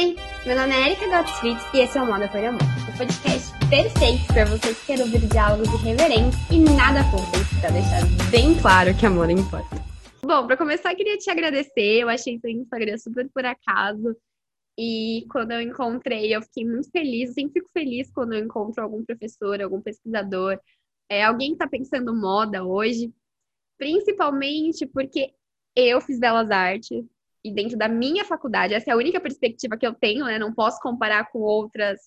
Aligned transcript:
Oi, 0.00 0.16
meu 0.46 0.56
nome 0.56 0.72
é 0.72 0.86
Erika 0.86 1.06
Gottfried 1.08 1.60
e 1.74 1.80
esse 1.80 1.98
é 1.98 2.02
o 2.02 2.06
Moda 2.06 2.26
por 2.26 2.42
Amor, 2.42 2.62
o 2.88 2.96
podcast 2.96 3.52
perfeito 3.68 4.26
para 4.28 4.46
você 4.46 4.74
que 4.74 4.86
quer 4.86 5.00
ouvir 5.00 5.28
diálogos 5.28 5.68
irreverentes 5.74 6.38
e 6.50 6.58
nada 6.58 7.04
fúteis, 7.10 7.46
para 7.60 7.68
deixar 7.68 8.00
bem 8.30 8.58
claro 8.62 8.96
que 8.96 9.04
amor 9.04 9.28
importa. 9.28 9.76
Bom, 10.22 10.46
para 10.46 10.56
começar, 10.56 10.94
queria 10.94 11.18
te 11.18 11.28
agradecer. 11.28 12.00
Eu 12.00 12.08
achei 12.08 12.38
seu 12.38 12.48
Instagram 12.48 12.96
super 12.96 13.28
por 13.28 13.44
acaso. 13.44 14.16
E 14.78 15.26
quando 15.30 15.50
eu 15.50 15.60
encontrei, 15.60 16.34
eu 16.34 16.40
fiquei 16.40 16.64
muito 16.64 16.90
feliz. 16.90 17.28
Eu 17.28 17.34
sempre 17.34 17.60
fico 17.60 17.70
feliz 17.70 18.10
quando 18.10 18.32
eu 18.32 18.42
encontro 18.42 18.82
algum 18.82 19.04
professor, 19.04 19.60
algum 19.60 19.82
pesquisador, 19.82 20.58
é, 21.10 21.24
alguém 21.24 21.48
que 21.48 21.56
está 21.56 21.68
pensando 21.68 22.16
moda 22.16 22.64
hoje. 22.64 23.12
Principalmente 23.76 24.86
porque 24.86 25.34
eu 25.76 26.00
fiz 26.00 26.18
belas 26.18 26.50
artes, 26.50 27.04
e 27.42 27.52
dentro 27.52 27.76
da 27.76 27.88
minha 27.88 28.24
faculdade, 28.24 28.74
essa 28.74 28.90
é 28.90 28.92
a 28.92 28.96
única 28.96 29.20
perspectiva 29.20 29.76
que 29.76 29.86
eu 29.86 29.94
tenho, 29.94 30.26
né? 30.26 30.38
Não 30.38 30.52
posso 30.52 30.80
comparar 30.80 31.30
com 31.30 31.40
outras 31.40 31.98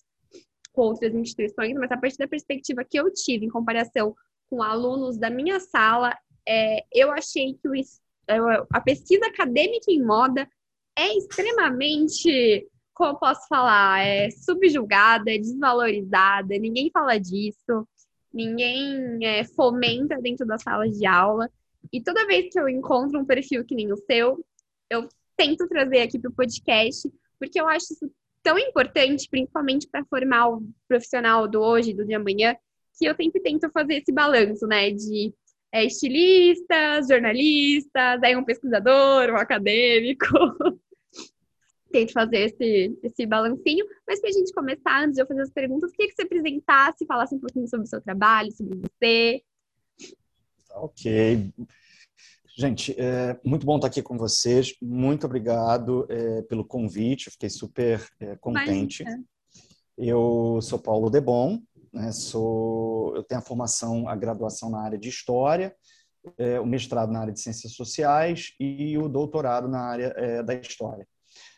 com 0.72 0.82
outras 0.82 1.14
instituições, 1.14 1.74
mas 1.74 1.90
a 1.92 1.96
partir 1.96 2.18
da 2.18 2.26
perspectiva 2.26 2.84
que 2.84 2.98
eu 2.98 3.08
tive 3.12 3.46
em 3.46 3.48
comparação 3.48 4.12
com 4.50 4.60
alunos 4.60 5.16
da 5.16 5.30
minha 5.30 5.60
sala, 5.60 6.12
é, 6.46 6.84
eu 6.92 7.12
achei 7.12 7.54
que 7.54 7.68
o, 7.68 7.74
é, 7.76 8.66
a 8.72 8.80
pesquisa 8.80 9.24
acadêmica 9.26 9.90
em 9.90 10.04
moda 10.04 10.48
é 10.98 11.16
extremamente, 11.16 12.68
como 12.92 13.18
posso 13.18 13.46
falar, 13.48 14.04
é 14.04 14.30
subjugada, 14.30 15.32
é 15.32 15.38
desvalorizada, 15.38 16.58
ninguém 16.58 16.90
fala 16.92 17.18
disso, 17.18 17.86
ninguém 18.32 19.24
é, 19.24 19.44
fomenta 19.44 20.20
dentro 20.20 20.44
das 20.44 20.62
salas 20.62 20.98
de 20.98 21.06
aula. 21.06 21.48
E 21.92 22.02
toda 22.02 22.26
vez 22.26 22.52
que 22.52 22.58
eu 22.58 22.68
encontro 22.68 23.20
um 23.20 23.24
perfil 23.24 23.64
que 23.64 23.76
nem 23.76 23.92
o 23.92 23.96
seu, 23.96 24.44
eu 24.90 25.08
tento 25.36 25.68
trazer 25.68 26.00
aqui 26.00 26.18
para 26.18 26.30
o 26.30 26.34
podcast, 26.34 27.10
porque 27.38 27.60
eu 27.60 27.68
acho 27.68 27.92
isso 27.92 28.10
tão 28.42 28.58
importante, 28.58 29.28
principalmente 29.30 29.88
para 29.88 30.04
formar 30.04 30.48
o 30.50 30.62
profissional 30.86 31.48
do 31.48 31.60
hoje, 31.60 31.94
do 31.94 32.04
de 32.04 32.14
amanhã, 32.14 32.54
que 32.98 33.06
eu 33.06 33.14
sempre 33.14 33.40
tento 33.40 33.70
fazer 33.70 33.94
esse 33.94 34.12
balanço, 34.12 34.66
né, 34.66 34.90
de 34.90 35.32
é, 35.72 35.84
estilistas, 35.84 37.08
jornalistas, 37.08 38.22
aí 38.22 38.36
um 38.36 38.44
pesquisador, 38.44 39.30
um 39.30 39.36
acadêmico. 39.36 40.26
tento 41.90 42.12
fazer 42.12 42.38
esse, 42.46 42.98
esse 43.04 43.24
balancinho, 43.24 43.86
mas 44.06 44.20
para 44.20 44.30
a 44.30 44.32
gente 44.32 44.52
começar, 44.52 45.04
antes 45.04 45.14
de 45.14 45.22
eu 45.22 45.26
fazer 45.28 45.42
as 45.42 45.50
perguntas, 45.50 45.92
queria 45.92 46.08
que 46.10 46.16
você 46.16 46.22
apresentasse, 46.22 47.06
falasse 47.06 47.36
um 47.36 47.38
pouquinho 47.38 47.68
sobre 47.68 47.86
o 47.86 47.88
seu 47.88 48.00
trabalho, 48.00 48.50
sobre 48.50 48.80
você. 48.80 49.42
Ok. 50.72 51.52
Gente, 52.56 52.94
é 52.96 53.36
muito 53.44 53.66
bom 53.66 53.74
estar 53.74 53.88
aqui 53.88 54.00
com 54.00 54.16
vocês. 54.16 54.76
Muito 54.80 55.26
obrigado 55.26 56.06
é, 56.08 56.42
pelo 56.42 56.64
convite. 56.64 57.30
Fiquei 57.30 57.50
super 57.50 58.06
é, 58.20 58.36
contente. 58.36 59.04
Eu 59.98 60.60
sou 60.62 60.78
Paulo 60.78 61.10
Debon, 61.10 61.60
né, 61.92 62.12
sou, 62.12 63.14
eu 63.16 63.24
tenho 63.24 63.40
a 63.40 63.44
formação, 63.44 64.08
a 64.08 64.14
graduação 64.14 64.70
na 64.70 64.80
área 64.82 64.96
de 64.96 65.08
História, 65.08 65.74
é, 66.38 66.60
o 66.60 66.66
mestrado 66.66 67.10
na 67.10 67.22
área 67.22 67.32
de 67.32 67.40
Ciências 67.40 67.72
Sociais 67.72 68.54
e 68.60 68.96
o 68.98 69.08
doutorado 69.08 69.66
na 69.66 69.80
área 69.80 70.14
é, 70.16 70.40
da 70.40 70.54
História. 70.54 71.08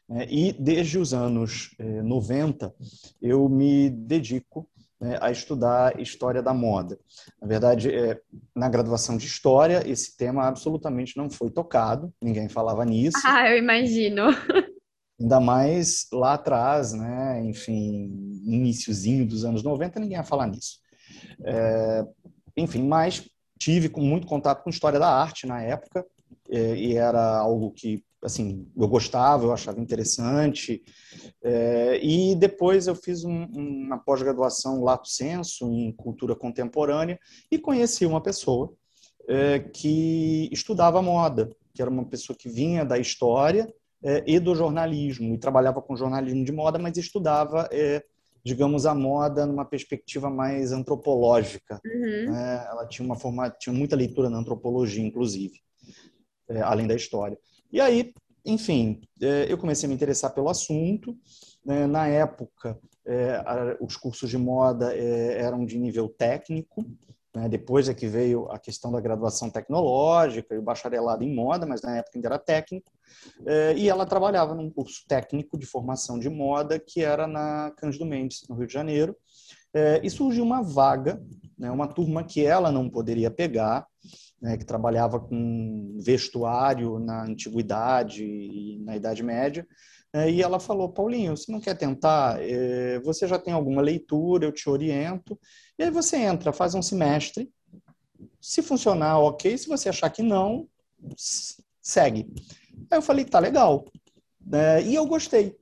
É, 0.09 0.27
e 0.33 0.51
desde 0.55 0.99
os 0.99 1.13
anos 1.13 1.75
90, 1.79 2.75
eu 3.21 3.51
me 3.51 3.91
dedico 3.91 4.67
né, 5.01 5.19
a 5.21 5.31
estudar 5.31 6.01
história 6.01 6.43
da 6.43 6.55
moda. 6.55 6.99
Na 7.41 7.47
verdade, 7.47 7.95
é, 7.95 8.21
na 8.55 8.69
graduação 8.69 9.17
de 9.17 9.27
história, 9.27 9.83
esse 9.87 10.17
tema 10.17 10.47
absolutamente 10.47 11.17
não 11.17 11.31
foi 11.31 11.51
tocado, 11.51 12.13
ninguém 12.21 12.49
falava 12.49 12.85
nisso. 12.85 13.19
Ah, 13.25 13.51
eu 13.51 13.59
imagino. 13.59 14.25
Ainda 15.19 15.41
mais 15.41 16.07
lá 16.13 16.35
atrás, 16.35 16.93
né, 16.93 17.43
enfim, 17.45 18.41
iníciozinho 18.45 19.27
dos 19.27 19.45
anos 19.45 19.63
90, 19.63 19.99
ninguém 19.99 20.19
ia 20.19 20.25
falar 20.25 20.47
nisso. 20.47 20.79
É, 21.45 22.05
enfim, 22.57 22.87
mas 22.87 23.27
tive 23.59 23.91
muito 23.97 24.27
contato 24.27 24.63
com 24.63 24.71
história 24.71 24.99
da 24.99 25.09
arte 25.09 25.47
na 25.47 25.63
época, 25.63 26.05
é, 26.51 26.77
e 26.77 26.97
era 26.97 27.39
algo 27.39 27.71
que 27.71 28.05
assim, 28.27 28.67
eu 28.77 28.89
gostava, 28.89 29.45
eu 29.45 29.53
achava 29.53 29.81
interessante. 29.81 30.83
É, 31.43 32.01
e 32.03 32.35
depois 32.35 32.89
eu 32.89 32.95
fiz 32.95 33.25
um, 33.25 33.45
uma 33.55 33.99
pós-graduação 33.99 34.83
lato 34.83 35.09
senso 35.09 35.71
em 35.71 35.93
cultura 35.93 36.35
contemporânea 36.35 37.19
e 37.51 37.57
conheci 37.57 38.05
uma 38.05 38.21
pessoa 38.21 38.75
é, 39.29 39.61
que 39.61 40.49
estudava 40.53 41.01
moda, 41.01 41.49
que 41.73 41.81
era 41.81 41.91
uma 41.91 42.05
pessoa 42.05 42.37
que 42.37 42.49
vinha 42.49 42.85
da 42.85 42.99
história 42.99 43.73
é, 44.03 44.25
e 44.27 44.41
do 44.41 44.55
jornalismo 44.55 45.33
e 45.33 45.39
trabalhava 45.39 45.81
com 45.81 45.97
jornalismo 45.97 46.45
de 46.45 46.53
moda, 46.53 46.79
mas 46.79 46.97
estudava 46.97 47.69
é, 47.71 48.03
digamos 48.45 48.87
a 48.87 48.95
moda 48.95 49.47
numa 49.47 49.65
perspectiva 49.65 50.29
mais 50.29 50.73
antropológica. 50.73 51.81
Uhum. 51.85 52.33
Né? 52.33 52.67
Ela 52.71 52.87
tinha 52.87 53.07
uma 53.07 53.17
forma, 53.17 53.51
tinha 53.51 53.73
muita 53.73 53.97
leitura 53.97 54.29
na 54.29 54.39
antropologia, 54.39 55.05
inclusive, 55.05 55.61
é, 56.49 56.61
além 56.61 56.87
da 56.89 56.95
história. 56.95 57.39
E 57.77 57.81
aí, 57.83 58.15
enfim, 58.43 59.03
é, 59.21 59.53
eu 59.53 59.59
comecei 59.59 59.87
a 59.87 59.91
me 59.91 59.95
interessar 59.95 60.33
pelo 60.33 60.49
assunto. 60.49 61.15
Né? 61.63 61.87
Na 61.87 62.09
época, 62.09 62.79
é, 63.05 63.77
os 63.79 63.99
cursos 63.99 64.31
de 64.31 64.39
moda 64.39 64.97
é, 64.97 65.43
eram 65.43 65.67
de 65.67 65.79
nível 65.79 66.09
técnico. 66.09 66.87
Né? 67.35 67.51
Depois 67.51 67.87
é 67.91 67.93
que 67.93 68.07
veio 68.07 68.51
a 68.51 68.59
questão 68.59 68.91
da 68.91 68.99
graduação 68.99 69.51
tecnológica 69.51 70.55
e 70.55 70.59
o 70.59 70.63
bacharelado 70.63 71.23
em 71.23 71.35
moda, 71.35 71.67
mas 71.67 71.83
na 71.83 71.99
época 71.99 72.13
ainda 72.17 72.29
era 72.29 72.39
técnico. 72.39 72.91
E 73.77 73.91
ela 73.91 74.07
trabalhava 74.07 74.55
num 74.55 74.71
curso 74.71 75.05
técnico 75.07 75.59
de 75.59 75.67
formação 75.67 76.19
de 76.19 76.31
moda 76.31 76.79
que 76.79 77.03
era 77.03 77.27
na 77.27 77.75
Cândido 77.77 78.07
Mendes, 78.07 78.49
no 78.49 78.57
Rio 78.57 78.67
de 78.67 78.73
Janeiro. 78.73 79.15
E 80.03 80.11
surgiu 80.11 80.45
uma 80.45 80.63
vaga, 80.63 81.23
né? 81.59 81.71
uma 81.71 81.87
turma 81.87 82.25
que 82.25 82.45
ela 82.45 82.71
não 82.71 82.89
poderia 82.89 83.31
pegar, 83.31 83.87
né, 84.41 84.57
que 84.57 84.65
trabalhava 84.65 85.19
com 85.19 85.97
vestuário 85.99 86.99
na 86.99 87.25
antiguidade 87.25 88.25
e 88.25 88.79
na 88.85 88.97
Idade 88.97 89.23
Média. 89.23 89.67
Né, 90.13 90.31
e 90.31 90.43
ela 90.43 90.61
falou: 90.61 90.93
Paulinho, 90.93 91.37
você 91.37 91.51
não 91.51 91.61
quer 91.61 91.77
tentar? 91.77 92.41
É, 92.41 92.99
você 93.01 93.27
já 93.27 93.39
tem 93.39 93.53
alguma 93.53 93.83
leitura, 93.83 94.45
eu 94.45 94.53
te 94.53 94.69
oriento. 94.69 95.39
E 95.79 95.85
aí 95.85 95.91
você 95.91 96.17
entra, 96.17 96.53
faz 96.53 96.75
um 96.75 96.83
semestre. 96.83 97.51
Se 98.41 98.63
funcionar, 98.63 99.19
ok. 99.19 99.57
Se 99.59 99.69
você 99.69 99.89
achar 99.89 100.11
que 100.11 100.23
não, 100.23 100.69
segue. 101.83 102.33
Aí 102.91 102.99
eu 102.99 103.03
falei: 103.03 103.25
tá 103.25 103.39
legal. 103.39 103.85
É, 104.53 104.83
e 104.83 104.95
eu 104.95 105.07
gostei. 105.07 105.57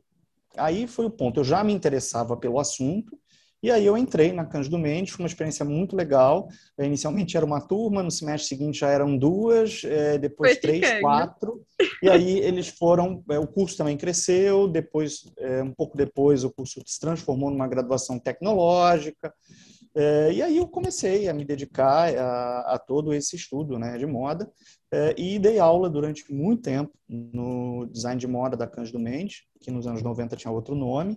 Aí 0.56 0.86
foi 0.86 1.06
o 1.06 1.10
ponto. 1.10 1.40
Eu 1.40 1.44
já 1.44 1.64
me 1.64 1.72
interessava 1.72 2.36
pelo 2.36 2.58
assunto 2.60 3.18
e 3.64 3.70
aí 3.70 3.86
eu 3.86 3.96
entrei 3.96 4.30
na 4.30 4.44
Cândido 4.44 4.76
Mendes, 4.76 5.14
foi 5.14 5.24
uma 5.24 5.26
experiência 5.26 5.64
muito 5.64 5.96
legal. 5.96 6.48
É, 6.76 6.84
inicialmente 6.84 7.34
era 7.34 7.46
uma 7.46 7.62
turma, 7.62 8.02
no 8.02 8.10
semestre 8.10 8.46
seguinte 8.46 8.80
já 8.80 8.90
eram 8.90 9.16
duas, 9.16 9.82
é, 9.84 10.18
depois 10.18 10.52
foi 10.52 10.60
três, 10.60 10.84
ficando. 10.84 11.00
quatro. 11.00 11.64
E 12.02 12.10
aí 12.10 12.40
eles 12.40 12.68
foram, 12.68 13.24
é, 13.30 13.38
o 13.38 13.46
curso 13.46 13.78
também 13.78 13.96
cresceu, 13.96 14.68
depois, 14.68 15.32
um 15.64 15.70
pouco 15.70 15.96
depois, 15.96 16.44
o 16.44 16.50
curso 16.50 16.82
se 16.84 17.00
transformou 17.00 17.50
numa 17.50 17.66
graduação 17.66 18.18
tecnológica. 18.18 19.32
e 19.96 20.42
aí 20.42 20.58
eu 20.58 20.68
comecei 20.68 21.26
a 21.26 21.32
me 21.32 21.42
dedicar 21.42 22.14
a, 22.14 22.74
a 22.74 22.78
todo 22.78 23.14
esse 23.14 23.34
estudo 23.34 23.78
né, 23.78 23.96
de 23.96 24.04
moda 24.04 24.52
e 25.16 25.38
dei 25.38 25.58
aula 25.58 25.88
durante 25.88 26.30
muito 26.30 26.64
tempo 26.64 26.92
no 27.08 27.86
design 27.86 28.20
de 28.20 28.26
moda 28.26 28.58
da 28.58 28.66
Cândido 28.66 28.98
Mendes, 28.98 29.44
que 29.58 29.70
nos 29.70 29.86
anos 29.86 30.02
90 30.02 30.36
tinha 30.36 30.52
outro 30.52 30.74
nome. 30.74 31.16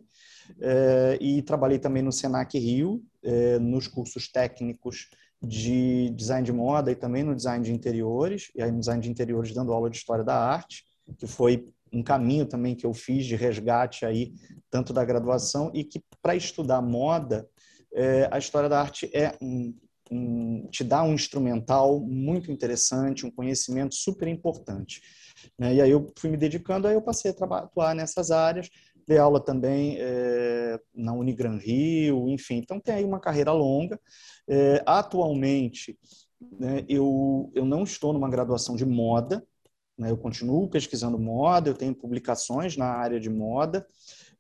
Eh, 0.59 1.17
e 1.21 1.41
trabalhei 1.41 1.79
também 1.79 2.03
no 2.03 2.11
Senac 2.11 2.57
Rio, 2.57 3.03
eh, 3.23 3.59
nos 3.59 3.87
cursos 3.87 4.29
técnicos 4.31 5.09
de 5.41 6.09
design 6.11 6.45
de 6.45 6.51
moda 6.51 6.91
e 6.91 6.95
também 6.95 7.23
no 7.23 7.35
design 7.35 7.63
de 7.63 7.71
interiores, 7.71 8.51
e 8.55 8.61
aí 8.61 8.71
no 8.71 8.79
design 8.79 9.01
de 9.01 9.09
interiores 9.09 9.53
dando 9.53 9.71
aula 9.71 9.89
de 9.89 9.97
história 9.97 10.23
da 10.23 10.35
arte, 10.35 10.83
que 11.17 11.27
foi 11.27 11.69
um 11.91 12.03
caminho 12.03 12.45
também 12.45 12.75
que 12.75 12.85
eu 12.85 12.93
fiz 12.93 13.25
de 13.25 13.35
resgate 13.35 14.05
aí, 14.05 14.33
tanto 14.69 14.91
da 14.91 15.05
graduação, 15.05 15.71
e 15.73 15.83
que 15.83 16.01
para 16.21 16.35
estudar 16.35 16.81
moda, 16.81 17.47
é, 17.93 18.27
a 18.31 18.37
história 18.37 18.67
da 18.67 18.79
arte 18.79 19.09
é 19.13 19.37
um, 19.41 19.73
um, 20.11 20.67
te 20.69 20.83
dá 20.83 21.03
um 21.03 21.13
instrumental 21.13 21.99
muito 21.99 22.51
interessante, 22.51 23.25
um 23.25 23.31
conhecimento 23.31 23.95
super 23.95 24.27
importante. 24.27 25.01
Né? 25.57 25.75
E 25.75 25.81
aí 25.81 25.91
eu 25.91 26.11
fui 26.17 26.29
me 26.29 26.37
dedicando, 26.37 26.87
aí 26.87 26.95
eu 26.95 27.01
passei 27.01 27.31
a 27.31 27.57
atuar 27.57 27.95
nessas 27.95 28.31
áreas, 28.31 28.69
dei 29.07 29.17
aula 29.17 29.39
também 29.39 29.97
é, 29.99 30.79
na 30.93 31.13
Unigran 31.13 31.57
Rio, 31.57 32.27
enfim. 32.29 32.57
Então, 32.57 32.79
tem 32.79 32.95
aí 32.95 33.05
uma 33.05 33.19
carreira 33.19 33.51
longa. 33.53 33.99
É, 34.47 34.83
atualmente, 34.85 35.97
né, 36.59 36.85
eu, 36.89 37.51
eu 37.55 37.65
não 37.65 37.83
estou 37.83 38.11
numa 38.11 38.29
graduação 38.29 38.75
de 38.75 38.85
moda, 38.85 39.45
né, 39.97 40.11
eu 40.11 40.17
continuo 40.17 40.69
pesquisando 40.69 41.17
moda, 41.17 41.69
eu 41.69 41.73
tenho 41.73 41.95
publicações 41.95 42.77
na 42.77 42.85
área 42.85 43.19
de 43.19 43.29
moda, 43.29 43.87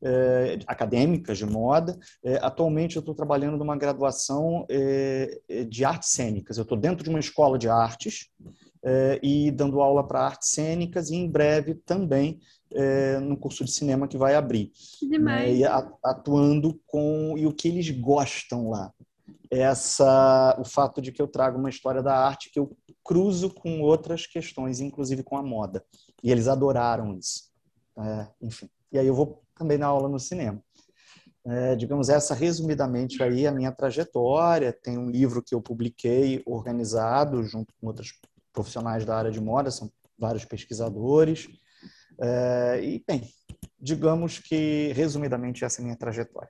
é, 0.01 0.59
acadêmicas 0.67 1.37
de 1.37 1.45
moda. 1.45 1.97
É, 2.23 2.35
atualmente, 2.35 2.97
eu 2.97 2.99
estou 2.99 3.15
trabalhando 3.15 3.57
numa 3.57 3.77
graduação 3.77 4.65
é, 4.69 5.39
de 5.67 5.85
artes 5.85 6.09
cênicas. 6.09 6.57
Eu 6.57 6.63
estou 6.63 6.77
dentro 6.77 7.03
de 7.03 7.09
uma 7.09 7.19
escola 7.19 7.57
de 7.57 7.69
artes 7.69 8.29
é, 8.83 9.19
e 9.23 9.51
dando 9.51 9.81
aula 9.81 10.05
para 10.05 10.21
artes 10.21 10.49
cênicas 10.49 11.09
e 11.09 11.15
em 11.15 11.29
breve 11.29 11.75
também 11.75 12.39
é, 12.73 13.19
no 13.19 13.37
curso 13.37 13.63
de 13.63 13.71
cinema 13.71 14.07
que 14.07 14.17
vai 14.17 14.35
abrir. 14.35 14.71
Demais. 15.01 15.49
Né, 15.49 15.55
e 15.55 15.65
atuando 16.03 16.79
com 16.85 17.35
e 17.37 17.45
o 17.45 17.53
que 17.53 17.67
eles 17.67 17.89
gostam 17.91 18.69
lá. 18.69 18.91
Essa, 19.49 20.57
o 20.59 20.65
fato 20.65 21.01
de 21.01 21.11
que 21.11 21.21
eu 21.21 21.27
trago 21.27 21.57
uma 21.57 21.69
história 21.69 22.03
da 22.03 22.17
arte 22.17 22.51
que 22.51 22.59
eu 22.59 22.75
cruzo 23.03 23.49
com 23.49 23.81
outras 23.81 24.27
questões, 24.27 24.81
inclusive 24.81 25.23
com 25.23 25.37
a 25.37 25.43
moda. 25.43 25.83
E 26.21 26.31
eles 26.31 26.47
adoraram 26.47 27.17
isso. 27.17 27.49
É, 27.97 28.27
enfim. 28.41 28.69
E 28.91 28.99
aí 28.99 29.07
eu 29.07 29.15
vou 29.15 29.41
também 29.55 29.77
dar 29.77 29.87
aula 29.87 30.09
no 30.09 30.19
cinema. 30.19 30.61
É, 31.45 31.77
digamos, 31.77 32.09
essa 32.09 32.33
resumidamente 32.33 33.23
aí 33.23 33.47
a 33.47 33.51
minha 33.51 33.71
trajetória. 33.71 34.73
Tem 34.73 34.97
um 34.97 35.09
livro 35.09 35.41
que 35.41 35.55
eu 35.55 35.61
publiquei 35.61 36.43
organizado 36.45 37.41
junto 37.43 37.73
com 37.79 37.87
outros 37.87 38.11
profissionais 38.57 39.05
da 39.05 39.15
área 39.15 39.29
de 39.29 39.39
moda, 39.39 39.69
são 39.69 39.91
vários 40.17 40.43
pesquisadores. 40.43 41.47
É, 42.19 42.79
e, 42.83 43.03
bem, 43.07 43.21
digamos 43.79 44.39
que 44.39 44.91
resumidamente 44.93 45.63
essa 45.63 45.79
é 45.79 45.81
a 45.81 45.85
minha 45.85 45.97
trajetória. 45.97 46.49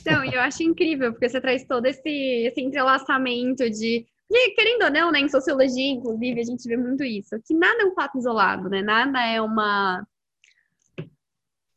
Então, 0.00 0.24
eu 0.24 0.40
acho 0.40 0.62
incrível, 0.64 1.12
porque 1.12 1.28
você 1.28 1.40
traz 1.40 1.64
todo 1.64 1.86
esse, 1.86 2.08
esse 2.08 2.60
entrelaçamento 2.60 3.70
de 3.70 4.06
e, 4.32 4.54
querendo 4.54 4.84
ou 4.84 4.90
não, 4.92 5.10
né, 5.10 5.18
em 5.18 5.28
sociologia, 5.28 5.92
inclusive, 5.92 6.40
a 6.40 6.44
gente 6.44 6.68
vê 6.68 6.76
muito 6.76 7.02
isso, 7.02 7.40
que 7.44 7.52
nada 7.52 7.82
é 7.82 7.86
um 7.86 7.94
fato 7.94 8.16
isolado, 8.16 8.68
né? 8.68 8.80
Nada 8.80 9.24
é 9.26 9.40
uma 9.40 10.06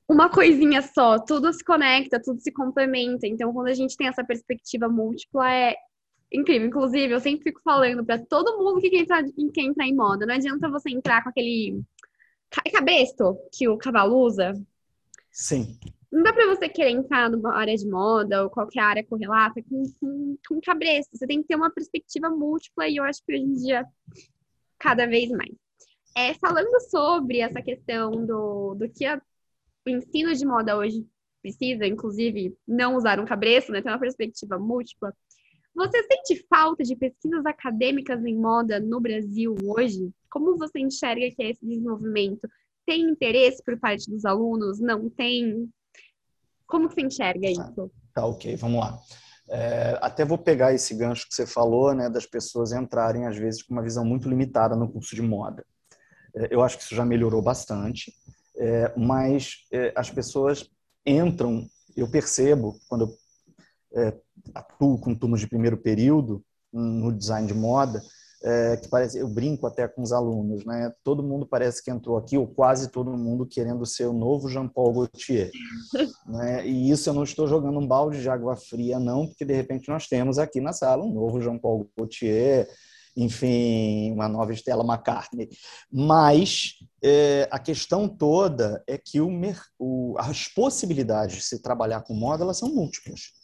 uma 0.08 0.30
coisinha 0.30 0.82
só, 0.84 1.18
tudo 1.18 1.52
se 1.52 1.64
conecta, 1.64 2.22
tudo 2.22 2.40
se 2.40 2.52
complementa. 2.52 3.26
Então, 3.26 3.52
quando 3.52 3.70
a 3.70 3.74
gente 3.74 3.98
tem 3.98 4.08
essa 4.08 4.24
perspectiva 4.24 4.88
múltipla, 4.88 5.52
é 5.52 5.76
incrível. 6.34 6.68
Inclusive, 6.68 7.14
eu 7.14 7.20
sempre 7.20 7.44
fico 7.44 7.62
falando 7.62 8.04
para 8.04 8.18
todo 8.18 8.58
mundo 8.58 8.82
que 8.82 8.90
quer 8.90 9.02
entrar, 9.02 9.24
quer 9.54 9.62
entrar 9.62 9.86
em 9.86 9.96
moda, 9.96 10.26
não 10.26 10.34
adianta 10.34 10.70
você 10.70 10.90
entrar 10.90 11.24
com 11.24 11.30
aquele 11.30 11.82
cabesto 12.72 13.38
que 13.52 13.68
o 13.68 13.78
cavalo 13.78 14.18
usa. 14.18 14.54
Sim. 15.32 15.78
Não 16.12 16.22
dá 16.22 16.32
para 16.32 16.48
você 16.48 16.70
querer 16.70 16.92
entrar 16.92 17.30
numa 17.30 17.56
área 17.56 17.76
de 17.76 17.90
moda 17.90 18.44
ou 18.44 18.50
qualquer 18.50 18.82
área 18.82 19.04
correlata 19.04 19.64
com, 19.64 19.84
com, 20.00 20.38
com 20.48 20.62
cabresto. 20.62 21.18
Você 21.18 21.26
tem 21.26 21.42
que 21.42 21.48
ter 21.48 21.56
uma 21.56 21.72
perspectiva 21.72 22.30
múltipla 22.30 22.88
e 22.88 22.98
eu 22.98 23.04
acho 23.04 23.24
que 23.26 23.34
hoje 23.34 23.44
em 23.44 23.54
dia, 23.54 23.86
cada 24.78 25.08
vez 25.08 25.32
mais. 25.32 25.52
É, 26.16 26.36
falando 26.36 26.80
sobre 26.92 27.40
essa 27.40 27.62
questão 27.64 28.12
do, 28.12 28.76
do 28.76 28.88
que 28.90 29.06
a, 29.06 29.20
o 29.88 29.90
ensino 29.90 30.36
de 30.36 30.46
moda 30.46 30.78
hoje 30.78 31.04
precisa, 31.42 31.86
inclusive 31.88 32.56
não 32.68 32.96
usar 32.96 33.20
um 33.20 33.26
cabresto, 33.26 33.72
né, 33.72 33.82
ter 33.82 33.90
uma 33.90 34.00
perspectiva 34.00 34.60
múltipla, 34.60 35.12
você 35.76 36.04
sente 36.04 36.46
falta 36.48 36.84
de 36.84 36.96
pesquisas 36.96 37.46
acadêmicas 37.46 38.24
em 38.24 38.38
moda 38.38 38.80
no 38.80 39.00
Brasil 39.02 39.56
hoje? 39.64 40.12
Como 40.30 40.58
você 40.58 40.80
enxerga 40.80 41.30
que 41.36 41.44
é 41.44 41.50
esse 41.50 41.66
desenvolvimento? 41.66 42.48
Tem 42.86 43.02
interesse 43.02 43.64
por 43.64 43.80
parte 43.80 44.10
dos 44.10 44.24
alunos? 44.26 44.80
Não 44.80 45.10
tem? 45.10 45.70
Como 46.68 46.90
você 46.90 47.02
enxerga 47.02 47.50
isso? 47.50 47.90
Tá, 48.14 48.22
tá 48.22 48.26
ok, 48.26 48.56
vamos 48.56 48.80
lá. 48.80 49.00
É, 49.50 49.98
até 50.02 50.24
vou 50.24 50.38
pegar 50.38 50.74
esse 50.74 50.96
gancho 50.96 51.28
que 51.28 51.36
você 51.36 51.46
falou, 51.46 51.94
né, 51.94 52.10
das 52.10 52.26
pessoas 52.26 52.72
entrarem, 52.72 53.26
às 53.26 53.38
vezes, 53.38 53.64
com 53.64 53.74
uma 53.74 53.84
visão 53.84 54.06
muito 54.06 54.30
limitada 54.30 54.76
no 54.76 54.92
curso 54.92 55.16
de 55.16 55.22
moda. 55.22 55.66
É, 56.36 56.48
eu 56.54 56.62
acho 56.62 56.78
que 56.78 56.84
isso 56.84 56.96
já 56.96 57.06
melhorou 57.06 57.42
bastante, 57.42 58.14
é, 58.58 58.94
mas 58.98 59.66
é, 59.72 59.92
as 59.96 60.10
pessoas 60.10 60.70
entram, 61.06 61.68
eu 61.96 62.10
percebo, 62.10 62.80
quando 62.88 63.06
eu 63.06 63.24
é, 63.96 64.14
atuo 64.54 64.98
com 64.98 65.16
turmas 65.16 65.40
de 65.40 65.48
primeiro 65.48 65.78
período 65.78 66.44
no 66.72 67.12
design 67.12 67.48
de 67.48 67.54
moda, 67.54 68.02
é, 68.44 68.76
que 68.76 68.90
parece, 68.90 69.18
eu 69.18 69.28
brinco 69.28 69.66
até 69.66 69.88
com 69.88 70.02
os 70.02 70.12
alunos, 70.12 70.66
né? 70.66 70.92
Todo 71.02 71.24
mundo 71.24 71.46
parece 71.46 71.82
que 71.82 71.90
entrou 71.90 72.18
aqui, 72.18 72.38
ou 72.38 72.46
quase 72.46 72.90
todo 72.90 73.18
mundo 73.18 73.46
querendo 73.46 73.86
ser 73.86 74.06
o 74.06 74.14
novo 74.14 74.50
Jean-Paul 74.50 74.94
Gaultier. 74.94 75.50
né? 76.28 76.68
E 76.68 76.92
isso 76.92 77.10
eu 77.10 77.14
não 77.14 77.24
estou 77.24 77.48
jogando 77.48 77.80
um 77.80 77.88
balde 77.88 78.22
de 78.22 78.30
água 78.30 78.58
fria, 78.58 79.00
não, 79.00 79.28
porque 79.28 79.46
de 79.46 79.54
repente 79.54 79.88
nós 79.88 80.08
temos 80.08 80.38
aqui 80.38 80.60
na 80.60 80.74
sala 80.74 81.06
um 81.06 81.14
novo 81.14 81.42
Jean-Paul 81.42 81.90
Gaultier, 81.98 82.68
enfim, 83.16 84.12
uma 84.12 84.28
nova 84.28 84.52
Stella 84.52 84.84
McCartney. 84.84 85.48
Mas 85.90 86.74
é, 87.02 87.48
a 87.50 87.60
questão 87.60 88.10
toda 88.10 88.84
é 88.88 88.98
que 88.98 89.22
o, 89.22 89.30
o, 89.80 90.16
as 90.18 90.50
possibilidades 90.50 91.38
de 91.38 91.44
se 91.44 91.62
trabalhar 91.62 92.02
com 92.02 92.14
moda 92.14 92.44
elas 92.44 92.58
são 92.58 92.74
múltiplas. 92.74 93.43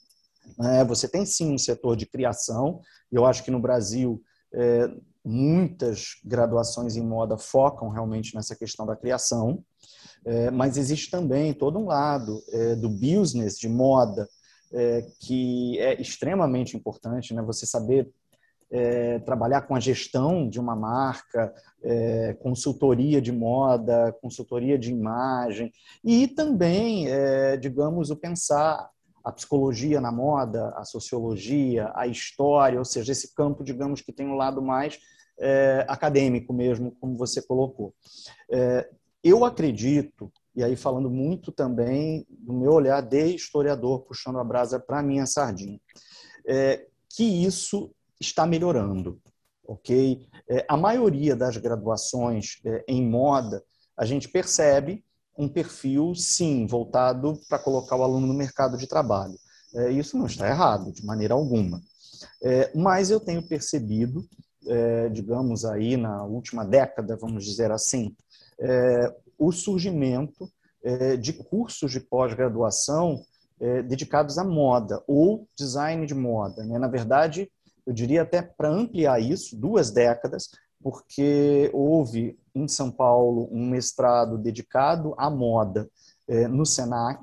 Né? 0.58 0.84
Você 0.86 1.08
tem 1.08 1.26
sim 1.26 1.54
um 1.54 1.58
setor 1.58 1.96
de 1.96 2.06
criação, 2.06 2.82
eu 3.12 3.26
acho 3.26 3.44
que 3.44 3.52
no 3.52 3.60
Brasil 3.60 4.22
é, 4.54 4.90
muitas 5.24 6.16
graduações 6.24 6.96
em 6.96 7.06
moda 7.06 7.38
focam 7.38 7.90
realmente 7.90 8.36
nessa 8.36 8.56
questão 8.56 8.86
da 8.86 8.96
criação, 8.96 9.64
é, 10.26 10.52
mas 10.52 10.78
existe 10.78 11.12
também 11.12 11.54
todo 11.54 11.80
um 11.80 11.86
lado 11.86 12.42
é, 12.52 12.76
do 12.76 12.90
business 12.90 13.58
de 13.58 13.70
moda 13.70 14.28
é, 14.72 15.06
que 15.20 15.80
é 15.80 16.00
extremamente 16.00 16.78
importante, 16.78 17.34
né? 17.34 17.42
Você 17.42 17.66
saber 17.66 18.10
é, 18.72 19.20
trabalhar 19.20 19.62
com 19.62 19.76
a 19.76 19.80
gestão 19.80 20.48
de 20.48 20.60
uma 20.60 20.76
marca, 20.76 21.52
é, 21.82 22.34
consultoria 22.36 23.22
de 23.22 23.32
moda, 23.32 24.16
consultoria 24.22 24.78
de 24.78 24.92
imagem 24.92 25.72
e 26.04 26.28
também, 26.28 27.08
é, 27.08 27.58
digamos, 27.58 28.12
o 28.12 28.16
pensar 28.16 28.90
a 29.24 29.32
psicologia 29.32 30.00
na 30.00 30.12
moda, 30.12 30.70
a 30.76 30.84
sociologia, 30.84 31.92
a 31.96 32.08
história, 32.08 32.80
ou 32.80 32.86
seja, 32.86 33.12
esse 33.12 33.34
campo, 33.34 33.64
digamos, 33.64 34.02
que 34.02 34.14
tem 34.14 34.28
um 34.28 34.36
lado 34.36 34.62
mais 34.62 35.00
é, 35.40 35.86
acadêmico 35.88 36.54
mesmo, 36.54 36.92
como 37.00 37.18
você 37.18 37.42
colocou. 37.42 37.94
É, 38.52 38.90
eu 39.24 39.44
acredito, 39.44 40.32
e 40.56 40.64
aí 40.64 40.76
falando 40.76 41.10
muito 41.10 41.52
também 41.52 42.26
do 42.30 42.54
meu 42.54 42.72
olhar 42.72 43.02
de 43.02 43.36
historiador, 43.36 44.02
puxando 44.02 44.40
a 44.40 44.44
brasa 44.44 44.80
para 44.80 45.00
a 45.00 45.04
minha 45.04 45.26
sardinha, 45.26 45.80
é, 46.48 46.86
que 47.10 47.24
isso 47.24 47.92
está 48.20 48.46
melhorando, 48.46 49.20
ok? 49.66 50.28
É, 50.50 50.66
a 50.68 50.78
maioria 50.78 51.36
das 51.36 51.58
graduações 51.58 52.60
é, 52.66 52.84
em 52.88 53.08
moda, 53.08 53.64
a 53.98 54.06
gente 54.06 54.30
percebe 54.30 55.04
um 55.40 55.48
perfil, 55.48 56.14
sim, 56.14 56.68
voltado 56.68 57.40
para 57.48 57.58
colocar 57.58 57.96
o 57.96 58.04
aluno 58.04 58.28
no 58.28 58.34
mercado 58.34 58.78
de 58.78 58.86
trabalho. 58.86 59.40
É, 59.74 59.90
isso 59.90 60.18
não 60.18 60.26
está 60.26 60.50
errado, 60.50 60.92
de 60.92 61.06
maneira 61.06 61.34
alguma. 61.34 61.82
É, 62.44 62.70
mas 62.76 63.10
eu 63.10 63.22
tenho 63.22 63.42
percebido, 63.42 64.28
é, 64.68 65.08
digamos 65.08 65.64
aí, 65.64 65.96
na 65.96 66.26
última 66.26 66.66
década, 66.66 67.16
vamos 67.16 67.46
dizer 67.46 67.72
assim, 67.72 68.14
é, 68.60 69.16
o 69.38 69.54
surgimento 69.54 70.52
é, 70.84 71.16
de 71.16 71.32
cursos 71.32 71.90
de 71.90 72.02
pós-graduação 72.02 73.24
é, 73.62 73.82
dedicados 73.82 74.38
à 74.38 74.44
moda 74.44 75.02
ou 75.08 75.48
design 75.58 76.06
de 76.06 76.14
moda. 76.14 76.66
Né? 76.66 76.78
Na 76.78 76.90
verdade, 76.90 77.50
eu 77.86 77.94
diria 77.94 78.24
até 78.24 78.42
para 78.42 78.70
ampliar 78.70 79.22
isso, 79.22 79.56
duas 79.56 79.90
décadas, 79.90 80.50
porque 80.82 81.70
houve 81.74 82.38
em 82.64 82.68
São 82.68 82.92
Paulo 82.92 83.50
um 83.52 83.70
mestrado 83.70 84.38
dedicado 84.38 85.14
à 85.18 85.30
moda 85.30 85.90
é, 86.28 86.48
no 86.48 86.66
Senac, 86.66 87.22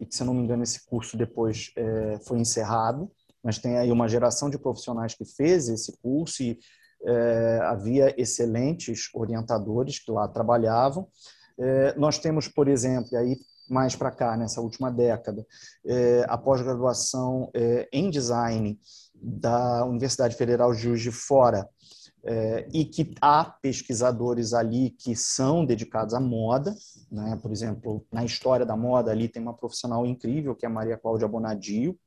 e 0.00 0.06
que, 0.06 0.14
se 0.14 0.24
não 0.24 0.34
me 0.34 0.42
engano, 0.42 0.62
esse 0.62 0.86
curso 0.86 1.16
depois 1.16 1.72
é, 1.76 2.18
foi 2.24 2.38
encerrado, 2.38 3.10
mas 3.42 3.58
tem 3.58 3.76
aí 3.78 3.90
uma 3.90 4.08
geração 4.08 4.48
de 4.48 4.58
profissionais 4.58 5.14
que 5.14 5.24
fez 5.24 5.68
esse 5.68 5.96
curso 6.00 6.42
e 6.42 6.58
é, 7.04 7.60
havia 7.62 8.14
excelentes 8.20 9.08
orientadores 9.14 9.98
que 9.98 10.10
lá 10.10 10.26
trabalhavam. 10.28 11.08
É, 11.58 11.94
nós 11.96 12.18
temos, 12.18 12.48
por 12.48 12.68
exemplo, 12.68 13.16
aí 13.16 13.36
mais 13.68 13.94
para 13.94 14.10
cá, 14.10 14.36
nessa 14.36 14.60
última 14.60 14.90
década, 14.90 15.46
é, 15.84 16.24
a 16.28 16.38
pós-graduação 16.38 17.50
é, 17.54 17.88
em 17.92 18.08
design 18.08 18.78
da 19.14 19.84
Universidade 19.84 20.36
Federal 20.36 20.72
de 20.72 20.80
Juiz 20.80 21.02
de 21.02 21.12
Fora, 21.12 21.68
é, 22.24 22.66
e 22.72 22.84
que 22.84 23.14
há 23.20 23.44
pesquisadores 23.44 24.52
ali 24.52 24.90
que 24.90 25.14
são 25.14 25.64
dedicados 25.64 26.14
à 26.14 26.20
moda, 26.20 26.74
né? 27.10 27.38
por 27.40 27.52
exemplo, 27.52 28.04
na 28.12 28.24
história 28.24 28.66
da 28.66 28.76
moda 28.76 29.10
ali 29.10 29.28
tem 29.28 29.40
uma 29.40 29.54
profissional 29.54 30.04
incrível 30.04 30.54
que 30.54 30.66
é 30.66 30.68
a 30.68 30.72
Maria 30.72 30.98
Cláudia 30.98 31.28
Bonadio. 31.28 31.98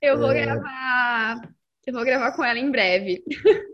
Eu 0.00 0.18
vou 0.18 0.30
é... 0.30 0.44
gravar, 0.44 1.50
eu 1.86 1.94
vou 1.94 2.04
gravar 2.04 2.32
com 2.32 2.44
ela 2.44 2.58
em 2.58 2.70
breve. 2.70 3.22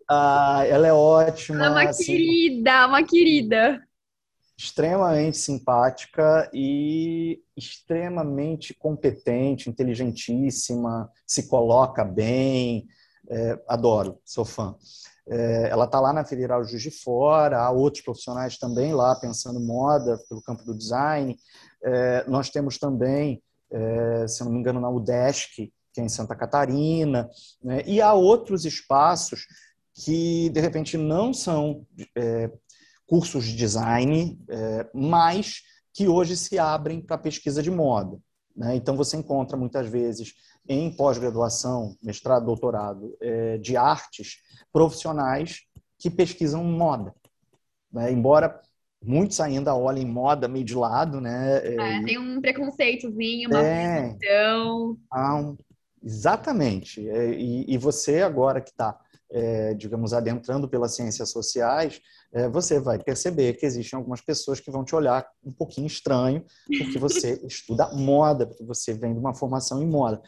Ah, 0.08 0.62
ela 0.66 0.86
é 0.86 0.92
ótima. 0.92 1.64
Ela 1.64 1.80
é 1.80 1.84
uma 1.84 1.90
assim, 1.90 2.04
querida, 2.04 2.86
uma 2.86 3.02
querida. 3.02 3.82
Extremamente 4.56 5.38
simpática 5.38 6.50
e 6.52 7.42
extremamente 7.56 8.74
competente, 8.74 9.68
inteligentíssima, 9.68 11.10
se 11.26 11.48
coloca 11.48 12.04
bem. 12.04 12.86
É, 13.28 13.58
adoro, 13.66 14.20
sou 14.24 14.44
fã. 14.44 14.76
É, 15.26 15.68
ela 15.70 15.86
está 15.86 15.98
lá 16.00 16.12
na 16.12 16.24
Federal 16.24 16.64
Juiz 16.64 16.82
de 16.82 16.90
Fora, 16.90 17.60
há 17.60 17.70
outros 17.70 18.02
profissionais 18.02 18.58
também 18.58 18.92
lá 18.92 19.14
pensando 19.16 19.58
moda 19.58 20.18
pelo 20.28 20.42
campo 20.42 20.64
do 20.64 20.76
design. 20.76 21.36
É, 21.82 22.24
nós 22.28 22.50
temos 22.50 22.78
também, 22.78 23.42
é, 23.70 24.26
se 24.28 24.44
não 24.44 24.52
me 24.52 24.58
engano, 24.58 24.80
na 24.80 24.90
UDESC, 24.90 25.72
que 25.92 26.00
é 26.00 26.04
em 26.04 26.08
Santa 26.08 26.34
Catarina, 26.34 27.30
né? 27.62 27.82
e 27.86 28.02
há 28.02 28.12
outros 28.12 28.64
espaços 28.64 29.46
que, 29.94 30.50
de 30.50 30.60
repente, 30.60 30.98
não 30.98 31.32
são 31.32 31.86
é, 32.16 32.50
cursos 33.06 33.44
de 33.44 33.54
design, 33.54 34.38
é, 34.48 34.90
mas 34.92 35.62
que 35.92 36.08
hoje 36.08 36.36
se 36.36 36.58
abrem 36.58 37.00
para 37.00 37.16
pesquisa 37.16 37.62
de 37.62 37.70
moda. 37.70 38.18
Né? 38.56 38.74
Então, 38.74 38.96
você 38.96 39.16
encontra 39.16 39.56
muitas 39.56 39.88
vezes 39.88 40.34
em 40.68 40.90
pós-graduação, 40.90 41.96
mestrado, 42.02 42.46
doutorado, 42.46 43.16
é, 43.20 43.58
de 43.58 43.76
artes 43.76 44.38
profissionais 44.72 45.62
que 45.98 46.10
pesquisam 46.10 46.64
moda. 46.64 47.14
Né? 47.92 48.10
Embora 48.10 48.60
muitos 49.04 49.38
ainda 49.40 49.74
olhem 49.74 50.06
moda 50.06 50.48
meio 50.48 50.64
de 50.64 50.74
lado, 50.74 51.20
né? 51.20 51.58
É, 51.58 52.04
tem 52.04 52.18
um 52.18 52.40
preconceitozinho, 52.40 53.50
uma 53.50 53.60
é, 53.60 54.16
ah, 55.10 55.36
um, 55.36 55.56
exatamente. 56.02 57.08
É, 57.08 57.30
e, 57.34 57.66
e, 57.68 57.78
você 57.78 58.22
agora 58.22 58.60
que 58.60 58.70
está, 58.70 58.98
é, 59.30 59.74
digamos, 59.74 60.14
adentrando 60.14 60.68
pelas 60.68 60.94
ciências 60.94 61.30
sociais, 61.30 62.00
é, 62.32 62.48
você 62.48 62.80
vai 62.80 62.98
perceber 62.98 63.52
que 63.54 63.66
existem 63.66 63.96
algumas 63.96 64.20
pessoas 64.20 64.58
que 64.58 64.70
vão 64.70 64.84
te 64.84 64.94
olhar 64.94 65.26
um 65.44 65.52
pouquinho 65.52 65.86
estranho 65.86 66.44
porque 66.66 66.98
você 66.98 67.40
estuda 67.46 67.92
moda, 67.94 68.46
porque 68.46 68.64
você 68.64 68.94
vem 68.94 69.12
de 69.12 69.20
uma 69.20 69.34
formação 69.34 69.82
em 69.82 69.86
moda. 69.86 70.20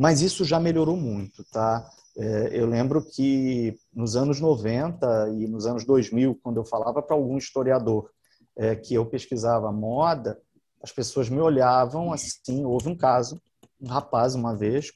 Mas 0.00 0.22
isso 0.22 0.46
já 0.46 0.58
melhorou 0.58 0.96
muito, 0.96 1.44
tá? 1.52 1.86
É, 2.16 2.58
eu 2.58 2.64
lembro 2.64 3.04
que 3.04 3.78
nos 3.92 4.16
anos 4.16 4.40
90 4.40 5.28
e 5.36 5.46
nos 5.46 5.66
anos 5.66 5.84
2000, 5.84 6.40
quando 6.42 6.56
eu 6.56 6.64
falava 6.64 7.02
para 7.02 7.14
algum 7.14 7.36
historiador 7.36 8.10
é, 8.56 8.74
que 8.74 8.94
eu 8.94 9.04
pesquisava 9.04 9.70
moda, 9.70 10.40
as 10.82 10.90
pessoas 10.90 11.28
me 11.28 11.38
olhavam 11.38 12.14
assim. 12.14 12.64
Houve 12.64 12.88
um 12.88 12.96
caso, 12.96 13.38
um 13.78 13.88
rapaz, 13.88 14.34
uma 14.34 14.56
vez, 14.56 14.90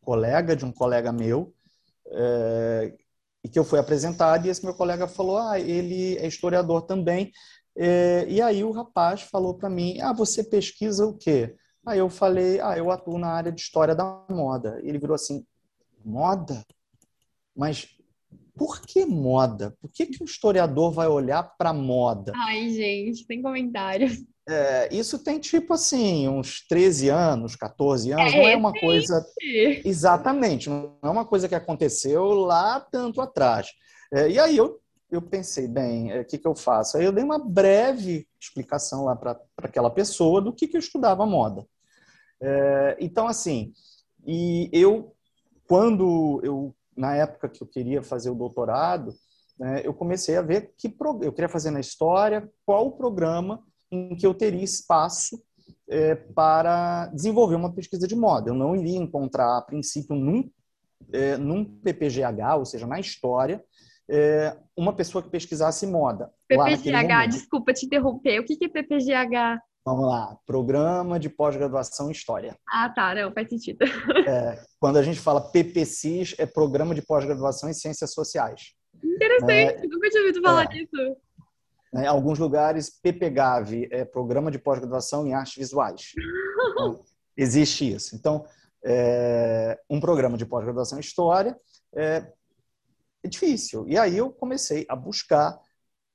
colega 0.00 0.54
de 0.54 0.64
um 0.64 0.70
colega 0.70 1.10
meu, 1.10 1.52
é, 2.12 2.94
e 3.42 3.48
que 3.48 3.58
eu 3.58 3.64
fui 3.64 3.80
apresentado, 3.80 4.46
e 4.46 4.48
esse 4.48 4.64
meu 4.64 4.74
colega 4.74 5.08
falou: 5.08 5.38
Ah, 5.38 5.58
ele 5.58 6.18
é 6.18 6.26
historiador 6.28 6.82
também. 6.82 7.32
E 8.28 8.40
aí 8.40 8.62
o 8.62 8.70
rapaz 8.70 9.22
falou 9.22 9.54
para 9.54 9.68
mim: 9.68 10.00
Ah, 10.00 10.12
você 10.12 10.44
pesquisa 10.44 11.04
o 11.04 11.18
quê? 11.18 11.56
Aí 11.86 11.98
eu 12.00 12.10
falei: 12.10 12.60
Ah, 12.60 12.76
eu 12.76 12.90
atuo 12.90 13.16
na 13.16 13.28
área 13.28 13.52
de 13.52 13.60
história 13.60 13.94
da 13.94 14.24
moda. 14.28 14.80
E 14.82 14.88
ele 14.88 14.98
virou 14.98 15.14
assim: 15.14 15.46
Moda? 16.04 16.64
Mas 17.54 17.96
por 18.56 18.80
que 18.80 19.04
moda? 19.04 19.76
Por 19.80 19.90
que, 19.90 20.06
que 20.06 20.22
o 20.22 20.24
historiador 20.24 20.90
vai 20.90 21.06
olhar 21.06 21.42
para 21.56 21.72
moda? 21.72 22.32
Ai, 22.34 22.70
gente, 22.70 23.26
tem 23.26 23.40
comentários. 23.40 24.24
É, 24.48 24.88
isso 24.94 25.18
tem 25.18 25.40
tipo 25.40 25.74
assim, 25.74 26.28
uns 26.28 26.64
13 26.68 27.08
anos, 27.08 27.56
14 27.56 28.12
anos, 28.12 28.32
é, 28.32 28.36
não 28.36 28.48
é 28.48 28.56
uma 28.56 28.72
sim. 28.72 28.80
coisa. 28.80 29.26
Exatamente, 29.84 30.70
não 30.70 30.96
é 31.02 31.08
uma 31.08 31.24
coisa 31.24 31.48
que 31.48 31.54
aconteceu 31.54 32.32
lá 32.34 32.80
tanto 32.80 33.20
atrás. 33.20 33.68
É, 34.12 34.30
e 34.30 34.38
aí 34.38 34.56
eu, 34.56 34.80
eu 35.10 35.20
pensei, 35.20 35.66
bem, 35.66 36.12
o 36.12 36.16
é, 36.16 36.24
que, 36.24 36.38
que 36.38 36.46
eu 36.46 36.54
faço? 36.54 36.96
Aí 36.96 37.04
eu 37.04 37.12
dei 37.12 37.24
uma 37.24 37.38
breve 37.38 38.26
explicação 38.40 39.04
lá 39.04 39.16
para 39.16 39.38
aquela 39.58 39.90
pessoa 39.90 40.40
do 40.40 40.52
que, 40.52 40.68
que 40.68 40.76
eu 40.76 40.80
estudava 40.80 41.26
moda. 41.26 41.66
É, 42.40 42.96
então, 43.00 43.26
assim, 43.26 43.72
e 44.26 44.68
eu, 44.72 45.14
quando 45.66 46.40
eu 46.42 46.74
na 46.96 47.14
época 47.14 47.48
que 47.48 47.62
eu 47.62 47.66
queria 47.66 48.02
fazer 48.02 48.30
o 48.30 48.34
doutorado, 48.34 49.14
né, 49.58 49.82
eu 49.84 49.92
comecei 49.92 50.36
a 50.36 50.42
ver 50.42 50.72
que 50.76 50.88
pro... 50.88 51.20
eu 51.22 51.32
queria 51.32 51.48
fazer 51.48 51.70
na 51.70 51.80
história, 51.80 52.48
qual 52.64 52.86
o 52.86 52.92
programa 52.92 53.62
em 53.90 54.16
que 54.16 54.26
eu 54.26 54.34
teria 54.34 54.64
espaço 54.64 55.42
é, 55.88 56.14
para 56.14 57.06
desenvolver 57.06 57.54
uma 57.54 57.72
pesquisa 57.72 58.08
de 58.08 58.16
moda. 58.16 58.50
Eu 58.50 58.54
não 58.54 58.74
iria 58.74 58.98
encontrar, 58.98 59.58
a 59.58 59.62
princípio, 59.62 60.16
num, 60.16 60.50
é, 61.12 61.36
num 61.36 61.64
PPGH, 61.64 62.56
ou 62.56 62.64
seja, 62.64 62.86
na 62.86 62.98
história, 62.98 63.62
é, 64.08 64.56
uma 64.76 64.92
pessoa 64.92 65.22
que 65.22 65.30
pesquisasse 65.30 65.86
moda. 65.86 66.32
PPGH, 66.48 67.26
desculpa 67.28 67.72
te 67.72 67.86
interromper. 67.86 68.40
O 68.40 68.44
que 68.44 68.64
é 68.64 68.68
PPGH? 68.68 69.60
Vamos 69.86 70.04
lá, 70.04 70.36
Programa 70.44 71.16
de 71.16 71.30
Pós-Graduação 71.30 72.08
em 72.08 72.10
História. 72.10 72.58
Ah, 72.68 72.88
tá, 72.88 73.14
não, 73.14 73.32
faz 73.32 73.48
sentido. 73.48 73.84
É, 74.26 74.60
quando 74.80 74.96
a 74.96 75.02
gente 75.02 75.20
fala 75.20 75.40
PPCIS, 75.40 76.34
é 76.38 76.44
Programa 76.44 76.92
de 76.92 77.02
Pós-Graduação 77.02 77.70
em 77.70 77.72
Ciências 77.72 78.12
Sociais. 78.12 78.74
Interessante, 79.00 79.84
é, 79.84 79.86
nunca 79.86 80.10
tinha 80.10 80.22
ouvido 80.22 80.42
falar 80.42 80.64
é, 80.64 80.66
disso. 80.66 81.16
Em 81.94 82.04
alguns 82.04 82.40
lugares, 82.40 82.90
PPGAV 83.00 83.88
é 83.92 84.04
Programa 84.04 84.50
de 84.50 84.58
Pós-Graduação 84.58 85.24
em 85.24 85.34
Artes 85.34 85.54
Visuais. 85.54 86.12
Então, 86.72 87.04
existe 87.38 87.88
isso. 87.94 88.16
Então, 88.16 88.44
é, 88.84 89.78
um 89.88 90.00
programa 90.00 90.36
de 90.36 90.46
pós-graduação 90.46 90.98
em 90.98 91.00
História 91.00 91.56
é, 91.94 92.26
é, 93.22 93.28
difícil. 93.28 93.86
E 93.88 93.96
aí 93.96 94.16
eu 94.16 94.30
comecei 94.30 94.84
a 94.88 94.96
buscar 94.96 95.56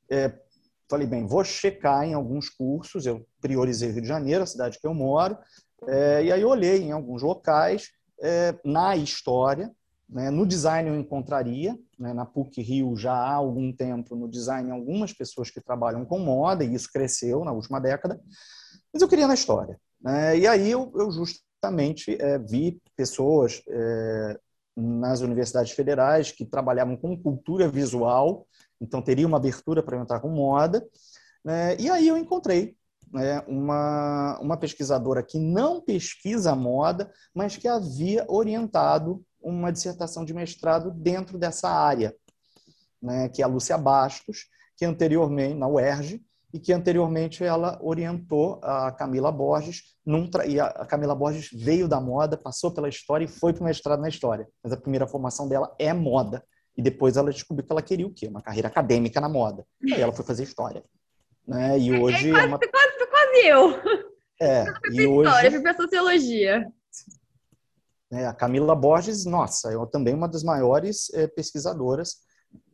é, 0.09 0.37
Falei, 0.91 1.07
bem, 1.07 1.25
vou 1.25 1.41
checar 1.41 2.03
em 2.03 2.13
alguns 2.13 2.49
cursos, 2.49 3.05
eu 3.05 3.25
priorizei 3.39 3.91
Rio 3.91 4.01
de 4.01 4.07
Janeiro, 4.09 4.43
a 4.43 4.45
cidade 4.45 4.77
que 4.77 4.85
eu 4.85 4.93
moro, 4.93 5.37
é, 5.87 6.25
e 6.25 6.29
aí 6.33 6.43
olhei 6.43 6.83
em 6.83 6.91
alguns 6.91 7.21
locais, 7.21 7.91
é, 8.21 8.53
na 8.65 8.97
história, 8.97 9.71
né, 10.09 10.29
no 10.29 10.45
design 10.45 10.89
eu 10.89 10.99
encontraria, 10.99 11.79
né, 11.97 12.13
na 12.13 12.25
PUC 12.25 12.61
Rio 12.61 12.93
já 12.97 13.13
há 13.13 13.35
algum 13.35 13.71
tempo 13.71 14.17
no 14.17 14.27
design 14.27 14.69
algumas 14.69 15.13
pessoas 15.13 15.49
que 15.49 15.61
trabalham 15.61 16.03
com 16.03 16.19
moda, 16.19 16.65
e 16.65 16.73
isso 16.73 16.91
cresceu 16.91 17.45
na 17.45 17.53
última 17.53 17.79
década, 17.79 18.19
mas 18.91 19.01
eu 19.01 19.07
queria 19.07 19.27
na 19.27 19.33
história. 19.33 19.79
Né, 20.01 20.39
e 20.39 20.45
aí 20.45 20.69
eu, 20.69 20.91
eu 20.93 21.09
justamente 21.09 22.21
é, 22.21 22.37
vi 22.37 22.81
pessoas 22.97 23.61
é, 23.69 24.37
nas 24.75 25.21
universidades 25.21 25.71
federais 25.71 26.33
que 26.33 26.45
trabalhavam 26.45 26.97
com 26.97 27.17
cultura 27.17 27.69
visual, 27.69 28.45
então 28.81 29.01
teria 29.01 29.27
uma 29.27 29.37
abertura 29.37 29.83
para 29.83 29.97
entrar 29.97 30.19
com 30.19 30.29
moda. 30.29 30.85
Né? 31.45 31.77
E 31.79 31.89
aí 31.89 32.07
eu 32.07 32.17
encontrei 32.17 32.75
né, 33.11 33.43
uma, 33.47 34.39
uma 34.39 34.57
pesquisadora 34.57 35.21
que 35.21 35.37
não 35.37 35.79
pesquisa 35.79 36.55
moda, 36.55 37.11
mas 37.33 37.55
que 37.55 37.67
havia 37.67 38.25
orientado 38.27 39.23
uma 39.41 39.71
dissertação 39.71 40.25
de 40.25 40.33
mestrado 40.33 40.91
dentro 40.91 41.37
dessa 41.37 41.69
área, 41.69 42.15
né, 43.01 43.29
que 43.29 43.41
é 43.41 43.45
a 43.45 43.47
Lúcia 43.47 43.77
Bastos, 43.77 44.47
que 44.77 44.85
anteriormente, 44.85 45.55
na 45.55 45.67
UERJ, 45.67 46.23
e 46.53 46.59
que 46.59 46.73
anteriormente 46.73 47.43
ela 47.43 47.79
orientou 47.81 48.59
a 48.61 48.91
Camila 48.91 49.31
Borges, 49.31 49.95
num 50.05 50.29
e 50.45 50.59
a 50.59 50.85
Camila 50.85 51.15
Borges 51.15 51.49
veio 51.53 51.87
da 51.87 51.99
moda, 51.99 52.37
passou 52.37 52.71
pela 52.71 52.89
história 52.89 53.25
e 53.25 53.27
foi 53.27 53.53
para 53.53 53.61
o 53.61 53.65
mestrado 53.65 54.01
na 54.01 54.09
história. 54.09 54.47
Mas 54.63 54.73
a 54.73 54.77
primeira 54.77 55.07
formação 55.07 55.47
dela 55.47 55.73
é 55.79 55.93
moda. 55.93 56.43
E 56.75 56.81
depois 56.81 57.17
ela 57.17 57.31
descobriu 57.31 57.65
que 57.65 57.71
ela 57.71 57.81
queria 57.81 58.07
o 58.07 58.13
quê? 58.13 58.27
Uma 58.27 58.41
carreira 58.41 58.67
acadêmica 58.67 59.19
na 59.19 59.29
moda. 59.29 59.65
Aí 59.83 60.01
ela 60.01 60.13
foi 60.13 60.25
fazer 60.25 60.43
história. 60.43 60.83
Né? 61.47 61.77
E 61.79 61.91
hoje 61.99 62.29
é, 62.29 62.31
quase, 62.31 62.45
é 62.45 62.47
uma... 62.47 62.59
quase, 62.59 63.07
quase 63.09 63.45
eu. 63.45 64.05
É, 64.39 64.65
eu 64.85 64.93
e 64.93 65.07
hoje... 65.07 65.29
história, 65.29 65.51
fui 65.51 65.61
para 65.61 65.77
sociologia. 65.77 66.71
É, 68.11 68.25
a 68.25 68.33
Camila 68.33 68.75
Borges, 68.75 69.25
nossa, 69.25 69.71
é 69.71 69.85
também 69.91 70.13
uma 70.13 70.27
das 70.27 70.43
maiores 70.43 71.09
é, 71.13 71.27
pesquisadoras 71.27 72.17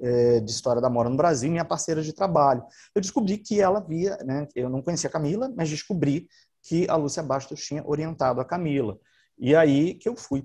é, 0.02 0.40
de 0.40 0.50
história 0.50 0.82
da 0.82 0.90
moda 0.90 1.10
no 1.10 1.18
Brasil, 1.18 1.52
minha 1.52 1.66
parceira 1.66 2.02
de 2.02 2.14
trabalho. 2.14 2.64
Eu 2.96 3.02
descobri 3.02 3.38
que 3.38 3.62
ela 3.62 3.80
via, 3.80 4.18
né, 4.26 4.48
eu 4.56 4.70
não 4.70 4.82
conhecia 4.82 5.10
a 5.10 5.14
Camila, 5.14 5.52
mas 5.56 5.70
descobri 5.70 6.28
que 6.64 6.90
a 6.90 6.96
Lúcia 6.96 7.22
Bastos 7.22 7.64
tinha 7.64 7.84
orientado 7.86 8.42
a 8.42 8.46
Camila. 8.46 9.00
E 9.38 9.56
aí 9.56 9.94
que 9.94 10.10
eu 10.10 10.16
fui 10.16 10.44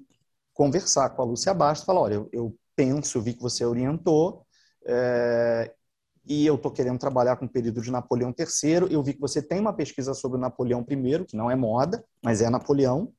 conversar 0.53 1.11
com 1.11 1.23
a 1.23 1.25
Lúcia 1.25 1.55
Bastos, 1.55 1.87
falar, 1.87 2.01
olha, 2.01 2.15
eu, 2.15 2.29
eu 2.33 2.59
penso, 2.75 3.21
vi 3.21 3.35
que 3.35 3.43
você 3.43 3.65
orientou, 3.65 4.47
é, 4.87 5.73
e 6.25 6.47
eu 6.47 6.55
estou 6.55 6.71
querendo 6.71 6.99
trabalhar 6.99 7.37
com 7.37 7.47
o 7.47 7.49
período 7.49 7.81
de 7.81 7.91
Napoleão 7.91 8.35
III. 8.37 8.93
Eu 8.93 9.03
vi 9.03 9.15
que 9.15 9.21
você 9.21 9.43
tem 9.43 9.59
uma 9.59 9.73
pesquisa 9.73 10.15
sobre 10.15 10.39
Napoleão 10.39 10.87
I, 10.89 11.25
que 11.25 11.37
não 11.37 11.51
é 11.51 11.57
moda, 11.57 12.05
mas 12.23 12.41
é 12.41 12.49
Napoleão. 12.49 13.13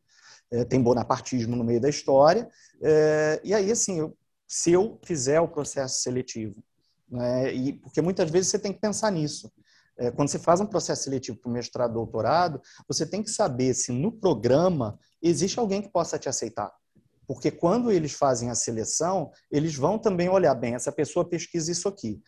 É, 0.49 0.63
tem 0.63 0.81
bonapartismo 0.81 1.55
no 1.55 1.63
meio 1.63 1.81
da 1.81 1.89
história. 1.89 2.49
É, 2.81 3.41
e 3.43 3.53
aí, 3.53 3.71
assim, 3.71 3.99
eu, 3.99 4.15
se 4.47 4.71
eu 4.71 4.99
fizer 5.03 5.39
o 5.41 5.47
processo 5.47 6.01
seletivo, 6.01 6.63
né, 7.09 7.53
e, 7.53 7.73
porque 7.73 8.01
muitas 8.01 8.29
vezes 8.29 8.51
você 8.51 8.59
tem 8.59 8.71
que 8.71 8.79
pensar 8.79 9.11
nisso. 9.11 9.51
É, 9.97 10.09
quando 10.09 10.29
você 10.29 10.39
faz 10.39 10.59
um 10.61 10.65
processo 10.65 11.03
seletivo 11.03 11.37
para 11.37 11.51
mestrado, 11.51 11.93
doutorado, 11.93 12.61
você 12.87 13.05
tem 13.05 13.21
que 13.21 13.29
saber 13.29 13.73
se 13.73 13.91
no 13.91 14.11
programa 14.11 14.97
existe 15.21 15.59
alguém 15.59 15.81
que 15.81 15.89
possa 15.89 16.17
te 16.17 16.29
aceitar. 16.29 16.71
Porque 17.27 17.51
quando 17.51 17.91
eles 17.91 18.13
fazem 18.13 18.49
a 18.49 18.55
seleção, 18.55 19.31
eles 19.51 19.75
vão 19.75 19.97
também 19.97 20.29
olhar 20.29 20.53
bem, 20.55 20.75
essa 20.75 20.91
pessoa 20.91 21.27
pesquisa 21.27 21.71
isso 21.71 21.87
aqui. 21.87 22.21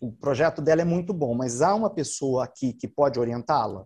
O 0.00 0.12
projeto 0.12 0.62
dela 0.62 0.82
é 0.82 0.84
muito 0.84 1.12
bom, 1.12 1.34
mas 1.34 1.62
há 1.62 1.74
uma 1.74 1.90
pessoa 1.90 2.44
aqui 2.44 2.72
que 2.72 2.86
pode 2.86 3.18
orientá-la? 3.18 3.84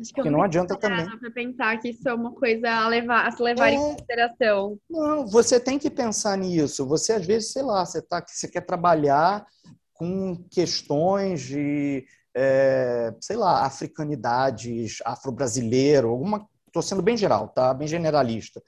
Acho 0.00 0.14
que 0.14 0.30
não 0.30 0.42
adianta 0.42 0.78
também. 0.78 1.06
para 1.18 1.30
pensar 1.30 1.78
que 1.78 1.90
isso 1.90 2.08
é 2.08 2.14
uma 2.14 2.32
coisa 2.32 2.70
a 2.70 2.88
levar, 2.88 3.26
a 3.26 3.30
se 3.30 3.42
levar 3.42 3.68
é, 3.68 3.74
em 3.74 3.78
consideração. 3.78 4.78
Não, 4.88 5.26
você 5.26 5.60
tem 5.60 5.78
que 5.78 5.90
pensar 5.90 6.38
nisso. 6.38 6.86
Você 6.86 7.12
às 7.12 7.26
vezes, 7.26 7.52
sei 7.52 7.62
lá, 7.62 7.84
você 7.84 8.00
tá, 8.00 8.24
você 8.26 8.48
quer 8.48 8.62
trabalhar 8.62 9.46
com 9.92 10.42
questões 10.50 11.42
de, 11.42 12.06
é, 12.34 13.14
sei 13.20 13.36
lá, 13.36 13.66
africanidades, 13.66 14.98
afro-brasileiro, 15.04 16.08
alguma. 16.08 16.48
Estou 16.66 16.82
sendo 16.82 17.02
bem 17.02 17.16
geral, 17.16 17.48
tá? 17.48 17.74
Bem 17.74 17.88
generalista 17.88 18.62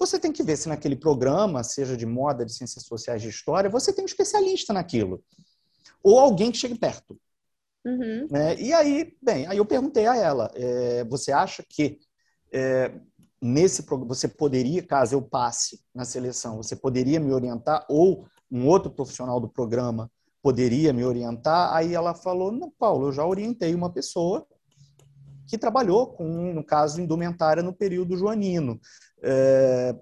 você 0.00 0.18
tem 0.18 0.32
que 0.32 0.42
ver 0.42 0.56
se 0.56 0.66
naquele 0.66 0.96
programa, 0.96 1.62
seja 1.62 1.94
de 1.94 2.06
moda, 2.06 2.44
de 2.44 2.54
ciências 2.54 2.84
sociais, 2.84 3.20
de 3.20 3.28
história, 3.28 3.68
você 3.68 3.92
tem 3.92 4.02
um 4.02 4.06
especialista 4.06 4.72
naquilo. 4.72 5.22
Ou 6.02 6.18
alguém 6.18 6.50
que 6.50 6.56
chegue 6.56 6.74
perto. 6.74 7.20
Uhum. 7.84 8.26
Né? 8.30 8.58
E 8.58 8.72
aí, 8.72 9.14
bem, 9.22 9.46
aí 9.46 9.58
eu 9.58 9.66
perguntei 9.66 10.06
a 10.06 10.16
ela: 10.16 10.50
é, 10.54 11.04
você 11.04 11.32
acha 11.32 11.62
que 11.68 11.98
é, 12.50 12.92
nesse 13.40 13.84
você 14.06 14.26
poderia, 14.26 14.82
caso 14.82 15.14
eu 15.14 15.22
passe 15.22 15.80
na 15.94 16.06
seleção, 16.06 16.56
você 16.56 16.74
poderia 16.74 17.20
me 17.20 17.32
orientar 17.32 17.84
ou 17.88 18.26
um 18.50 18.66
outro 18.66 18.90
profissional 18.90 19.38
do 19.38 19.48
programa 19.48 20.10
poderia 20.42 20.94
me 20.94 21.04
orientar? 21.04 21.74
Aí 21.74 21.94
ela 21.94 22.14
falou: 22.14 22.50
não, 22.50 22.70
Paulo, 22.70 23.08
eu 23.08 23.12
já 23.12 23.26
orientei 23.26 23.74
uma 23.74 23.92
pessoa 23.92 24.46
que 25.46 25.58
trabalhou 25.58 26.06
com, 26.06 26.54
no 26.54 26.64
caso, 26.64 27.00
indumentária 27.00 27.60
no 27.60 27.72
período 27.72 28.16
joanino. 28.16 28.80
É, 29.22 29.94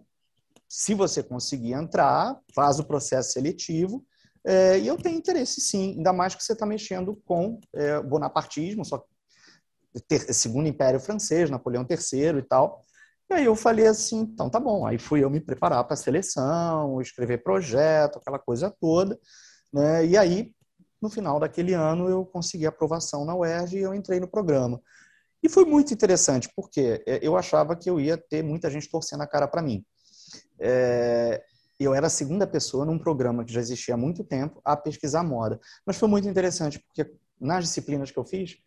se 0.68 0.94
você 0.94 1.22
conseguir 1.22 1.72
entrar, 1.72 2.38
faz 2.54 2.78
o 2.78 2.84
processo 2.84 3.32
seletivo. 3.32 4.04
É, 4.44 4.78
e 4.78 4.86
eu 4.86 4.96
tenho 4.96 5.18
interesse, 5.18 5.60
sim, 5.60 5.94
ainda 5.96 6.12
mais 6.12 6.34
que 6.34 6.42
você 6.42 6.52
está 6.52 6.64
mexendo 6.64 7.20
com 7.24 7.60
é, 7.74 8.00
bonapartismo, 8.00 8.84
só 8.84 9.04
ter, 10.06 10.32
segundo 10.32 10.68
Império 10.68 11.00
Francês, 11.00 11.50
Napoleão 11.50 11.86
III 11.88 12.38
e 12.38 12.42
tal. 12.42 12.84
E 13.30 13.34
aí 13.34 13.44
eu 13.44 13.54
falei 13.56 13.86
assim, 13.86 14.20
então 14.20 14.48
tá 14.48 14.60
bom. 14.60 14.86
Aí 14.86 14.98
fui 14.98 15.22
eu 15.22 15.30
me 15.30 15.40
preparar 15.40 15.84
para 15.84 15.94
a 15.94 15.96
seleção, 15.96 17.00
escrever 17.00 17.42
projeto, 17.42 18.18
aquela 18.18 18.38
coisa 18.38 18.74
toda. 18.80 19.18
Né? 19.72 20.06
E 20.06 20.16
aí, 20.16 20.52
no 21.00 21.10
final 21.10 21.38
daquele 21.38 21.74
ano, 21.74 22.08
eu 22.08 22.24
consegui 22.24 22.66
aprovação 22.66 23.24
na 23.24 23.34
UERJ 23.34 23.78
e 23.78 23.82
eu 23.82 23.94
entrei 23.94 24.18
no 24.18 24.28
programa. 24.28 24.80
E 25.42 25.48
foi 25.48 25.64
muito 25.64 25.92
interessante, 25.94 26.48
porque 26.54 27.02
é, 27.06 27.20
eu 27.22 27.36
achava 27.36 27.76
que 27.76 27.88
eu 27.88 28.00
ia 28.00 28.16
ter 28.16 28.42
muita 28.42 28.70
gente 28.70 28.90
torcendo 28.90 29.22
a 29.22 29.26
cara 29.26 29.46
para 29.46 29.62
mim. 29.62 29.84
É, 30.58 31.42
eu 31.78 31.94
era 31.94 32.08
a 32.08 32.10
segunda 32.10 32.46
pessoa 32.46 32.84
num 32.84 32.98
programa 32.98 33.44
que 33.44 33.52
já 33.52 33.60
existia 33.60 33.94
há 33.94 33.96
muito 33.96 34.24
tempo 34.24 34.60
a 34.64 34.76
pesquisar 34.76 35.22
moda. 35.22 35.60
Mas 35.86 35.96
foi 35.96 36.08
muito 36.08 36.28
interessante, 36.28 36.80
porque 36.80 37.12
nas 37.40 37.64
disciplinas 37.64 38.10
que 38.10 38.18
eu 38.18 38.24
fiz, 38.24 38.58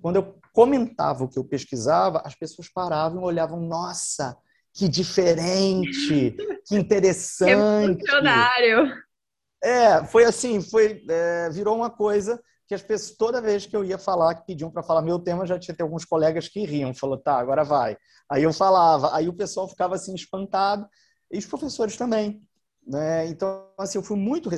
quando 0.00 0.16
eu 0.16 0.38
comentava 0.52 1.24
o 1.24 1.28
que 1.28 1.38
eu 1.38 1.44
pesquisava, 1.44 2.22
as 2.24 2.34
pessoas 2.34 2.68
paravam 2.68 3.22
e 3.22 3.24
olhavam, 3.24 3.60
nossa, 3.60 4.36
que 4.72 4.88
diferente, 4.88 6.36
que 6.66 6.76
interessante. 6.76 8.02
Revolucionário. 8.04 8.92
É, 9.62 10.04
foi 10.04 10.24
assim, 10.24 10.62
foi, 10.62 11.04
é, 11.08 11.50
virou 11.50 11.76
uma 11.76 11.90
coisa 11.90 12.40
que 12.70 12.74
as 12.76 12.82
pessoas, 12.82 13.16
toda 13.16 13.42
vez 13.42 13.66
que 13.66 13.76
eu 13.76 13.84
ia 13.84 13.98
falar, 13.98 14.32
que 14.32 14.46
pediam 14.46 14.70
para 14.70 14.80
falar 14.80 15.02
meu 15.02 15.18
tema, 15.18 15.44
já 15.44 15.58
tinha 15.58 15.74
alguns 15.80 16.04
colegas 16.04 16.46
que 16.46 16.64
riam, 16.64 16.94
falou, 16.94 17.18
tá, 17.18 17.36
agora 17.36 17.64
vai. 17.64 17.96
Aí 18.30 18.44
eu 18.44 18.52
falava, 18.52 19.12
aí 19.12 19.28
o 19.28 19.32
pessoal 19.32 19.66
ficava 19.66 19.96
assim 19.96 20.14
espantado, 20.14 20.88
e 21.32 21.36
os 21.36 21.46
professores 21.46 21.96
também. 21.96 22.40
Né? 22.86 23.26
Então, 23.26 23.66
assim, 23.76 23.98
eu 23.98 24.04
fui 24.04 24.16
muito 24.16 24.48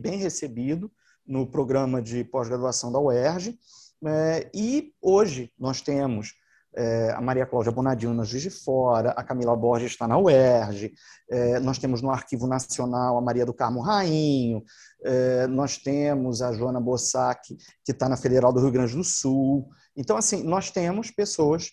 bem 0.00 0.16
recebido 0.16 0.90
no 1.24 1.46
programa 1.46 2.02
de 2.02 2.24
pós-graduação 2.24 2.90
da 2.90 2.98
UERJ, 2.98 3.56
né? 4.02 4.50
e 4.52 4.92
hoje 5.00 5.52
nós 5.56 5.80
temos 5.80 6.34
é, 6.74 7.10
a 7.12 7.20
Maria 7.20 7.46
Cláudia 7.46 7.72
Bonadinho 7.72 8.14
na 8.14 8.24
Juiz 8.24 8.42
de 8.42 8.50
Fora, 8.50 9.10
a 9.10 9.24
Camila 9.24 9.56
Borges 9.56 9.92
está 9.92 10.06
na 10.06 10.18
UERJ, 10.18 10.92
é, 11.28 11.60
nós 11.60 11.78
temos 11.78 12.00
no 12.00 12.10
Arquivo 12.10 12.46
Nacional 12.46 13.18
a 13.18 13.20
Maria 13.20 13.44
do 13.44 13.54
Carmo 13.54 13.80
Rainho, 13.80 14.62
é, 15.04 15.46
nós 15.46 15.78
temos 15.78 16.42
a 16.42 16.52
Joana 16.52 16.80
Bossac, 16.80 17.56
que 17.84 17.92
está 17.92 18.08
na 18.08 18.16
Federal 18.16 18.52
do 18.52 18.60
Rio 18.60 18.70
Grande 18.70 18.94
do 18.94 19.04
Sul. 19.04 19.68
Então, 19.96 20.16
assim, 20.16 20.42
nós 20.42 20.70
temos 20.70 21.10
pessoas 21.10 21.70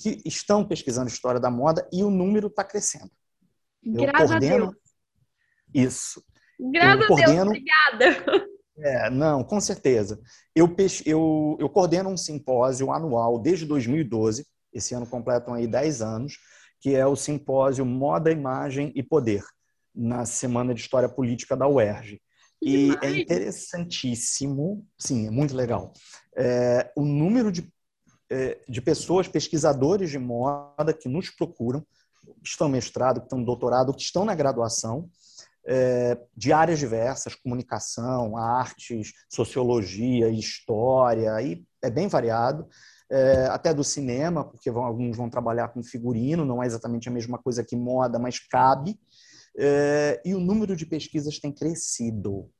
que 0.00 0.22
estão 0.24 0.64
pesquisando 0.64 1.08
história 1.08 1.40
da 1.40 1.50
moda 1.50 1.88
e 1.92 2.02
o 2.02 2.10
número 2.10 2.48
está 2.48 2.64
crescendo. 2.64 3.10
Graças 3.84 4.32
a 4.32 4.38
Deus. 4.38 4.74
Isso. 5.74 6.22
Graças 6.58 7.10
a 7.10 7.14
Deus, 7.14 7.46
obrigada. 7.46 8.48
É, 8.80 9.10
não, 9.10 9.42
com 9.42 9.60
certeza. 9.60 10.20
Eu, 10.54 10.74
eu, 11.04 11.56
eu 11.58 11.68
coordeno 11.68 12.10
um 12.10 12.16
simpósio 12.16 12.92
anual 12.92 13.38
desde 13.38 13.66
2012, 13.66 14.46
esse 14.72 14.94
ano 14.94 15.06
completam 15.06 15.54
aí 15.54 15.66
10 15.66 16.02
anos, 16.02 16.38
que 16.80 16.94
é 16.94 17.06
o 17.06 17.16
simpósio 17.16 17.84
Moda, 17.84 18.30
Imagem 18.30 18.92
e 18.94 19.02
Poder, 19.02 19.42
na 19.94 20.24
Semana 20.24 20.72
de 20.72 20.80
História 20.80 21.08
Política 21.08 21.56
da 21.56 21.66
UERJ. 21.66 22.20
E 22.62 22.90
é 23.02 23.10
interessantíssimo, 23.10 24.84
sim, 24.98 25.26
é 25.26 25.30
muito 25.30 25.54
legal, 25.54 25.92
é, 26.36 26.90
o 26.96 27.04
número 27.04 27.52
de, 27.52 27.72
é, 28.30 28.60
de 28.68 28.80
pessoas, 28.80 29.28
pesquisadores 29.28 30.10
de 30.10 30.18
moda 30.18 30.92
que 30.92 31.08
nos 31.08 31.30
procuram, 31.30 31.84
que 32.42 32.48
estão 32.48 32.68
mestrado, 32.68 33.20
que 33.20 33.26
estão 33.26 33.42
doutorado, 33.42 33.94
que 33.94 34.02
estão 34.02 34.24
na 34.24 34.34
graduação, 34.34 35.08
de 36.36 36.52
áreas 36.52 36.78
diversas, 36.78 37.34
comunicação, 37.34 38.36
artes, 38.36 39.12
sociologia, 39.28 40.28
história, 40.30 41.40
e 41.42 41.62
é 41.82 41.90
bem 41.90 42.08
variado. 42.08 42.66
É, 43.10 43.46
até 43.46 43.72
do 43.72 43.82
cinema, 43.82 44.44
porque 44.44 44.70
vão, 44.70 44.84
alguns 44.84 45.16
vão 45.16 45.30
trabalhar 45.30 45.68
com 45.68 45.82
figurino, 45.82 46.44
não 46.44 46.62
é 46.62 46.66
exatamente 46.66 47.08
a 47.08 47.12
mesma 47.12 47.38
coisa 47.38 47.64
que 47.64 47.74
moda, 47.74 48.18
mas 48.18 48.38
cabe. 48.38 48.98
É, 49.58 50.20
e 50.24 50.34
o 50.34 50.40
número 50.40 50.76
de 50.76 50.84
pesquisas 50.84 51.38
tem 51.38 51.50
crescido. 51.50 52.50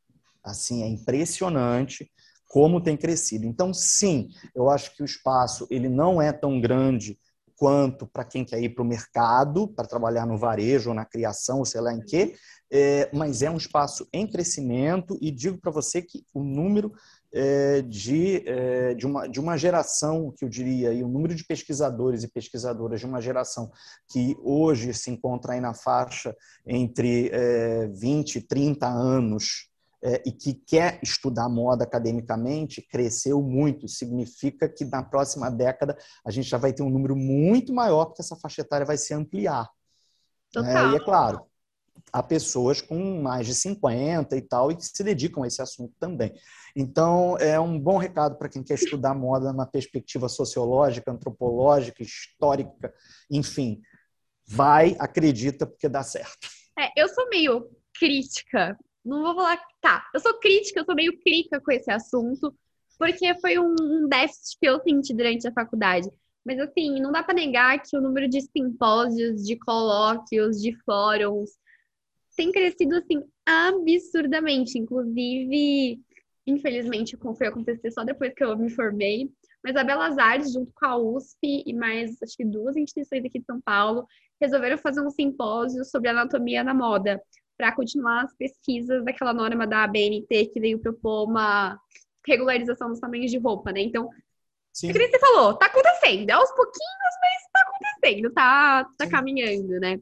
Assim, 0.43 0.83
é 0.83 0.89
impressionante 0.89 2.11
como 2.49 2.81
tem 2.81 2.97
crescido. 2.97 3.45
Então, 3.45 3.75
sim, 3.75 4.31
eu 4.55 4.71
acho 4.71 4.95
que 4.97 5.03
o 5.03 5.05
espaço 5.05 5.67
ele 5.71 5.89
não 5.89 6.21
é 6.21 6.33
tão 6.33 6.61
grande 6.61 7.19
quanto 7.59 8.07
para 8.07 8.25
quem 8.25 8.45
quer 8.45 8.63
ir 8.63 8.71
para 8.71 8.85
o 8.85 8.87
mercado, 8.87 9.67
para 9.67 9.89
trabalhar 9.89 10.25
no 10.25 10.39
varejo 10.39 10.91
ou 10.91 10.95
na 10.95 11.05
criação, 11.05 11.59
ou 11.59 11.65
sei 11.65 11.81
lá 11.81 11.93
em 11.93 12.01
quê, 12.01 12.37
é, 12.71 13.11
mas 13.13 13.43
é 13.43 13.51
um 13.51 13.57
espaço 13.57 14.07
em 14.13 14.27
crescimento 14.27 15.19
e 15.21 15.31
digo 15.31 15.59
para 15.59 15.73
você 15.73 16.01
que 16.01 16.25
o 16.33 16.45
número 16.45 16.93
é, 17.33 17.83
de, 17.83 18.49
é, 18.49 18.95
de, 18.95 19.07
uma, 19.07 19.27
de 19.27 19.41
uma 19.41 19.57
geração, 19.57 20.33
que 20.37 20.45
eu 20.45 20.49
diria, 20.49 20.93
e 20.93 21.03
o 21.03 21.09
número 21.09 21.35
de 21.35 21.45
pesquisadores 21.45 22.23
e 22.23 22.29
pesquisadoras 22.29 23.01
de 23.01 23.07
uma 23.07 23.21
geração 23.21 23.71
que 24.09 24.37
hoje 24.41 24.95
se 24.95 25.11
encontra 25.11 25.55
aí 25.55 25.61
na 25.61 25.75
faixa 25.75 26.35
entre 26.65 27.29
é, 27.33 27.89
20 27.89 28.37
e 28.37 28.41
30 28.43 28.87
anos, 28.87 29.68
é, 30.03 30.23
e 30.25 30.33
que 30.33 30.55
quer 30.55 31.01
estudar 31.03 31.49
moda 31.49 31.85
academicamente 31.85 32.83
cresceu 32.83 33.43
muito. 33.43 33.89
Significa 33.89 34.69
que 34.69 34.85
na 34.85 35.03
próxima 35.03 35.51
década 35.51 35.97
a 36.25 36.31
gente 36.31 36.49
já 36.49 36.59
vai 36.59 36.73
ter 36.73 36.83
um 36.83 36.91
número 36.91 37.17
muito 37.17 37.73
maior, 37.73 38.07
porque 38.07 38.23
essa 38.23 38.37
faixa 38.37 38.61
etária 38.61 38.87
vai 38.87 38.97
se 38.97 39.13
ampliar. 39.13 39.69
É, 40.57 40.93
e 40.93 40.97
é 40.97 41.01
claro, 41.01 41.47
há 42.13 42.23
pessoas 42.23 42.81
com 42.81 43.21
mais 43.21 43.47
de 43.47 43.55
50 43.55 44.37
e 44.37 44.43
tal, 44.43 44.71
e 44.71 44.77
que 44.77 44.85
se 44.85 45.03
dedicam 45.03 45.43
a 45.43 45.47
esse 45.47 45.61
assunto 45.61 45.95
também. 45.99 46.33
Então, 46.75 47.37
é 47.39 47.59
um 47.59 47.79
bom 47.79 47.99
recado 47.99 48.37
para 48.37 48.49
quem 48.49 48.63
quer 48.63 48.75
estudar 48.75 49.15
moda 49.15 49.53
na 49.53 49.67
perspectiva 49.67 50.29
sociológica, 50.29 51.11
antropológica, 51.11 52.03
histórica, 52.03 52.95
enfim. 53.31 53.81
Vai, 54.47 54.97
acredita, 54.99 55.67
porque 55.67 55.89
dá 55.89 56.03
certo. 56.03 56.49
É, 56.79 56.89
eu 56.97 57.09
sou 57.09 57.29
meio 57.29 57.69
crítica 57.99 58.79
não 59.05 59.23
vou 59.23 59.35
falar, 59.35 59.61
tá, 59.81 60.07
eu 60.15 60.21
sou 60.21 60.39
crítica, 60.39 60.81
eu 60.81 60.85
sou 60.85 60.95
meio 60.95 61.19
crítica 61.21 61.61
com 61.61 61.73
esse 61.73 61.91
assunto, 61.91 62.55
porque 62.99 63.35
foi 63.41 63.59
um, 63.59 63.75
um 63.81 64.09
déficit 64.09 64.59
que 64.61 64.69
eu 64.69 64.81
senti 64.81 65.15
durante 65.15 65.47
a 65.47 65.53
faculdade. 65.53 66.11
Mas 66.45 66.59
assim, 66.59 67.01
não 67.01 67.13
dá 67.13 67.23
para 67.23 67.35
negar 67.35 67.81
que 67.83 67.97
o 67.97 68.01
número 68.01 68.29
de 68.29 68.41
simpósios, 68.41 69.45
de 69.45 69.57
colóquios, 69.57 70.61
de 70.61 70.75
fóruns 70.85 71.51
tem 72.37 72.53
crescido 72.53 72.97
assim 72.97 73.23
absurdamente. 73.45 74.79
Inclusive, 74.79 76.01
infelizmente, 76.47 77.17
foi 77.37 77.47
acontecer 77.49 77.91
só 77.91 78.05
depois 78.05 78.33
que 78.33 78.45
eu 78.45 78.57
me 78.57 78.71
formei. 78.71 79.31
Mas 79.63 79.75
a 79.75 79.83
Belas 79.83 80.17
Artes, 80.17 80.53
junto 80.53 80.73
com 80.73 80.87
a 80.87 80.97
USP 80.97 81.65
e 81.67 81.75
mais 81.75 82.23
acho 82.23 82.37
que 82.37 82.45
duas 82.45 82.77
instituições 82.77 83.25
aqui 83.25 83.41
de 83.41 83.45
São 83.45 83.61
Paulo, 83.61 84.07
resolveram 84.41 84.79
fazer 84.79 85.01
um 85.01 85.11
simpósio 85.11 85.85
sobre 85.85 86.11
anatomia 86.11 86.63
na 86.63 86.73
moda 86.73 87.21
para 87.59 87.73
continuar 87.73 88.25
as 88.25 88.35
pesquisas 88.37 89.05
daquela 89.05 89.35
norma 89.35 89.67
da 89.67 89.83
ABNT 89.83 90.47
que 90.47 90.61
veio 90.61 90.79
propor 90.79 91.25
uma 91.29 91.79
regularização 92.27 92.89
dos 92.89 93.01
tamanhos 93.01 93.31
de 93.33 93.39
roupa, 93.39 93.73
né? 93.73 93.81
Então, 93.81 94.09
Sim. 94.73 94.91
o 94.91 94.93
que 94.93 95.09
você 95.09 95.19
falou, 95.19 95.55
tá 95.55 95.67
acontecendo, 95.67 96.31
é 96.31 96.33
aos 96.33 96.51
pouquinhos, 96.53 97.15
mas 97.21 97.53
tá 97.53 97.61
acontecendo, 97.67 98.31
tá, 98.33 98.85
tá 98.97 99.11
caminhando, 99.11 99.81
né? 99.81 100.01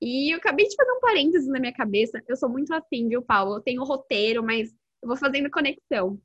E 0.00 0.32
eu 0.32 0.38
acabei 0.38 0.66
de 0.66 0.76
fazer 0.76 0.92
um 0.92 1.00
parênteses 1.00 1.48
na 1.48 1.60
minha 1.60 1.72
cabeça. 1.72 2.22
Eu 2.26 2.36
sou 2.36 2.48
muito 2.48 2.72
assim, 2.74 3.08
viu, 3.08 3.22
Paulo? 3.22 3.56
Eu 3.56 3.60
tenho 3.60 3.84
roteiro, 3.84 4.42
mas 4.42 4.70
eu 5.02 5.08
vou 5.08 5.16
fazendo 5.16 5.50
conexão. 5.50 6.18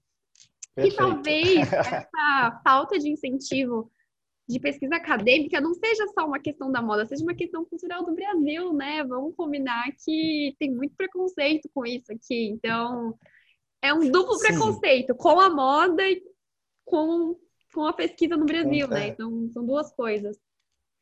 Perfeito. 0.75 0.93
E 0.93 0.97
talvez 0.97 1.59
essa 1.73 2.61
falta 2.63 2.97
de 2.97 3.09
incentivo 3.09 3.91
de 4.49 4.59
pesquisa 4.59 4.95
acadêmica 4.95 5.61
não 5.61 5.75
seja 5.75 6.07
só 6.07 6.25
uma 6.25 6.39
questão 6.39 6.71
da 6.71 6.81
moda, 6.81 7.05
seja 7.05 7.23
uma 7.23 7.35
questão 7.35 7.63
cultural 7.63 8.03
do 8.03 8.15
Brasil, 8.15 8.73
né? 8.73 9.03
Vamos 9.03 9.35
combinar 9.35 9.85
que 10.03 10.55
tem 10.57 10.73
muito 10.73 10.95
preconceito 10.95 11.69
com 11.71 11.85
isso 11.85 12.11
aqui. 12.11 12.47
Então, 12.47 13.15
é 13.79 13.93
um 13.93 14.09
duplo 14.09 14.33
Sim. 14.39 14.47
preconceito 14.47 15.13
com 15.13 15.39
a 15.39 15.51
moda 15.51 16.01
e 16.03 16.23
com, 16.83 17.35
com 17.71 17.85
a 17.85 17.93
pesquisa 17.93 18.35
no 18.35 18.45
Brasil, 18.45 18.87
né? 18.87 18.97
é. 18.97 18.99
né? 19.01 19.07
Então, 19.09 19.49
são 19.53 19.63
duas 19.63 19.93
coisas. 19.93 20.35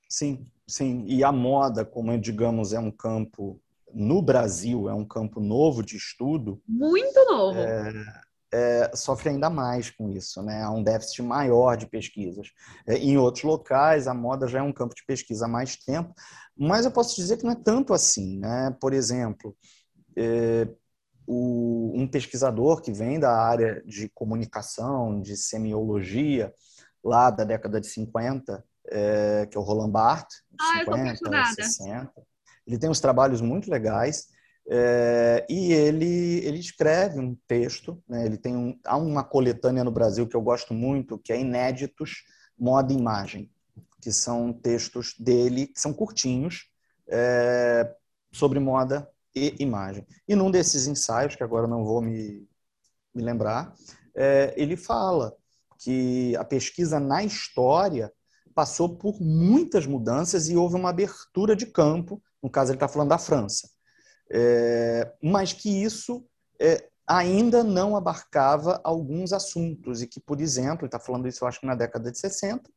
Sim, 0.10 0.46
sim. 0.68 1.06
E 1.08 1.24
a 1.24 1.32
moda, 1.32 1.86
como 1.86 2.18
digamos, 2.20 2.74
é 2.74 2.80
um 2.80 2.92
campo 2.92 3.62
no 3.94 4.22
Brasil, 4.22 4.90
é 4.90 4.94
um 4.94 5.06
campo 5.06 5.40
novo 5.40 5.82
de 5.82 5.96
estudo. 5.96 6.62
Muito 6.68 7.18
novo. 7.32 7.60
É, 7.60 7.94
é, 8.52 8.92
sofre 8.96 9.30
ainda 9.30 9.50
mais 9.50 9.90
com 9.90 10.10
isso, 10.10 10.42
né? 10.42 10.64
Há 10.64 10.72
um 10.72 10.84
déficit 10.84 11.22
maior 11.22 11.76
de 11.76 11.86
pesquisas. 11.86 12.48
É, 12.86 12.98
em 12.98 13.18
outros 13.18 13.44
locais, 13.44 14.08
a 14.08 14.14
moda 14.14 14.48
já 14.48 14.60
é 14.60 14.62
um 14.62 14.74
campo 14.74 14.96
de 14.96 15.06
pesquisa 15.06 15.46
há 15.46 15.48
mais 15.48 15.76
tempo, 15.76 16.14
mas 16.58 16.86
eu 16.86 16.92
posso 16.92 17.16
dizer 17.16 17.38
que 17.38 17.44
não 17.44 17.52
é 17.52 17.56
tanto 17.56 17.94
assim, 17.94 18.40
né? 18.40 18.76
Por 18.80 18.94
exemplo, 18.94 19.56
é, 20.16 20.68
o, 21.26 21.92
um 21.94 22.08
pesquisador 22.08 22.82
que 22.82 22.92
vem 22.92 23.20
da 23.20 23.36
área 23.36 23.84
de 23.86 24.10
comunicação, 24.10 25.22
de 25.22 25.36
semiologia, 25.36 26.54
lá 27.04 27.30
da 27.30 27.44
década 27.44 27.82
de 27.82 27.88
50, 27.88 28.64
é, 28.90 29.46
que 29.46 29.58
é 29.58 29.60
o 29.60 29.64
Roland 29.64 29.92
Barthes, 29.92 30.42
ah, 30.60 30.80
50, 30.80 31.56
60. 31.56 32.12
Ele 32.66 32.78
tem 32.78 32.90
uns 32.90 33.00
trabalhos 33.00 33.42
muito 33.42 33.70
legais 33.70 34.28
é, 34.70 35.46
e 35.50 35.72
ele, 35.72 36.46
ele 36.46 36.60
escreve 36.60 37.20
um 37.20 37.36
texto, 37.48 38.02
né, 38.08 38.26
ele 38.26 38.38
tem 38.38 38.56
um, 38.56 38.78
há 38.86 38.98
uma 38.98 39.24
coletânea 39.24 39.84
no 39.84 39.92
Brasil 39.92 40.28
que 40.28 40.36
eu 40.36 40.42
gosto 40.42 40.74
muito, 40.74 41.18
que 41.18 41.32
é 41.32 41.40
Inéditos, 41.40 42.26
Moda 42.60 42.92
e 42.92 42.98
Imagem, 42.98 43.50
que 44.02 44.12
são 44.12 44.52
textos 44.52 45.16
dele, 45.18 45.68
que 45.68 45.80
são 45.80 45.94
curtinhos, 45.94 46.70
é, 47.08 47.96
sobre 48.32 48.60
moda 48.60 49.10
e 49.34 49.56
imagem. 49.60 50.06
E 50.28 50.36
num 50.36 50.52
desses 50.52 50.88
ensaios, 50.88 51.36
que 51.36 51.44
agora 51.44 51.68
não 51.68 51.86
vou 51.86 52.02
me, 52.02 52.48
me 53.14 53.24
lembrar, 53.24 53.74
é, 54.14 54.54
ele 54.58 54.76
fala 54.76 55.34
que 55.80 56.36
a 56.36 56.44
pesquisa 56.44 57.00
na 57.00 57.24
história 57.24 58.12
passou 58.54 58.98
por 58.98 59.22
muitas 59.22 59.86
mudanças 59.86 60.50
e 60.50 60.58
houve 60.58 60.76
uma 60.76 60.90
abertura 60.90 61.56
de 61.56 61.68
campo, 61.68 62.22
no 62.42 62.50
caso 62.50 62.72
ele 62.72 62.78
está 62.78 62.88
falando 62.88 63.10
da 63.10 63.18
França, 63.18 63.70
é, 64.30 65.14
mas 65.22 65.54
que 65.54 65.84
isso 65.84 66.26
é, 66.60 66.90
ainda 67.08 67.64
não 67.64 67.96
abarcava 67.96 68.82
alguns 68.84 69.32
assuntos 69.32 70.02
e 70.02 70.08
que, 70.08 70.20
por 70.20 70.42
exemplo, 70.42 70.86
está 70.86 71.00
falando 71.00 71.28
isso, 71.28 71.44
eu 71.44 71.48
acho 71.48 71.60
que 71.60 71.66
na 71.66 71.76
década 71.76 72.12
de 72.12 72.18
60, 72.20 72.70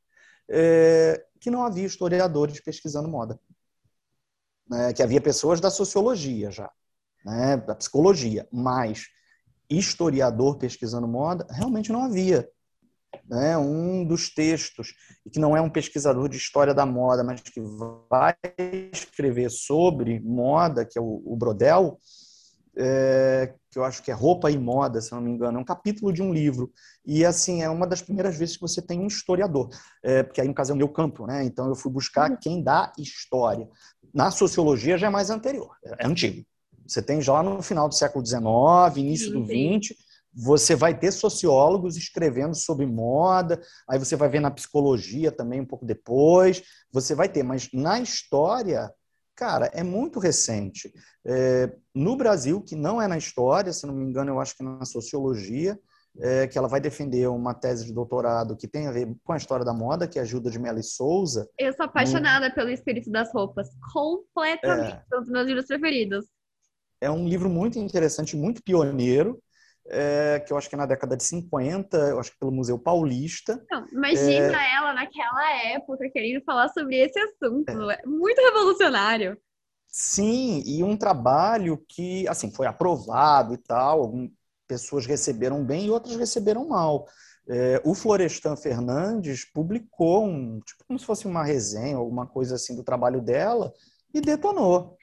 é, 0.48 1.24
que 1.40 1.50
não 1.50 1.64
havia 1.64 1.86
historiadores 1.86 2.60
pesquisando 2.60 3.08
moda, 3.08 3.38
né, 4.68 4.92
que 4.92 5.02
havia 5.02 5.20
pessoas 5.20 5.60
da 5.60 5.70
sociologia 5.70 6.50
já, 6.50 6.70
né, 7.24 7.56
da 7.56 7.74
psicologia, 7.74 8.48
mas 8.52 9.08
historiador 9.68 10.58
pesquisando 10.58 11.06
moda 11.06 11.46
realmente 11.50 11.92
não 11.92 12.04
havia. 12.04 12.48
Né, 13.29 13.57
um 13.57 14.05
dos 14.05 14.29
textos, 14.29 14.92
e 15.25 15.31
que 15.31 15.38
não 15.38 15.57
é 15.57 15.61
um 15.61 15.70
pesquisador 15.70 16.29
de 16.29 16.37
história 16.37 16.75
da 16.75 16.85
moda, 16.85 17.23
mas 17.23 17.40
que 17.40 17.61
vai 18.09 18.35
escrever 18.92 19.51
sobre 19.51 20.20
moda, 20.20 20.85
que 20.85 20.99
é 20.99 21.03
o, 21.03 21.23
o 21.25 21.37
Brodel, 21.37 21.99
é, 22.77 23.53
que 23.70 23.79
eu 23.79 23.85
acho 23.85 24.03
que 24.03 24.11
é 24.11 24.14
Roupa 24.14 24.51
e 24.51 24.59
Moda, 24.59 25.01
se 25.01 25.12
não 25.12 25.20
me 25.20 25.31
engano, 25.31 25.59
é 25.59 25.61
um 25.61 25.64
capítulo 25.64 26.12
de 26.12 26.23
um 26.23 26.33
livro. 26.33 26.73
E, 27.05 27.25
assim, 27.25 27.62
é 27.62 27.68
uma 27.68 27.87
das 27.87 28.03
primeiras 28.03 28.37
vezes 28.37 28.57
que 28.57 28.62
você 28.62 28.81
tem 28.81 29.01
um 29.01 29.07
historiador, 29.07 29.68
é, 30.03 30.23
porque 30.23 30.40
aí, 30.40 30.49
no 30.49 30.55
caso, 30.55 30.73
é 30.73 30.75
o 30.75 30.79
meu 30.79 30.88
campo, 30.88 31.27
né? 31.27 31.44
Então, 31.44 31.68
eu 31.68 31.75
fui 31.75 31.90
buscar 31.90 32.31
uhum. 32.31 32.37
quem 32.40 32.62
dá 32.62 32.92
história. 32.99 33.68
Na 34.12 34.31
sociologia 34.31 34.99
já 34.99 35.07
é 35.07 35.11
mais 35.11 35.31
anterior, 35.31 35.77
é 35.85 36.07
antigo. 36.07 36.44
Você 36.87 37.01
tem 37.01 37.20
já 37.20 37.42
no 37.42 37.62
final 37.62 37.88
do 37.88 37.94
século 37.94 38.25
XIX, 38.27 38.42
início 38.96 39.31
do 39.31 39.44
XX, 39.44 39.94
você 40.32 40.74
vai 40.74 40.96
ter 40.98 41.12
sociólogos 41.12 41.96
escrevendo 41.96 42.54
sobre 42.54 42.86
moda, 42.86 43.60
aí 43.88 43.98
você 43.98 44.16
vai 44.16 44.28
ver 44.28 44.40
na 44.40 44.50
psicologia 44.50 45.32
também 45.32 45.60
um 45.60 45.66
pouco 45.66 45.84
depois, 45.84 46.62
você 46.92 47.14
vai 47.14 47.28
ter, 47.28 47.42
mas 47.42 47.68
na 47.72 48.00
história, 48.00 48.92
cara, 49.34 49.66
é 49.72 49.82
muito 49.82 50.20
recente. 50.20 50.92
É, 51.24 51.72
no 51.94 52.16
Brasil, 52.16 52.60
que 52.60 52.76
não 52.76 53.00
é 53.00 53.08
na 53.08 53.18
história, 53.18 53.72
se 53.72 53.86
não 53.86 53.94
me 53.94 54.04
engano, 54.04 54.30
eu 54.30 54.40
acho 54.40 54.56
que 54.56 54.62
é 54.62 54.66
na 54.66 54.84
sociologia, 54.84 55.78
é, 56.18 56.46
que 56.46 56.58
ela 56.58 56.68
vai 56.68 56.80
defender 56.80 57.28
uma 57.28 57.54
tese 57.54 57.84
de 57.84 57.92
doutorado 57.92 58.56
que 58.56 58.66
tem 58.66 58.86
a 58.86 58.92
ver 58.92 59.14
com 59.22 59.32
a 59.32 59.36
história 59.36 59.64
da 59.64 59.72
moda, 59.72 60.08
que 60.08 60.18
é 60.18 60.22
a 60.22 60.24
Gilda 60.24 60.50
de 60.50 60.58
Mello 60.58 60.82
Souza. 60.82 61.48
Eu 61.58 61.72
sou 61.72 61.86
apaixonada 61.86 62.48
no... 62.48 62.54
pelo 62.54 62.70
espírito 62.70 63.10
das 63.10 63.32
roupas, 63.32 63.68
completamente, 63.92 64.96
é... 64.96 65.04
são 65.08 65.20
os 65.20 65.28
meus 65.28 65.46
livros 65.46 65.66
preferidos. 65.66 66.26
É 67.00 67.10
um 67.10 67.26
livro 67.26 67.48
muito 67.48 67.78
interessante, 67.78 68.36
muito 68.36 68.62
pioneiro, 68.62 69.40
é, 69.90 70.40
que 70.40 70.53
eu 70.53 70.57
acho 70.57 70.68
que 70.68 70.74
é 70.74 70.79
na 70.79 70.87
década 70.87 71.16
de 71.16 71.24
50, 71.24 71.96
eu 71.96 72.20
acho 72.20 72.33
que 72.33 72.38
pelo 72.38 72.53
Museu 72.53 72.79
Paulista. 72.79 73.62
Não, 73.70 73.87
imagina 73.92 74.62
é... 74.62 74.76
ela 74.76 74.94
naquela 74.94 75.53
época 75.74 76.09
querendo 76.11 76.42
falar 76.44 76.68
sobre 76.68 76.96
esse 76.96 77.18
assunto. 77.18 77.90
É. 77.90 78.03
Muito 78.07 78.40
revolucionário. 78.40 79.37
Sim, 79.88 80.62
e 80.64 80.85
um 80.85 80.96
trabalho 80.96 81.85
que, 81.88 82.26
assim, 82.29 82.53
foi 82.53 82.66
aprovado 82.66 83.55
e 83.55 83.59
tal, 83.59 84.00
algumas 84.00 84.31
pessoas 84.68 85.05
receberam 85.05 85.64
bem 85.64 85.87
e 85.87 85.90
outras 85.90 86.14
receberam 86.16 86.68
mal. 86.68 87.07
É, 87.48 87.83
o 87.85 87.94
Florestan 87.94 88.55
Fernandes 88.55 89.44
publicou 89.50 90.24
um, 90.24 90.61
tipo 90.61 90.85
como 90.87 90.98
se 90.98 91.05
fosse 91.05 91.26
uma 91.26 91.42
resenha, 91.42 91.96
alguma 91.96 92.24
coisa 92.24 92.55
assim 92.55 92.76
do 92.76 92.85
trabalho 92.85 93.20
dela 93.20 93.72
e 94.14 94.20
detonou 94.20 94.96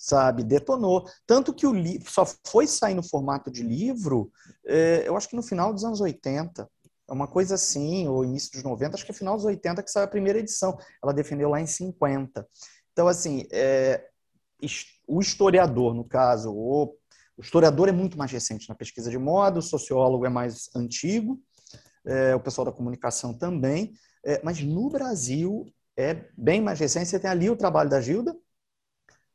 sabe? 0.00 0.42
Detonou. 0.42 1.06
Tanto 1.26 1.52
que 1.52 1.66
o 1.66 1.74
livro 1.74 2.10
só 2.10 2.24
foi 2.46 2.66
sair 2.66 2.94
no 2.94 3.02
formato 3.02 3.50
de 3.50 3.62
livro, 3.62 4.32
é, 4.66 5.06
eu 5.06 5.14
acho 5.14 5.28
que 5.28 5.36
no 5.36 5.42
final 5.42 5.74
dos 5.74 5.84
anos 5.84 6.00
80. 6.00 6.66
É 7.06 7.12
uma 7.12 7.26
coisa 7.26 7.56
assim, 7.56 8.06
ou 8.06 8.24
início 8.24 8.52
dos 8.52 8.62
90, 8.62 8.94
acho 8.94 9.04
que 9.04 9.10
é 9.10 9.14
final 9.14 9.34
dos 9.34 9.44
80 9.44 9.82
que 9.82 9.90
saiu 9.90 10.04
a 10.04 10.08
primeira 10.08 10.38
edição. 10.38 10.78
Ela 11.02 11.12
defendeu 11.12 11.50
lá 11.50 11.60
em 11.60 11.66
50. 11.66 12.46
Então, 12.92 13.08
assim, 13.08 13.46
é, 13.50 14.06
o 15.08 15.20
historiador, 15.20 15.92
no 15.92 16.04
caso, 16.04 16.52
o, 16.52 16.84
o, 17.36 17.42
historiador 17.42 17.88
é 17.88 17.92
muito 17.92 18.16
mais 18.16 18.30
recente 18.30 18.68
na 18.68 18.76
pesquisa 18.76 19.10
de 19.10 19.18
moda, 19.18 19.58
o 19.58 19.62
sociólogo 19.62 20.24
é 20.24 20.28
mais 20.28 20.70
antigo, 20.74 21.40
é, 22.06 22.32
o 22.34 22.40
pessoal 22.40 22.64
da 22.64 22.72
comunicação 22.72 23.34
também, 23.34 23.92
mas 24.44 24.62
no 24.62 24.88
Brasil 24.88 25.66
é 25.96 26.28
bem 26.38 26.60
mais 26.60 26.78
recente. 26.78 27.08
Você 27.08 27.18
tem 27.18 27.30
ali 27.30 27.50
o 27.50 27.56
trabalho 27.56 27.90
da 27.90 28.00
Gilda, 28.00 28.36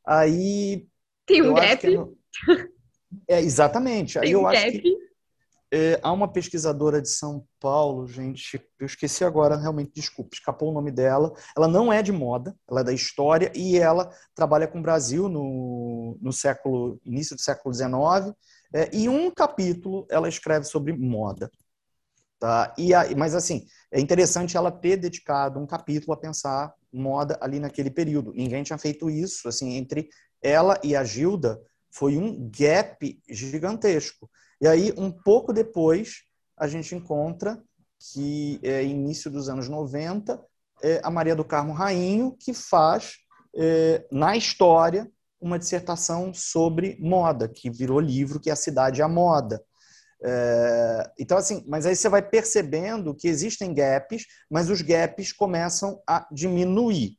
Aí. 0.06 0.86
Tem 1.26 1.42
um 1.42 1.54
gap. 1.54 1.86
É, 3.28 3.36
é, 3.36 3.40
exatamente. 3.40 4.18
Aí 4.18 4.26
Tem 4.26 4.32
eu 4.32 4.42
um 4.42 4.46
acho 4.46 4.64
gap. 4.64 4.78
que 4.78 5.06
é, 5.72 5.98
há 6.02 6.12
uma 6.12 6.28
pesquisadora 6.28 7.02
de 7.02 7.08
São 7.08 7.44
Paulo, 7.58 8.06
gente, 8.06 8.62
eu 8.78 8.86
esqueci 8.86 9.24
agora, 9.24 9.56
realmente, 9.56 9.90
desculpa, 9.94 10.30
escapou 10.32 10.70
o 10.70 10.72
nome 10.72 10.92
dela. 10.92 11.32
Ela 11.56 11.66
não 11.66 11.92
é 11.92 12.02
de 12.02 12.12
moda, 12.12 12.56
ela 12.70 12.80
é 12.80 12.84
da 12.84 12.92
história 12.92 13.50
e 13.54 13.76
ela 13.76 14.10
trabalha 14.34 14.68
com 14.68 14.78
o 14.78 14.82
Brasil 14.82 15.28
no, 15.28 16.16
no 16.22 16.32
século, 16.32 17.00
início 17.04 17.34
do 17.34 17.42
século 17.42 17.74
XIX. 17.74 18.34
É, 18.72 18.88
e 18.92 19.08
um 19.08 19.30
capítulo 19.30 20.06
ela 20.08 20.28
escreve 20.28 20.66
sobre 20.66 20.92
moda. 20.92 21.50
Tá? 22.38 22.74
E 22.76 22.92
a, 22.92 23.06
mas 23.16 23.34
assim, 23.34 23.66
é 23.90 24.00
interessante 24.00 24.56
ela 24.56 24.70
ter 24.70 24.96
dedicado 24.96 25.58
um 25.58 25.66
capítulo 25.66 26.12
a 26.12 26.16
pensar 26.16 26.74
moda 26.92 27.38
ali 27.40 27.58
naquele 27.58 27.90
período. 27.90 28.32
Ninguém 28.34 28.62
tinha 28.62 28.78
feito 28.78 29.08
isso, 29.08 29.48
assim, 29.48 29.74
entre 29.74 30.08
ela 30.42 30.78
e 30.84 30.94
a 30.94 31.02
Gilda 31.02 31.60
foi 31.90 32.16
um 32.16 32.50
gap 32.50 33.22
gigantesco. 33.28 34.28
E 34.60 34.66
aí, 34.66 34.92
um 34.96 35.10
pouco 35.10 35.52
depois, 35.52 36.24
a 36.56 36.68
gente 36.68 36.94
encontra 36.94 37.62
que 38.12 38.60
é 38.62 38.84
início 38.84 39.30
dos 39.30 39.48
anos 39.48 39.68
90, 39.68 40.42
é 40.82 41.00
a 41.02 41.10
Maria 41.10 41.34
do 41.34 41.44
Carmo 41.44 41.72
Rainho, 41.72 42.36
que 42.38 42.52
faz 42.52 43.14
é, 43.56 44.06
na 44.12 44.36
história 44.36 45.10
uma 45.40 45.58
dissertação 45.58 46.32
sobre 46.34 46.98
moda, 47.00 47.48
que 47.48 47.70
virou 47.70 48.00
livro, 48.00 48.40
que 48.40 48.50
é 48.50 48.52
A 48.52 48.56
Cidade 48.56 49.00
e 49.00 49.02
a 49.02 49.08
Moda. 49.08 49.62
É, 50.22 51.10
então, 51.18 51.36
assim, 51.36 51.64
mas 51.66 51.86
aí 51.86 51.94
você 51.94 52.08
vai 52.08 52.22
percebendo 52.22 53.14
que 53.14 53.28
existem 53.28 53.74
gaps, 53.74 54.24
mas 54.50 54.70
os 54.70 54.80
gaps 54.80 55.32
começam 55.32 56.00
a 56.06 56.26
diminuir. 56.32 57.18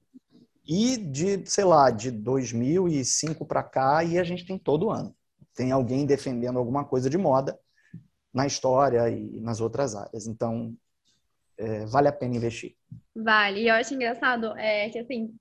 E 0.65 0.97
de, 0.97 1.49
sei 1.49 1.63
lá, 1.63 1.89
de 1.89 2.11
2005 2.11 3.45
para 3.45 3.63
cá, 3.63 4.03
e 4.03 4.19
a 4.19 4.23
gente 4.23 4.45
tem 4.45 4.57
todo 4.57 4.89
ano. 4.89 5.15
Tem 5.55 5.71
alguém 5.71 6.05
defendendo 6.05 6.59
alguma 6.59 6.83
coisa 6.83 7.09
de 7.09 7.17
moda 7.17 7.57
na 8.33 8.45
história 8.45 9.09
e 9.09 9.39
nas 9.39 9.61
outras 9.61 9.95
áreas. 9.95 10.27
Então, 10.27 10.75
é, 11.57 11.85
vale 11.85 12.07
a 12.07 12.11
pena 12.11 12.35
investir. 12.35 12.75
Vale. 13.15 13.61
E 13.61 13.67
eu 13.69 13.75
acho 13.75 13.93
engraçado 13.93 14.55
é, 14.57 14.89
que, 14.89 14.99
assim, 14.99 15.33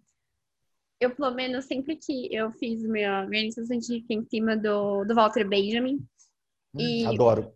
eu, 1.00 1.14
pelo 1.14 1.34
menos, 1.34 1.66
sempre 1.66 1.96
que 1.96 2.34
eu 2.34 2.50
fiz 2.52 2.82
minha, 2.82 3.26
minha 3.26 3.42
iniciação 3.42 3.80
científica 3.80 4.14
em 4.14 4.24
cima 4.24 4.56
do, 4.56 5.04
do 5.04 5.14
Walter 5.14 5.46
Benjamin, 5.46 5.98
e 6.78 7.06
Adoro. 7.06 7.52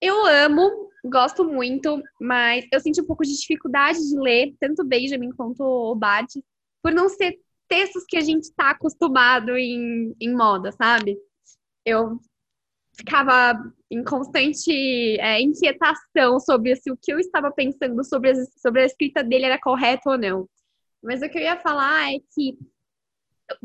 Eu 0.00 0.24
amo, 0.26 0.90
gosto 1.04 1.44
muito, 1.44 2.02
mas 2.20 2.64
eu 2.72 2.80
senti 2.80 3.00
um 3.00 3.06
pouco 3.06 3.22
de 3.22 3.36
dificuldade 3.36 3.98
de 3.98 4.18
ler 4.18 4.54
tanto 4.58 4.84
Benjamin 4.84 5.30
quanto 5.32 5.62
o 5.62 5.94
Bart, 5.94 6.30
por 6.82 6.92
não 6.92 7.08
ser 7.08 7.38
textos 7.68 8.04
que 8.08 8.16
a 8.16 8.20
gente 8.20 8.44
está 8.44 8.70
acostumado 8.70 9.56
em, 9.56 10.14
em 10.20 10.34
moda, 10.34 10.72
sabe? 10.72 11.18
Eu 11.84 12.18
ficava 12.96 13.54
em 13.90 14.02
constante 14.02 14.70
é, 15.20 15.40
inquietação 15.40 16.40
sobre 16.40 16.76
se 16.76 16.90
o 16.90 16.96
que 16.96 17.12
eu 17.12 17.18
estava 17.18 17.50
pensando 17.50 18.02
sobre 18.04 18.30
a, 18.30 18.34
sobre 18.58 18.82
a 18.82 18.86
escrita 18.86 19.22
dele 19.22 19.46
era 19.46 19.60
correto 19.60 20.10
ou 20.10 20.18
não. 20.18 20.48
Mas 21.02 21.22
o 21.22 21.28
que 21.28 21.38
eu 21.38 21.42
ia 21.42 21.56
falar 21.56 22.12
é 22.12 22.18
que 22.34 22.58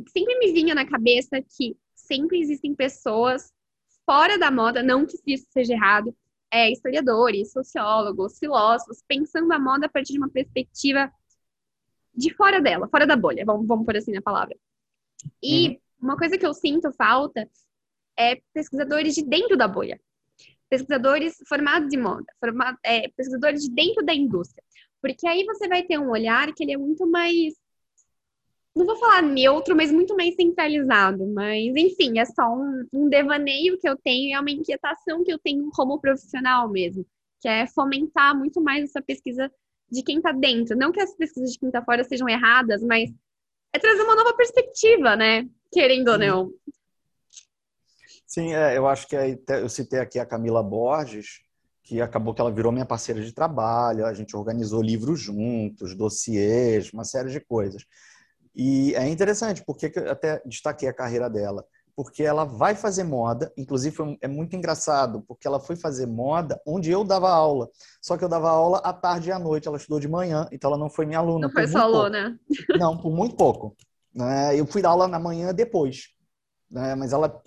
sempre 0.10 0.38
me 0.39 0.52
vinha 0.52 0.74
na 0.74 0.86
cabeça 0.86 1.41
que 1.41 1.78
sempre 1.93 2.39
existem 2.39 2.74
pessoas 2.74 3.52
fora 4.06 4.38
da 4.38 4.52
moda, 4.52 4.84
não 4.84 5.06
que 5.06 5.18
isso 5.26 5.48
seja 5.50 5.74
errado, 5.74 6.15
é, 6.52 6.72
historiadores, 6.72 7.52
sociólogos, 7.52 8.38
filósofos, 8.39 9.04
pensando 9.08 9.52
a 9.52 9.60
moda 9.60 9.88
a 9.88 9.89
partir 9.89 10.13
de 10.13 10.20
uma 10.20 10.30
perspectiva 10.30 11.12
de 12.13 12.34
fora 12.34 12.62
dela, 12.62 12.88
fora 12.88 13.06
da 13.06 13.15
bolha, 13.15 13.44
vamos, 13.46 13.68
vamos 13.68 13.86
por 13.86 13.98
assim 13.98 14.13
na 14.13 14.22
palavra. 14.22 14.56
E 15.44 15.70
uhum. 15.70 15.78
uma 16.02 16.18
coisa 16.18 16.38
que 16.38 16.46
eu 16.46 16.54
sinto 16.54 16.91
falta 16.94 17.50
é 18.18 18.41
pesquisadores 18.54 19.15
de 19.15 19.24
dentro 19.24 19.58
da 19.58 19.68
bolha. 19.68 20.00
Pesquisadores 20.70 21.36
formados 21.48 21.94
em 21.94 21.98
moda, 21.98 22.26
formado, 22.39 22.78
é, 22.84 23.10
pesquisadores 23.10 23.63
de 23.63 23.72
dentro 23.72 24.04
da 24.06 24.13
indústria. 24.13 24.63
Porque 25.02 25.28
aí 25.28 25.44
você 25.46 25.68
vai 25.68 25.84
ter 25.84 26.00
um 26.00 26.10
olhar 26.10 26.54
que 26.54 26.63
ele 26.63 26.74
é 26.74 26.78
muito 26.78 27.06
mais 27.06 27.54
não 28.76 28.86
vou 28.86 28.98
falar 28.98 29.22
neutro, 29.22 29.76
mas 29.76 29.92
muito 29.92 30.16
mais 30.16 30.36
centralizado. 30.36 31.26
Mas, 31.28 31.74
enfim, 31.76 32.20
é 32.20 32.26
só 32.26 32.54
um, 32.54 32.86
um 32.92 33.10
devaneio 33.10 33.78
que 33.80 33.88
eu 33.88 33.96
tenho, 33.96 34.36
é 34.36 34.40
uma 34.40 34.52
inquietação 34.52 35.24
que 35.24 35.32
eu 35.32 35.40
tenho 35.40 35.70
como 35.72 36.00
profissional 36.00 36.70
mesmo, 36.70 37.06
que 37.40 37.48
é 37.48 37.66
fomentar 37.68 38.38
muito 38.38 38.62
mais 38.62 38.84
essa 38.84 39.02
pesquisa 39.02 39.50
de 39.90 40.04
quem 40.04 40.18
está 40.18 40.34
dentro. 40.34 40.78
Não 40.78 40.92
que 40.92 41.00
as 41.00 41.16
pesquisas 41.16 41.54
de 41.54 41.60
quem 41.60 41.70
está 41.70 41.82
fora 41.84 42.04
sejam 42.04 42.28
erradas, 42.28 42.84
mas 42.84 43.10
é 43.72 43.80
trazer 43.80 44.02
uma 44.02 44.16
nova 44.16 44.36
perspectiva, 44.36 45.16
né? 45.16 45.48
Querendo 45.72 46.10
ou 46.10 46.18
não. 46.18 46.52
Sim, 48.28 48.54
é, 48.54 48.78
eu 48.78 48.88
acho 48.88 49.08
que 49.08 49.16
eu 49.16 49.70
citei 49.70 50.00
aqui 50.00 50.20
a 50.20 50.26
Camila 50.26 50.62
Borges, 50.62 51.42
que 51.82 52.02
acabou 52.02 52.34
que 52.34 52.42
ela 52.42 52.52
virou 52.52 52.72
minha 52.72 52.86
parceira 52.86 53.22
de 53.22 53.32
trabalho, 53.32 54.06
a 54.06 54.14
gente 54.14 54.36
organizou 54.36 54.82
livros 54.82 55.20
juntos, 55.22 55.96
dossiês, 55.96 56.92
uma 56.92 57.06
série 57.06 57.30
de 57.30 57.40
coisas. 57.40 57.86
E 58.56 58.96
é 58.96 59.08
interessante, 59.08 59.63
porque 59.65 59.91
eu 59.94 60.12
até 60.12 60.41
destaquei 60.46 60.88
a 60.88 60.94
carreira 60.94 61.30
dela, 61.30 61.65
porque 61.96 62.24
ela 62.24 62.46
vai 62.46 62.76
fazer 62.76 63.04
moda, 63.04 63.52
inclusive 63.58 64.18
é 64.22 64.28
muito 64.28 64.56
engraçado, 64.56 65.24
porque 65.28 65.48
ela 65.48 65.60
foi 65.60 65.76
fazer 65.76 66.06
moda 66.06 66.60
onde 66.65 66.89
eu 66.89 67.04
dava 67.04 67.30
aula. 67.30 67.70
Só 68.02 68.18
que 68.18 68.24
eu 68.24 68.30
dava 68.30 68.50
aula 68.50 68.78
à 68.80 68.94
tarde 68.94 69.30
e 69.30 69.32
à 69.32 69.39
noite, 69.39 69.68
ela 69.68 69.78
estudou 69.78 70.00
de 70.00 70.08
manhã, 70.08 70.48
então 70.52 70.70
ela 70.70 70.80
não 70.80 70.89
foi 70.89 71.06
minha 71.06 71.20
aluna. 71.20 71.48
Não 71.48 71.54
foi 71.54 71.68
sua 71.68 71.82
aluna? 71.82 72.39
Não, 72.80 72.98
por 72.98 73.12
muito 73.12 73.36
pouco. 73.36 73.76
Né? 74.13 74.58
Eu 74.58 74.65
fui 74.65 74.82
dar 74.82 74.89
aula 74.89 75.08
na 75.08 75.20
manhã 75.20 75.54
depois. 75.54 76.10
Né? 76.70 76.96
Mas 76.96 77.12
ela, 77.12 77.41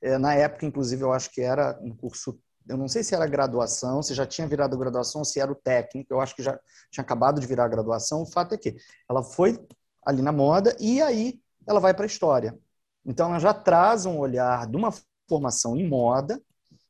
é, 0.00 0.18
na 0.18 0.34
época, 0.34 0.66
inclusive, 0.66 1.02
eu 1.02 1.12
acho 1.12 1.30
que 1.30 1.40
era 1.40 1.78
um 1.82 1.94
curso 1.94 2.38
eu 2.68 2.76
não 2.76 2.86
sei 2.86 3.02
se 3.02 3.12
era 3.12 3.26
graduação, 3.26 4.02
se 4.02 4.14
já 4.14 4.24
tinha 4.24 4.46
virado 4.46 4.78
graduação, 4.78 5.24
se 5.24 5.40
era 5.40 5.50
o 5.50 5.54
técnico, 5.54 6.14
eu 6.14 6.20
acho 6.20 6.34
que 6.34 6.44
já 6.44 6.58
tinha 6.90 7.02
acabado 7.02 7.40
de 7.40 7.46
virar 7.46 7.66
graduação. 7.68 8.22
O 8.22 8.26
fato 8.26 8.54
é 8.54 8.58
que 8.58 8.76
ela 9.08 9.22
foi 9.22 9.58
ali 10.04 10.22
na 10.22 10.32
moda 10.32 10.76
e 10.80 11.00
aí 11.00 11.40
ela 11.66 11.80
vai 11.80 11.94
para 11.94 12.04
a 12.04 12.06
história. 12.06 12.58
Então 13.04 13.30
ela 13.30 13.38
já 13.38 13.54
traz 13.54 14.06
um 14.06 14.18
olhar 14.18 14.66
de 14.66 14.76
uma 14.76 14.92
formação 15.28 15.76
em 15.76 15.88
moda 15.88 16.40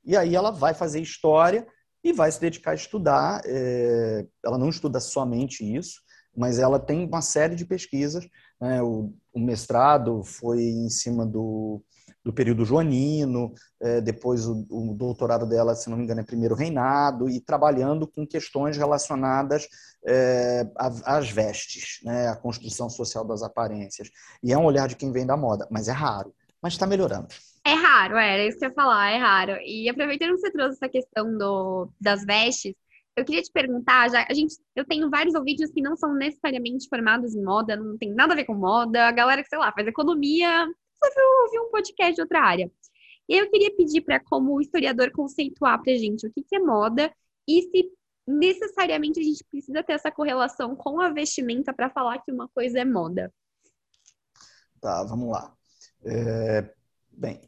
e 0.05 0.17
aí 0.17 0.35
ela 0.35 0.51
vai 0.51 0.75
fazer 0.75 1.01
história 1.01 1.67
e 2.03 2.13
vai 2.13 2.31
se 2.31 2.41
dedicar 2.41 2.73
a 2.73 2.75
estudar. 2.75 3.43
É, 3.45 4.27
ela 4.45 4.59
não 4.59 4.69
estuda 4.69 4.99
somente 5.01 5.63
isso, 5.63 6.01
mas 6.37 6.59
ela 6.59 6.79
tem 6.79 7.07
uma 7.07 7.23
série 7.23 7.55
de 7.55 7.65
pesquisas. 7.65 8.27
Né? 8.61 8.83
O, 8.83 9.15
o 9.33 9.41
mestrado 9.41 10.23
foi 10.25 10.63
em 10.63 10.89
cima 10.89 11.25
do 11.25 11.83
do 12.25 12.33
período 12.33 12.65
joanino, 12.65 13.53
é, 13.81 14.01
depois 14.01 14.47
o, 14.47 14.65
o, 14.71 14.95
doutorado 14.95 15.47
dela, 15.47 15.75
se 15.75 15.91
não 15.91 15.97
me 15.97 16.05
engano, 16.05 16.21
é 16.21 16.25
primeiro 16.25 16.55
reinado, 16.55 17.29
e 17.29 17.41
trabalhando 17.41 18.07
com 18.07 18.27
questões 18.27 18.77
relacionadas 18.77 19.67
é, 20.07 20.67
às 20.77 21.31
vestes, 21.31 22.01
né, 22.05 22.29
à 22.29 22.37
construção 22.37 22.89
social 22.89 23.25
das 23.25 23.43
aparências. 23.43 24.09
E 24.43 24.53
é 24.53 24.59
um 24.59 24.65
olhar 24.65 24.89
de 24.89 24.97
quem 24.97 25.13
vem 25.13 25.27
da 25.27 25.37
moda, 25.37 25.67
mas 25.71 25.89
é 25.89 25.93
raro, 25.93 26.33
mas 26.63 26.75
está 26.75 26.87
melhorando. 26.87 27.29
É 27.65 27.75
raro, 27.75 28.17
é, 28.17 28.35
era 28.35 28.47
isso 28.47 28.59
que 28.59 28.65
eu 28.65 28.71
ia 28.71 28.75
falar, 28.75 29.11
é 29.11 29.19
raro. 29.19 29.53
E 29.65 29.89
aproveitando 29.89 30.35
que 30.35 30.41
você 30.41 30.51
trouxe 30.51 30.77
essa 30.77 30.89
questão 30.89 31.37
do, 31.37 31.89
das 32.01 32.25
vestes, 32.25 32.75
eu 33.17 33.25
queria 33.25 33.43
te 33.43 33.53
perguntar, 33.53 34.11
já 34.11 34.27
a 34.29 34.33
gente, 34.33 34.57
eu 34.75 34.85
tenho 34.87 35.11
vários 35.11 35.35
ouvintes 35.35 35.71
que 35.71 35.83
não 35.83 35.97
são 35.97 36.15
necessariamente 36.15 36.89
formados 36.89 37.35
em 37.35 37.43
moda, 37.43 37.77
não 37.77 37.99
tem 37.99 38.13
nada 38.15 38.33
a 38.33 38.37
ver 38.37 38.45
com 38.45 38.55
moda, 38.55 39.07
a 39.07 39.13
galera 39.13 39.43
que, 39.43 39.49
sei 39.49 39.59
lá, 39.59 39.71
faz 39.71 39.87
economia, 39.87 40.67
resolveu 41.03 41.45
ouvir 41.45 41.61
um 41.61 41.71
podcast 41.71 42.15
de 42.15 42.21
outra 42.21 42.41
área. 42.41 42.71
E 43.29 43.37
eu 43.37 43.51
queria 43.51 43.75
pedir 43.75 44.03
para, 44.03 44.21
como 44.21 44.61
historiador, 44.61 45.11
conceituar 45.13 45.81
para 45.83 45.93
a 45.93 45.97
gente 45.97 46.27
o 46.27 46.33
que, 46.33 46.43
que 46.43 46.57
é 46.57 46.59
moda 46.59 47.13
e 47.49 47.63
se 47.63 47.91
necessariamente 48.27 49.21
a 49.21 49.23
gente 49.23 49.45
precisa 49.45 49.83
ter 49.83 49.95
essa 49.95 50.11
correlação 50.11 50.77
com 50.77 51.01
a 51.01 51.11
vestimenta 51.11 51.73
para 51.73 51.91
falar 51.91 52.23
que 52.23 52.31
uma 52.31 52.49
coisa 52.49 52.81
é 52.81 52.85
moda. 52.85 53.33
Tá, 54.81 55.03
vamos 55.05 55.31
lá. 55.31 55.55
É, 56.05 56.75
bem, 57.11 57.41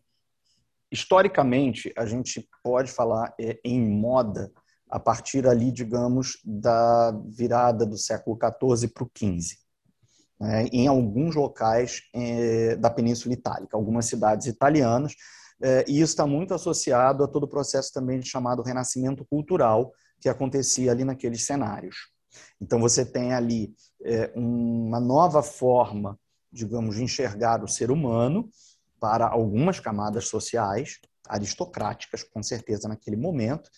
historicamente, 0.90 1.92
a 1.96 2.06
gente 2.06 2.48
pode 2.62 2.90
falar 2.90 3.34
é, 3.40 3.58
em 3.64 3.80
moda 3.80 4.52
a 4.88 5.00
partir 5.00 5.46
ali, 5.46 5.72
digamos, 5.72 6.40
da 6.44 7.10
virada 7.26 7.84
do 7.84 7.96
século 7.96 8.38
XIV 8.38 8.92
para 8.92 9.04
o 9.04 9.10
XV 9.16 9.63
né, 10.40 10.66
em 10.72 10.86
alguns 10.86 11.34
locais 11.34 12.02
é, 12.14 12.76
da 12.76 12.90
Península 12.90 13.34
Itálica, 13.34 13.76
algumas 13.76 14.06
cidades 14.06 14.46
italianas, 14.46 15.14
é, 15.62 15.84
e 15.88 16.00
isso 16.00 16.12
está 16.12 16.26
muito 16.26 16.52
associado 16.52 17.22
a 17.22 17.28
todo 17.28 17.44
o 17.44 17.48
processo 17.48 17.92
também 17.92 18.20
chamado 18.22 18.62
renascimento 18.62 19.24
cultural 19.24 19.92
que 20.20 20.28
acontecia 20.28 20.90
ali 20.90 21.04
naqueles 21.04 21.44
cenários. 21.44 22.10
Então 22.60 22.80
você 22.80 23.04
tem 23.04 23.32
ali 23.32 23.72
é, 24.04 24.32
uma 24.34 24.98
nova 24.98 25.42
forma, 25.42 26.18
digamos, 26.52 26.96
de 26.96 27.04
enxergar 27.04 27.62
o 27.62 27.68
ser 27.68 27.90
humano 27.90 28.48
para 28.98 29.26
algumas 29.28 29.78
camadas 29.78 30.28
sociais, 30.28 30.98
aristocráticas, 31.28 32.22
com 32.22 32.42
certeza, 32.42 32.88
naquele 32.88 33.16
momento, 33.16 33.70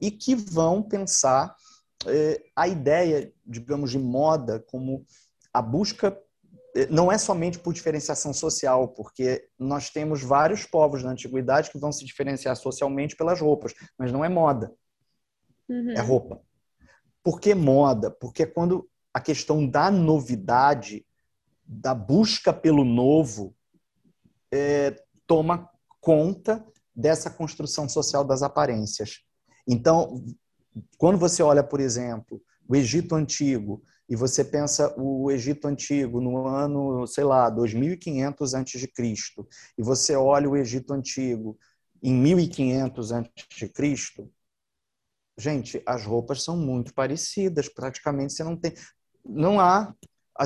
e 0.00 0.10
que 0.10 0.34
vão 0.34 0.82
pensar 0.82 1.54
a 2.56 2.66
ideia, 2.66 3.32
digamos, 3.46 3.90
de 3.90 3.98
moda 3.98 4.64
como 4.68 5.04
a 5.52 5.60
busca 5.60 6.18
eh, 6.74 6.86
não 6.90 7.10
é 7.10 7.18
somente 7.18 7.58
por 7.58 7.72
diferenciação 7.72 8.32
social, 8.32 8.88
porque 8.88 9.48
nós 9.58 9.90
temos 9.90 10.22
vários 10.22 10.64
povos 10.64 11.02
na 11.02 11.10
antiguidade 11.10 11.70
que 11.70 11.78
vão 11.78 11.92
se 11.92 12.04
diferenciar 12.04 12.56
socialmente 12.56 13.16
pelas 13.16 13.40
roupas, 13.40 13.74
mas 13.98 14.10
não 14.10 14.24
é 14.24 14.28
moda, 14.28 14.72
uhum. 15.68 15.90
é 15.90 16.00
roupa. 16.00 16.40
Por 17.22 17.40
que 17.40 17.54
moda? 17.54 18.10
Porque 18.10 18.46
quando 18.46 18.88
a 19.14 19.20
questão 19.20 19.66
da 19.66 19.90
novidade, 19.90 21.06
da 21.64 21.94
busca 21.94 22.52
pelo 22.52 22.84
novo, 22.84 23.54
é, 24.50 24.96
toma 25.26 25.70
conta 26.00 26.64
dessa 26.94 27.30
construção 27.30 27.88
social 27.88 28.24
das 28.24 28.42
aparências. 28.42 29.22
Então, 29.66 30.24
quando 30.98 31.18
você 31.18 31.42
olha, 31.42 31.62
por 31.62 31.80
exemplo, 31.80 32.42
o 32.68 32.74
Egito 32.74 33.14
Antigo, 33.14 33.82
e 34.12 34.14
você 34.14 34.44
pensa 34.44 34.92
o 35.00 35.30
Egito 35.30 35.66
Antigo 35.66 36.20
no 36.20 36.46
ano, 36.46 37.06
sei 37.06 37.24
lá, 37.24 37.48
2500 37.48 38.54
a.C., 38.54 38.92
e 39.78 39.82
você 39.82 40.14
olha 40.14 40.50
o 40.50 40.54
Egito 40.54 40.92
Antigo 40.92 41.58
em 42.02 42.12
1500 42.12 43.10
a.C., 43.10 43.72
gente, 45.38 45.82
as 45.86 46.04
roupas 46.04 46.44
são 46.44 46.58
muito 46.58 46.92
parecidas, 46.92 47.70
praticamente 47.70 48.34
você 48.34 48.44
não 48.44 48.54
tem. 48.54 48.74
Não 49.24 49.58
há. 49.58 49.94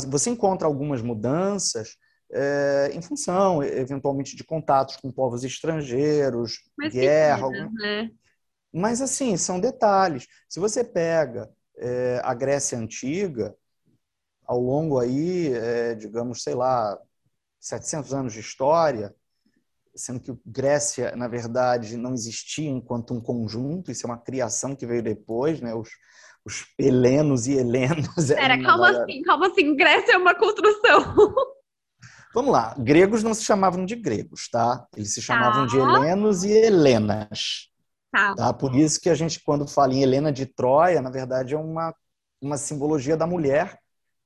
Você 0.07 0.31
encontra 0.31 0.69
algumas 0.69 1.03
mudanças 1.03 1.97
é, 2.33 2.93
em 2.95 3.03
função, 3.03 3.65
eventualmente, 3.65 4.37
de 4.37 4.45
contatos 4.45 4.95
com 4.95 5.11
povos 5.11 5.43
estrangeiros, 5.43 6.71
Mas 6.79 6.93
guerra. 6.93 7.47
algum... 7.47 7.73
né? 7.73 8.13
Mas, 8.73 9.01
assim, 9.01 9.37
são 9.37 9.59
detalhes. 9.59 10.29
Se 10.49 10.61
você 10.61 10.85
pega 10.85 11.51
é, 11.79 12.21
a 12.25 12.35
Grécia 12.35 12.79
Antiga, 12.79 13.55
ao 14.47 14.61
longo 14.61 14.99
aí, 14.99 15.53
é, 15.53 15.95
digamos, 15.95 16.43
sei 16.43 16.55
lá, 16.55 16.99
700 17.61 18.15
anos 18.15 18.33
de 18.33 18.41
história, 18.41 19.15
sendo 19.95 20.21
que 20.21 20.33
Grécia, 20.45 21.15
na 21.17 21.27
verdade, 21.27 21.97
não 21.97 22.15
existia 22.15 22.69
enquanto 22.69 23.15
um 23.15 23.21
conjunto, 23.21 23.91
isso 23.91 24.07
é 24.07 24.11
uma 24.11 24.19
criação 24.19 24.77
que 24.77 24.87
veio 24.87 25.03
depois, 25.03 25.61
né? 25.61 25.75
Os, 25.75 25.89
os 26.45 26.67
helenos 26.79 27.47
e 27.47 27.55
helenas. 27.55 28.07
Pera, 28.29 28.63
calma 28.63 28.91
assim, 28.91 29.23
calma 29.23 29.49
assim, 29.49 29.75
Grécia 29.75 30.13
é 30.13 30.19
uma 30.19 30.35
construção. 30.35 31.15
Vamos 32.35 32.53
lá, 32.53 32.75
gregos 32.79 33.23
não 33.23 33.33
se 33.33 33.45
chamavam 33.45 33.87
de 33.87 33.97
gregos, 33.97 34.51
tá? 34.51 34.87
Eles 34.95 35.15
se 35.15 35.23
chamavam 35.23 35.67
tá. 35.67 35.73
de 35.73 35.79
helenos 35.79 36.45
e 36.45 36.53
helenas. 36.53 37.71
Tá. 38.11 38.35
tá. 38.35 38.53
Por 38.53 38.75
isso 38.75 39.01
que 39.01 39.11
a 39.11 39.15
gente, 39.15 39.43
quando 39.43 39.67
fala 39.67 39.95
em 39.95 40.03
Helena 40.03 40.33
de 40.33 40.47
Troia, 40.47 41.03
na 41.03 41.11
verdade 41.11 41.55
é 41.55 41.59
uma, 41.59 41.95
uma 42.41 42.57
simbologia 42.57 43.17
da 43.17 43.27
mulher 43.27 43.79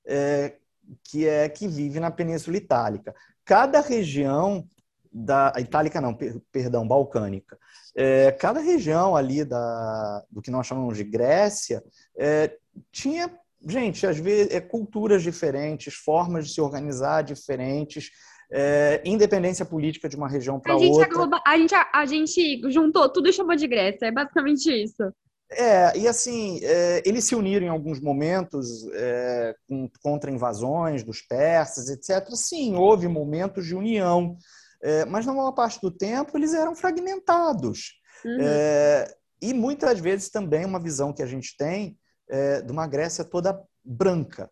é, 0.06 0.56
que 1.04 1.26
é 1.26 1.48
que 1.48 1.68
vive 1.68 2.00
na 2.00 2.10
Península 2.10 2.56
Itálica. 2.56 3.14
Cada 3.44 3.80
região 3.80 4.66
da 5.12 5.52
Itálica 5.58 6.00
não, 6.00 6.14
per, 6.14 6.40
perdão, 6.52 6.86
balcânica. 6.86 7.58
É, 7.96 8.30
cada 8.32 8.60
região 8.60 9.16
ali 9.16 9.44
da, 9.44 10.24
do 10.30 10.40
que 10.40 10.50
nós 10.50 10.66
chamamos 10.66 10.96
de 10.96 11.04
Grécia 11.04 11.82
é, 12.16 12.56
tinha 12.92 13.28
gente, 13.66 14.06
às 14.06 14.18
vezes 14.18 14.54
é 14.54 14.60
culturas 14.60 15.22
diferentes, 15.22 15.94
formas 15.94 16.46
de 16.46 16.54
se 16.54 16.60
organizar 16.60 17.22
diferentes, 17.22 18.10
é, 18.52 19.00
independência 19.04 19.64
política 19.64 20.08
de 20.08 20.16
uma 20.16 20.28
região 20.28 20.58
para 20.58 20.76
outra. 20.76 21.04
Agloba, 21.04 21.40
a, 21.46 21.56
gente, 21.56 21.74
a, 21.74 21.88
a, 21.92 22.06
gente 22.06 22.60
juntou 22.70 23.08
tudo 23.08 23.28
e 23.28 23.32
chamou 23.32 23.54
de 23.54 23.66
Grécia, 23.66 24.06
é 24.06 24.12
basicamente 24.12 24.70
isso. 24.70 25.12
É, 25.52 25.98
e 25.98 26.06
assim, 26.06 26.60
é, 26.62 27.02
eles 27.04 27.24
se 27.24 27.34
uniram 27.34 27.66
em 27.66 27.70
alguns 27.70 28.00
momentos 28.00 28.86
é, 28.92 29.54
com, 29.68 29.88
contra 30.00 30.30
invasões 30.30 31.02
dos 31.02 31.22
persas, 31.22 31.88
etc. 31.88 32.28
Sim, 32.34 32.76
houve 32.76 33.08
momentos 33.08 33.66
de 33.66 33.74
união, 33.74 34.36
é, 34.82 35.04
mas 35.04 35.26
na 35.26 35.34
maior 35.34 35.52
parte 35.52 35.80
do 35.80 35.90
tempo 35.90 36.36
eles 36.36 36.54
eram 36.54 36.74
fragmentados. 36.74 38.00
Uhum. 38.24 38.38
É, 38.40 39.14
e 39.42 39.52
muitas 39.52 39.98
vezes 39.98 40.28
também 40.28 40.64
uma 40.64 40.80
visão 40.80 41.12
que 41.12 41.22
a 41.22 41.26
gente 41.26 41.56
tem 41.56 41.98
é, 42.28 42.62
de 42.62 42.70
uma 42.70 42.86
Grécia 42.86 43.24
toda 43.24 43.60
branca, 43.84 44.48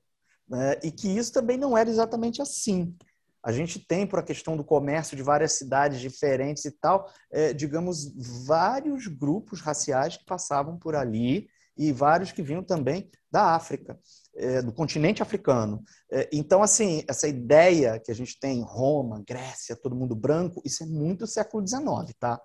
né? 0.48 0.78
e 0.82 0.90
que 0.90 1.08
isso 1.08 1.32
também 1.32 1.56
não 1.56 1.76
era 1.76 1.88
exatamente 1.88 2.42
assim. 2.42 2.92
A 3.48 3.52
gente 3.52 3.78
tem, 3.78 4.06
por 4.06 4.18
a 4.18 4.22
questão 4.22 4.58
do 4.58 4.62
comércio 4.62 5.16
de 5.16 5.22
várias 5.22 5.52
cidades 5.52 6.00
diferentes 6.00 6.66
e 6.66 6.70
tal, 6.70 7.10
é, 7.32 7.54
digamos, 7.54 8.12
vários 8.46 9.06
grupos 9.06 9.62
raciais 9.62 10.18
que 10.18 10.24
passavam 10.26 10.78
por 10.78 10.94
ali 10.94 11.48
e 11.74 11.90
vários 11.90 12.30
que 12.30 12.42
vinham 12.42 12.62
também 12.62 13.10
da 13.30 13.54
África, 13.54 13.98
é, 14.36 14.60
do 14.60 14.70
continente 14.70 15.22
africano. 15.22 15.82
É, 16.12 16.28
então, 16.30 16.62
assim, 16.62 17.02
essa 17.08 17.26
ideia 17.26 17.98
que 17.98 18.10
a 18.10 18.14
gente 18.14 18.38
tem, 18.38 18.60
Roma, 18.60 19.24
Grécia, 19.26 19.74
todo 19.74 19.96
mundo 19.96 20.14
branco, 20.14 20.60
isso 20.62 20.82
é 20.82 20.86
muito 20.86 21.26
século 21.26 21.66
XIX, 21.66 22.14
tá? 22.20 22.38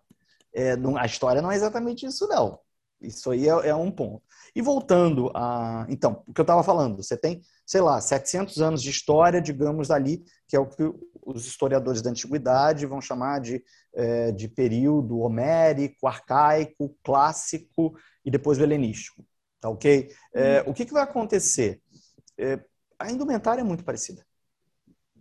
É, 0.54 0.78
não, 0.78 0.96
a 0.96 1.06
história 1.06 1.42
não 1.42 1.52
é 1.52 1.56
exatamente 1.58 2.06
isso, 2.06 2.26
não. 2.30 2.58
Isso 3.02 3.30
aí 3.30 3.50
é, 3.50 3.68
é 3.68 3.76
um 3.76 3.92
ponto. 3.92 4.24
E 4.56 4.62
voltando 4.62 5.30
a. 5.36 5.86
Então, 5.90 6.24
o 6.26 6.34
que 6.34 6.40
eu 6.40 6.44
estava 6.44 6.64
falando, 6.64 6.96
você 7.04 7.18
tem, 7.18 7.42
sei 7.66 7.82
lá, 7.82 8.00
700 8.00 8.62
anos 8.62 8.82
de 8.82 8.90
história, 8.90 9.42
digamos, 9.42 9.90
ali, 9.90 10.24
que 10.48 10.56
é 10.56 10.60
o 10.60 10.68
que 10.68 10.84
os 11.26 11.46
historiadores 11.46 12.02
da 12.02 12.10
antiguidade 12.10 12.86
vão 12.86 13.00
chamar 13.00 13.40
de, 13.40 13.64
é, 13.94 14.32
de 14.32 14.48
período 14.48 15.20
homérico, 15.20 16.08
arcaico, 16.08 16.96
clássico 17.04 17.98
e 18.26 18.30
depois 18.30 18.58
o 18.58 18.64
helenístico. 18.64 19.26
Tá 19.62 19.70
ok? 19.70 20.12
É, 20.34 20.64
o 20.68 20.74
que, 20.74 20.86
que 20.86 20.94
vai 20.94 21.04
acontecer? 21.04 21.82
É, 22.38 22.60
a 23.00 23.10
indumentária 23.12 23.62
é 23.62 23.64
muito 23.64 23.84
parecida. 23.84 24.26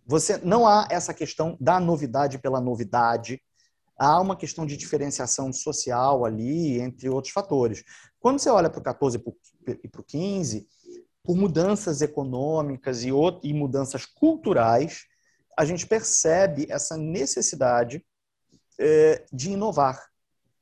Você 0.05 0.38
não 0.38 0.66
há 0.66 0.88
essa 0.90 1.14
questão 1.14 1.57
da 1.61 1.78
novidade 1.78 2.38
pela 2.38 2.61
novidade, 2.61 3.40
há 3.96 4.20
uma 4.20 4.37
questão 4.37 4.66
de 4.66 4.76
diferenciação 4.76 5.52
social 5.52 6.24
ali, 6.24 6.81
entre 6.81 7.09
outros 7.09 7.33
fatores. 7.33 7.85
Quando 8.18 8.40
você 8.40 8.50
olha 8.50 8.68
para 8.68 8.81
o 8.81 8.83
14 8.83 9.22
e 9.85 9.88
para 9.88 10.00
o 10.00 10.05
15, 10.05 10.66
por 11.22 11.37
mudanças 11.37 12.02
econômicas 12.02 13.04
e, 13.04 13.11
e 13.42 13.54
mudanças 13.54 14.04
culturais, 14.04 15.04
a 15.56 15.64
gente 15.64 15.87
percebe 15.87 16.66
essa 16.70 16.96
necessidade 16.96 18.04
é, 18.78 19.24
de 19.32 19.50
inovar. 19.50 20.02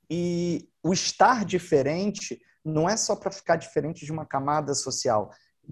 E 0.09 0.69
o 0.83 0.93
estar 0.93 1.45
diferente 1.45 2.41
não 2.65 2.89
é 2.89 2.97
só 2.97 3.17
para 3.17 3.31
ficar 3.31 3.57
diferente 3.57 4.05
de 4.05 4.13
uma 4.13 4.27
camada 4.27 4.75
social, 4.75 5.31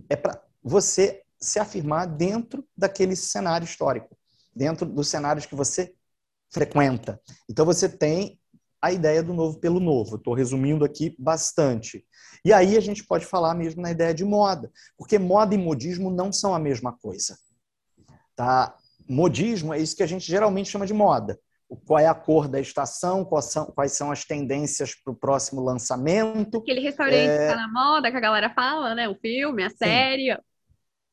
é 0.09 0.17
para 0.17 0.43
você 0.63 1.23
se 1.41 1.59
afirmar 1.59 2.07
dentro 2.07 2.67
daquele 2.77 3.15
cenário 3.15 3.65
histórico, 3.65 4.17
dentro 4.55 4.87
dos 4.87 5.09
cenários 5.09 5.47
que 5.47 5.55
você 5.55 5.95
frequenta. 6.51 7.21
Então 7.49 7.65
você 7.65 7.89
tem 7.89 8.41
a 8.81 8.93
ideia 8.93 9.23
do 9.23 9.35
novo 9.35 9.59
pelo 9.59 9.81
novo. 9.81 10.17
Estou 10.17 10.35
resumindo 10.35 10.85
aqui 10.85 11.15
bastante. 11.19 12.05
E 12.45 12.53
aí 12.53 12.77
a 12.77 12.81
gente 12.81 13.05
pode 13.05 13.27
falar 13.27 13.55
mesmo 13.55 13.83
na 13.83 13.91
ideia 13.91 14.15
de 14.15 14.25
moda, 14.25 14.71
porque 14.97 15.19
moda 15.19 15.55
e 15.55 15.59
modismo 15.59 16.11
não 16.11 16.33
são 16.33 16.55
a 16.55 16.59
mesma 16.59 16.93
coisa. 16.93 17.37
Tá? 18.37 18.75
Modismo 19.09 19.75
é 19.75 19.79
isso 19.79 19.97
que 19.97 20.03
a 20.03 20.07
gente 20.07 20.27
geralmente 20.27 20.71
chama 20.71 20.87
de 20.87 20.95
moda. 20.95 21.39
Qual 21.87 21.99
é 21.99 22.07
a 22.07 22.15
cor 22.15 22.49
da 22.49 22.61
estação, 22.61 23.25
quais 23.25 23.47
são, 23.47 23.67
quais 23.67 23.93
são 23.93 24.11
as 24.11 24.25
tendências 24.25 24.95
para 24.95 25.13
o 25.13 25.17
próximo 25.17 25.63
lançamento. 25.63 26.59
Aquele 26.59 26.81
restaurante 26.81 27.17
é... 27.17 27.37
que 27.37 27.43
está 27.43 27.57
na 27.57 27.69
moda, 27.69 28.11
que 28.11 28.17
a 28.17 28.21
galera 28.21 28.49
fala, 28.55 28.95
né? 28.95 29.09
O 29.09 29.15
filme, 29.17 29.63
a 29.63 29.71
série. 29.71 30.31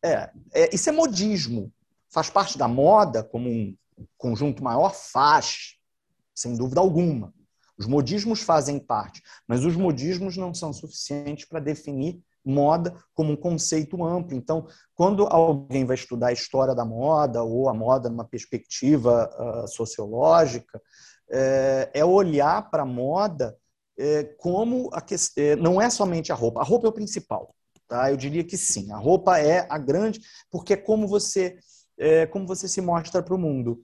É, 0.03 0.31
é, 0.53 0.73
isso 0.73 0.89
é 0.89 0.93
modismo. 0.93 1.73
Faz 2.09 2.29
parte 2.29 2.57
da 2.57 2.67
moda 2.67 3.23
como 3.23 3.49
um 3.49 3.75
conjunto 4.17 4.63
maior? 4.63 4.93
Faz, 4.93 5.75
sem 6.33 6.55
dúvida 6.55 6.79
alguma. 6.79 7.33
Os 7.77 7.85
modismos 7.85 8.41
fazem 8.41 8.79
parte, 8.79 9.21
mas 9.47 9.65
os 9.65 9.75
modismos 9.75 10.37
não 10.37 10.53
são 10.53 10.71
suficientes 10.71 11.45
para 11.45 11.59
definir 11.59 12.21
moda 12.45 12.95
como 13.13 13.33
um 13.33 13.35
conceito 13.35 14.03
amplo. 14.03 14.37
Então, 14.37 14.67
quando 14.93 15.25
alguém 15.25 15.83
vai 15.83 15.95
estudar 15.95 16.27
a 16.27 16.33
história 16.33 16.75
da 16.75 16.85
moda 16.85 17.43
ou 17.43 17.67
a 17.67 17.73
moda 17.73 18.09
numa 18.09 18.25
perspectiva 18.25 19.29
uh, 19.37 19.67
sociológica, 19.67 20.79
é, 21.29 21.89
é 21.93 22.05
olhar 22.05 22.69
para 22.69 22.83
a 22.83 22.85
moda 22.85 23.57
é, 23.97 24.23
como 24.37 24.89
a 24.93 25.01
que, 25.01 25.15
é, 25.37 25.55
não 25.55 25.81
é 25.81 25.89
somente 25.89 26.31
a 26.31 26.35
roupa. 26.35 26.61
A 26.61 26.63
roupa 26.63 26.87
é 26.87 26.89
o 26.89 26.93
principal, 26.93 27.55
tá? 27.87 28.11
Eu 28.11 28.17
diria 28.17 28.43
que 28.43 28.57
sim. 28.57 28.91
A 28.91 28.97
roupa 28.97 29.39
é 29.39 29.65
a 29.69 29.77
grande, 29.77 30.21
porque 30.51 30.73
é 30.73 30.77
como 30.77 31.07
você 31.07 31.57
é, 31.97 32.25
como 32.25 32.45
você 32.45 32.67
se 32.67 32.81
mostra 32.81 33.23
para 33.23 33.33
o 33.33 33.37
mundo. 33.37 33.81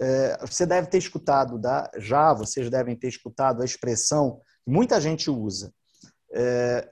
É, 0.00 0.38
você 0.44 0.66
deve 0.66 0.88
ter 0.88 0.98
escutado, 0.98 1.58
da, 1.58 1.90
já 1.98 2.32
vocês 2.32 2.68
devem 2.68 2.96
ter 2.96 3.08
escutado 3.08 3.62
a 3.62 3.64
expressão 3.64 4.40
que 4.64 4.70
muita 4.70 5.00
gente 5.00 5.30
usa. 5.30 5.72
É, 6.32 6.90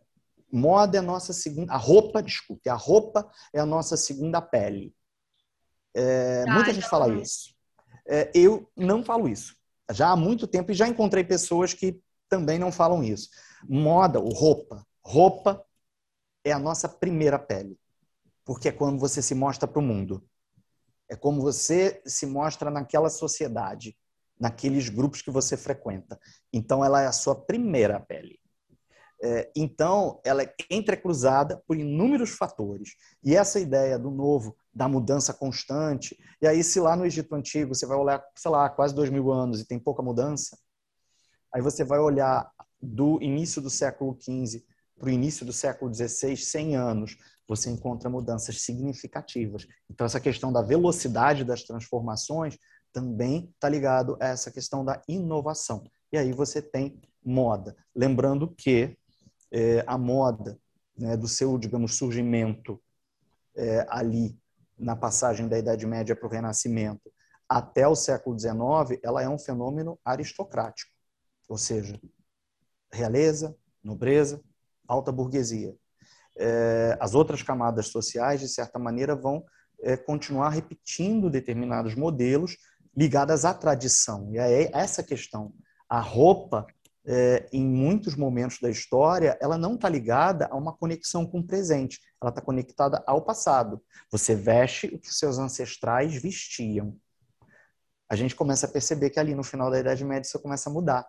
moda 0.53 0.97
é 0.97 1.01
a 1.01 1.03
nossa 1.03 1.33
segunda. 1.33 1.73
A 1.73 1.77
roupa, 1.77 2.23
desculpe, 2.23 2.69
a 2.69 2.75
roupa 2.75 3.29
é 3.53 3.61
a 3.61 3.67
nossa 3.67 3.97
segunda 3.97 4.41
pele. 4.41 4.95
É, 5.95 6.45
ah, 6.47 6.53
muita 6.55 6.73
gente 6.73 6.89
fala 6.89 7.13
isso. 7.13 7.55
É, 8.09 8.31
eu 8.35 8.71
não 8.77 9.05
falo 9.05 9.29
isso. 9.29 9.57
Já 9.91 10.11
há 10.11 10.17
muito 10.17 10.47
tempo 10.47 10.71
e 10.71 10.75
já 10.75 10.89
encontrei 10.89 11.25
pessoas 11.25 11.75
que 11.75 12.01
também 12.29 12.59
não 12.59 12.73
falam 12.73 13.03
isso. 13.03 13.29
Moda, 13.69 14.21
ou 14.21 14.33
roupa. 14.33 14.87
Roupa 15.05 15.63
é 16.45 16.53
a 16.53 16.59
nossa 16.59 16.89
primeira 16.89 17.39
pele 17.39 17.79
porque 18.45 18.69
é 18.69 18.73
quando 18.73 18.99
você 18.99 19.23
se 19.23 19.35
mostra 19.35 19.69
para 19.69 19.79
o 19.79 19.83
mundo. 19.83 20.25
É 21.13 21.17
como 21.17 21.43
você 21.43 22.01
se 22.07 22.25
mostra 22.25 22.71
naquela 22.71 23.11
sociedade, 23.11 23.95
naqueles 24.41 24.89
grupos 24.89 25.21
que 25.21 25.31
você 25.31 25.59
frequenta. 25.59 26.19
Então, 26.51 26.83
ela 26.83 27.03
é 27.03 27.07
a 27.07 27.13
sua 27.13 27.35
primeira 27.35 28.01
pele. 28.01 28.41
É, 29.23 29.53
então, 29.55 30.23
ela 30.25 30.43
é 30.43 30.55
entrecruzada 30.71 31.63
por 31.67 31.77
inúmeros 31.77 32.31
fatores. 32.31 32.97
E 33.23 33.37
essa 33.37 33.61
ideia 33.61 33.99
do 33.99 34.11
novo, 34.11 34.57
da 34.73 34.89
mudança 34.89 35.35
constante, 35.35 36.19
e 36.41 36.47
aí 36.47 36.65
se 36.65 36.81
lá 36.81 36.97
no 36.97 37.05
Egito 37.05 37.35
Antigo 37.35 37.75
você 37.75 37.85
vai 37.85 37.99
olhar, 37.99 38.25
sei 38.35 38.51
lá, 38.51 38.71
quase 38.71 38.95
dois 38.95 39.11
mil 39.11 39.31
anos 39.31 39.61
e 39.61 39.67
tem 39.67 39.79
pouca 39.79 40.03
mudança, 40.03 40.57
aí 41.55 41.61
você 41.61 41.85
vai 41.85 41.99
olhar 41.99 42.51
do 42.81 43.21
início 43.21 43.61
do 43.61 43.69
século 43.69 44.17
XV 44.19 44.65
para 44.99 45.09
o 45.09 45.13
início 45.13 45.45
do 45.45 45.53
século 45.53 45.93
XVI, 45.93 46.39
100 46.39 46.75
anos, 46.75 47.19
você 47.47 47.71
encontra 47.71 48.09
mudanças 48.09 48.63
significativas. 48.63 49.67
Então, 49.91 50.05
essa 50.05 50.21
questão 50.21 50.53
da 50.53 50.63
velocidade 50.63 51.45
das 51.45 51.63
transformações 51.63 52.59
também 52.93 53.51
está 53.55 53.69
ligado 53.69 54.17
a 54.21 54.29
essa 54.29 54.51
questão 54.51 54.85
da 54.85 55.03
inovação. 55.09 55.85
E 56.13 56.19
aí 56.19 56.33
você 56.33 56.61
tem 56.61 57.01
moda. 57.25 57.77
Lembrando 57.95 58.49
que 58.49 58.97
é, 59.51 59.85
a 59.87 59.97
moda, 59.97 60.59
né, 60.97 61.17
do 61.17 61.29
seu, 61.29 61.59
digamos, 61.59 61.97
surgimento 61.97 62.81
é, 63.57 63.87
ali 63.89 64.37
na 64.79 64.97
passagem 64.97 65.49
da 65.49 65.59
Idade 65.59 65.87
Média 65.87 66.17
para 66.17 66.27
o 66.27 66.31
Renascimento 66.31 67.13
até 67.49 67.87
o 67.87 67.95
século 67.95 68.39
XIX, 68.39 68.99
ela 69.03 69.23
é 69.23 69.29
um 69.29 69.39
fenômeno 69.39 69.99
aristocrático, 70.03 70.91
ou 71.47 71.59
seja, 71.59 72.01
realeza, 72.91 73.55
nobreza, 73.85 74.43
alta 74.89 75.13
burguesia 75.13 75.77
é, 76.37 76.97
as 77.01 77.15
outras 77.15 77.43
camadas 77.43 77.89
sociais, 77.89 78.41
de 78.41 78.49
certa 78.49 78.79
maneira, 78.79 79.15
vão 79.15 79.45
é, 79.83 79.97
continuar 79.97 80.51
repetindo 80.51 81.29
determinados 81.29 81.95
modelos 81.95 82.57
ligados 82.97 83.45
à 83.45 83.53
tradição. 83.53 84.31
E 84.33 84.39
é 84.39 84.71
essa 84.73 85.03
questão. 85.03 85.53
A 85.89 86.01
roupa, 86.01 86.67
é, 87.05 87.49
em 87.53 87.67
muitos 87.67 88.15
momentos 88.15 88.59
da 88.61 88.71
história, 88.71 89.37
ela 89.41 89.59
não 89.59 89.75
está 89.75 89.89
ligada 89.89 90.47
a 90.51 90.57
uma 90.57 90.73
conexão 90.73 91.27
com 91.27 91.41
o 91.41 91.47
presente, 91.47 92.01
ela 92.21 92.31
está 92.31 92.41
conectada 92.41 93.03
ao 93.07 93.23
passado. 93.23 93.83
Você 94.11 94.35
veste 94.35 94.87
o 94.87 94.99
que 94.99 95.13
seus 95.13 95.39
ancestrais 95.39 96.15
vestiam. 96.15 96.97
A 98.09 98.15
gente 98.15 98.37
começa 98.37 98.67
a 98.67 98.69
perceber 98.69 99.11
que 99.11 99.19
ali 99.19 99.35
no 99.35 99.43
final 99.43 99.71
da 99.71 99.81
Idade 99.81 100.05
Média 100.05 100.27
isso 100.27 100.39
começa 100.39 100.69
a 100.69 100.73
mudar. 100.73 101.07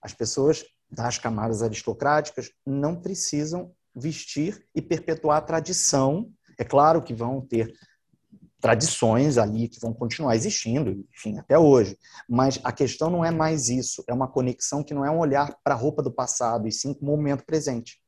As 0.00 0.14
pessoas 0.14 0.64
das 0.88 1.18
camadas 1.18 1.62
aristocráticas 1.62 2.52
não 2.64 2.94
precisam 2.94 3.74
vestir 3.96 4.66
e 4.74 4.82
perpetuar 4.82 5.38
a 5.38 5.42
tradição. 5.42 6.30
É 6.58 6.64
claro 6.64 7.02
que 7.02 7.14
vão 7.14 7.40
ter 7.40 7.72
tradições 8.60 9.38
ali 9.38 9.68
que 9.68 9.80
vão 9.80 9.92
continuar 9.92 10.34
existindo, 10.34 11.04
enfim, 11.14 11.38
até 11.38 11.58
hoje. 11.58 11.96
Mas 12.28 12.58
a 12.64 12.72
questão 12.72 13.10
não 13.10 13.24
é 13.24 13.30
mais 13.30 13.68
isso, 13.68 14.02
é 14.08 14.12
uma 14.12 14.28
conexão 14.28 14.82
que 14.82 14.94
não 14.94 15.04
é 15.04 15.10
um 15.10 15.18
olhar 15.18 15.56
para 15.62 15.74
a 15.74 15.78
roupa 15.78 16.02
do 16.02 16.12
passado, 16.12 16.66
e 16.66 16.72
sim 16.72 16.92
para 16.92 17.04
o 17.04 17.06
momento 17.06 17.44
presente. 17.44 18.00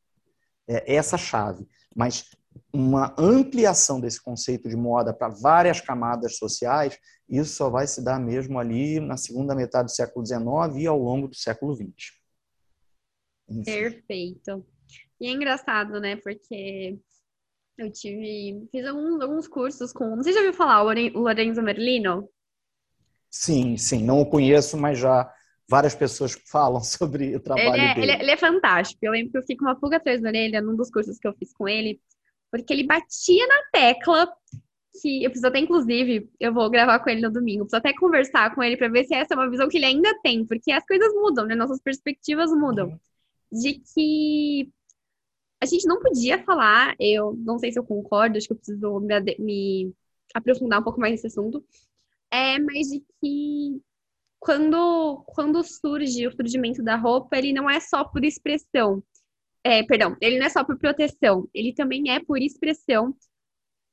é 0.67 0.95
essa 0.97 1.17
chave. 1.17 1.67
Mas 1.95 2.25
uma 2.73 3.15
ampliação 3.19 4.01
desse 4.01 4.21
conceito 4.21 4.69
de 4.69 4.77
moda 4.77 5.15
para 5.15 5.29
várias 5.29 5.81
camadas 5.81 6.37
sociais, 6.37 6.99
isso 7.29 7.55
só 7.55 7.71
vai 7.71 7.87
se 7.87 8.03
dar 8.03 8.19
mesmo 8.19 8.59
ali 8.59 9.01
na 9.01 9.17
segunda 9.17 9.55
metade 9.55 9.87
do 9.87 9.95
século 9.95 10.27
XIX 10.27 10.83
e 10.83 10.87
ao 10.87 10.99
longo 10.99 11.29
do 11.29 11.37
século 11.37 11.75
XX. 11.75 11.87
Enfim. 13.49 13.63
Perfeito. 13.65 14.67
E 15.21 15.27
é 15.27 15.31
engraçado, 15.31 16.01
né? 16.01 16.17
Porque 16.17 16.99
eu 17.77 17.93
tive. 17.93 18.67
Fiz 18.71 18.87
alguns, 18.87 19.21
alguns 19.21 19.49
cursos 19.49 19.93
com. 19.93 20.17
Você 20.17 20.33
já 20.33 20.41
ouviu 20.41 20.53
falar 20.53 20.83
o 20.83 21.21
Lorenzo 21.21 21.63
Merlino? 21.63 22.29
Sim, 23.31 23.77
sim. 23.77 24.03
Não 24.05 24.21
o 24.21 24.27
conheço, 24.27 24.77
mas 24.77 24.99
já 24.99 25.33
várias 25.69 25.95
pessoas 25.95 26.33
falam 26.51 26.81
sobre 26.81 27.37
o 27.37 27.41
trabalho 27.41 27.75
ele 27.75 27.81
é, 27.81 27.95
dele. 27.95 28.01
Ele, 28.01 28.13
é, 28.13 28.23
ele, 28.23 28.31
é 28.31 28.37
fantástico. 28.37 28.99
Eu 29.03 29.13
lembro 29.13 29.33
que 29.33 29.39
eu 29.39 29.43
fiquei 29.43 29.57
com 29.57 29.65
uma 29.65 29.79
pulga 29.79 29.97
atrás 29.99 30.21
da 30.21 30.29
orelha 30.29 30.61
num 30.61 30.77
dos 30.77 30.91
cursos 30.91 31.19
que 31.19 31.29
eu 31.29 31.35
fiz 31.35 31.53
com 31.53 31.69
ele, 31.69 32.01
porque 32.51 32.73
ele 32.73 32.85
batia 32.85 33.47
na 33.47 33.63
tecla 33.73 34.29
que 35.01 35.23
eu 35.23 35.31
preciso 35.31 35.47
até, 35.47 35.61
inclusive, 35.61 36.29
eu 36.41 36.53
vou 36.53 36.69
gravar 36.69 36.99
com 36.99 37.09
ele 37.09 37.21
no 37.21 37.31
domingo, 37.31 37.65
preciso 37.65 37.77
até 37.77 37.93
conversar 37.95 38.53
com 38.55 38.63
ele 38.63 38.77
para 38.77 38.89
ver 38.89 39.05
se 39.05 39.15
essa 39.15 39.35
é 39.35 39.37
uma 39.37 39.49
visão 39.49 39.69
que 39.69 39.77
ele 39.77 39.87
ainda 39.87 40.13
tem, 40.23 40.45
porque 40.45 40.73
as 40.73 40.85
coisas 40.85 41.13
mudam, 41.15 41.47
né? 41.47 41.55
Nossas 41.55 41.81
perspectivas 41.81 42.51
mudam. 42.51 42.89
Uhum. 42.89 42.99
De 43.53 43.75
que 43.95 44.71
a 45.61 45.67
gente 45.67 45.87
não 45.87 46.01
podia 46.01 46.43
falar, 46.45 46.95
eu 47.01 47.35
não 47.37 47.59
sei 47.59 47.73
se 47.73 47.79
eu 47.79 47.85
concordo, 47.85 48.39
acho 48.39 48.47
que 48.47 48.53
eu 48.53 48.57
preciso 48.57 49.01
me, 49.01 49.21
me 49.39 49.95
aprofundar 50.35 50.81
um 50.81 50.85
pouco 50.85 51.01
mais 51.01 51.13
nesse 51.13 51.27
assunto, 51.27 51.65
é, 52.31 52.59
mas 52.59 52.89
de 52.89 53.05
que 53.21 53.83
quando, 54.39 55.25
quando 55.27 55.63
surge 55.65 56.27
o 56.27 56.33
surgimento 56.33 56.83
da 56.83 56.97
roupa, 56.97 57.37
ele 57.37 57.53
não 57.53 57.69
é 57.69 57.81
só 57.81 58.05
por 58.05 58.25
expressão. 58.25 59.03
É, 59.65 59.83
perdão, 59.83 60.17
ele 60.21 60.39
não 60.39 60.47
é 60.47 60.49
só 60.49 60.65
por 60.65 60.79
proteção, 60.79 61.49
ele 61.53 61.75
também 61.75 62.11
é 62.11 62.21
por 62.21 62.39
expressão 62.41 63.15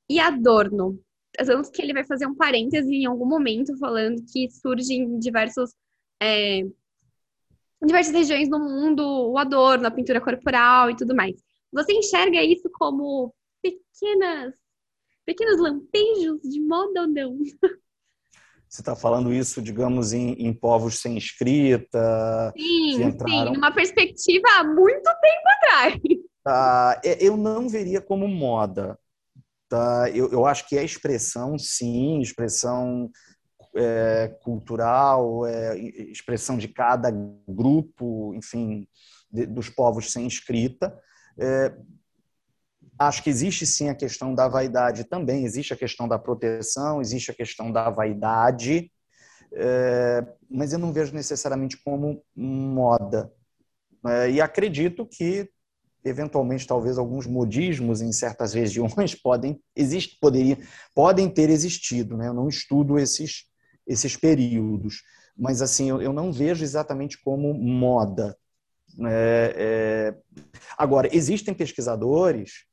e 0.09 0.19
adorno. 0.19 0.99
Tanto 1.33 1.71
que 1.71 1.81
ele 1.81 1.93
vai 1.93 2.05
fazer 2.05 2.27
um 2.27 2.35
parêntese 2.35 2.93
em 2.93 3.05
algum 3.05 3.25
momento 3.25 3.77
falando 3.77 4.23
que 4.31 4.49
surge 4.49 4.93
em 4.93 5.19
diversos, 5.19 5.73
é, 6.21 6.59
em 6.59 6.73
diversas 7.85 8.13
regiões 8.13 8.49
do 8.49 8.59
mundo 8.59 9.03
o 9.31 9.37
adorno, 9.37 9.87
a 9.87 9.91
pintura 9.91 10.21
corporal 10.21 10.91
e 10.91 10.95
tudo 10.95 11.15
mais. 11.15 11.44
Você 11.75 11.91
enxerga 11.91 12.41
isso 12.41 12.69
como 12.73 13.35
pequenas, 13.61 14.53
pequenos 15.25 15.59
lampejos 15.59 16.41
de 16.41 16.61
moda 16.61 17.01
ou 17.01 17.07
não? 17.07 17.37
Você 18.67 18.81
está 18.81 18.95
falando 18.95 19.33
isso, 19.33 19.61
digamos, 19.61 20.11
em, 20.11 20.33
em, 20.33 20.53
povos 20.53 20.99
sem 20.99 21.17
escrita? 21.17 22.51
Sim, 22.57 23.03
entraram... 23.03 23.47
sim, 23.47 23.53
numa 23.53 23.73
perspectiva 23.73 24.47
há 24.57 24.63
muito 24.63 25.03
tempo 25.03 25.47
atrás. 25.57 25.99
Tá, 26.43 27.01
eu 27.19 27.37
não 27.37 27.69
veria 27.69 28.01
como 28.01 28.27
moda. 28.27 28.97
Tá? 29.69 30.09
Eu, 30.13 30.31
eu 30.31 30.45
acho 30.45 30.67
que 30.67 30.77
é 30.77 30.83
expressão, 30.83 31.57
sim, 31.57 32.19
expressão 32.19 33.09
é, 33.75 34.27
cultural, 34.41 35.45
é, 35.45 35.77
expressão 35.77 36.57
de 36.57 36.67
cada 36.67 37.11
grupo, 37.47 38.33
enfim, 38.35 38.87
de, 39.31 39.45
dos 39.45 39.69
povos 39.69 40.11
sem 40.11 40.27
escrita. 40.27 40.97
É, 41.37 41.73
Acho 42.97 43.23
que 43.23 43.29
existe 43.29 43.65
sim 43.65 43.89
a 43.89 43.95
questão 43.95 44.33
da 44.33 44.47
vaidade 44.47 45.03
também, 45.03 45.43
existe 45.43 45.73
a 45.73 45.77
questão 45.77 46.07
da 46.07 46.17
proteção, 46.17 47.01
existe 47.01 47.29
a 47.29 47.33
questão 47.33 47.69
da 47.69 47.89
vaidade, 47.89 48.89
é, 49.53 50.25
mas 50.49 50.71
eu 50.71 50.79
não 50.79 50.93
vejo 50.93 51.13
necessariamente 51.13 51.77
como 51.83 52.23
moda. 52.33 53.31
É, 54.07 54.31
e 54.31 54.39
acredito 54.39 55.05
que, 55.05 55.49
eventualmente, 56.05 56.65
talvez 56.65 56.97
alguns 56.97 57.27
modismos 57.27 58.01
em 58.01 58.13
certas 58.13 58.53
regiões 58.55 59.13
podem, 59.13 59.61
existe, 59.75 60.17
poderia, 60.21 60.57
podem 60.93 61.29
ter 61.29 61.49
existido. 61.49 62.15
Né? 62.15 62.29
Eu 62.29 62.33
não 62.33 62.47
estudo 62.47 62.97
esses, 62.97 63.43
esses 63.85 64.15
períodos, 64.15 65.03
mas 65.35 65.61
assim 65.61 65.89
eu, 65.89 66.01
eu 66.01 66.13
não 66.13 66.31
vejo 66.31 66.63
exatamente 66.63 67.21
como 67.21 67.53
moda. 67.53 68.37
É, 69.07 69.55
é... 69.57 70.41
Agora, 70.77 71.09
existem 71.11 71.53
pesquisadores 71.53 72.65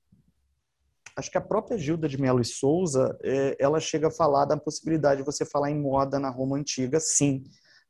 acho 1.16 1.30
que 1.30 1.38
a 1.38 1.42
própria 1.42 1.78
Gilda 1.78 2.08
de 2.08 2.20
Mello 2.20 2.40
e 2.40 2.44
Souza, 2.44 3.16
é, 3.22 3.56
ela 3.58 3.80
chega 3.80 4.08
a 4.08 4.10
falar 4.10 4.44
da 4.44 4.56
possibilidade 4.56 5.20
de 5.20 5.26
você 5.26 5.44
falar 5.44 5.70
em 5.70 5.80
moda 5.80 6.18
na 6.18 6.30
Roma 6.30 6.56
antiga, 6.56 6.98
sim, 7.00 7.44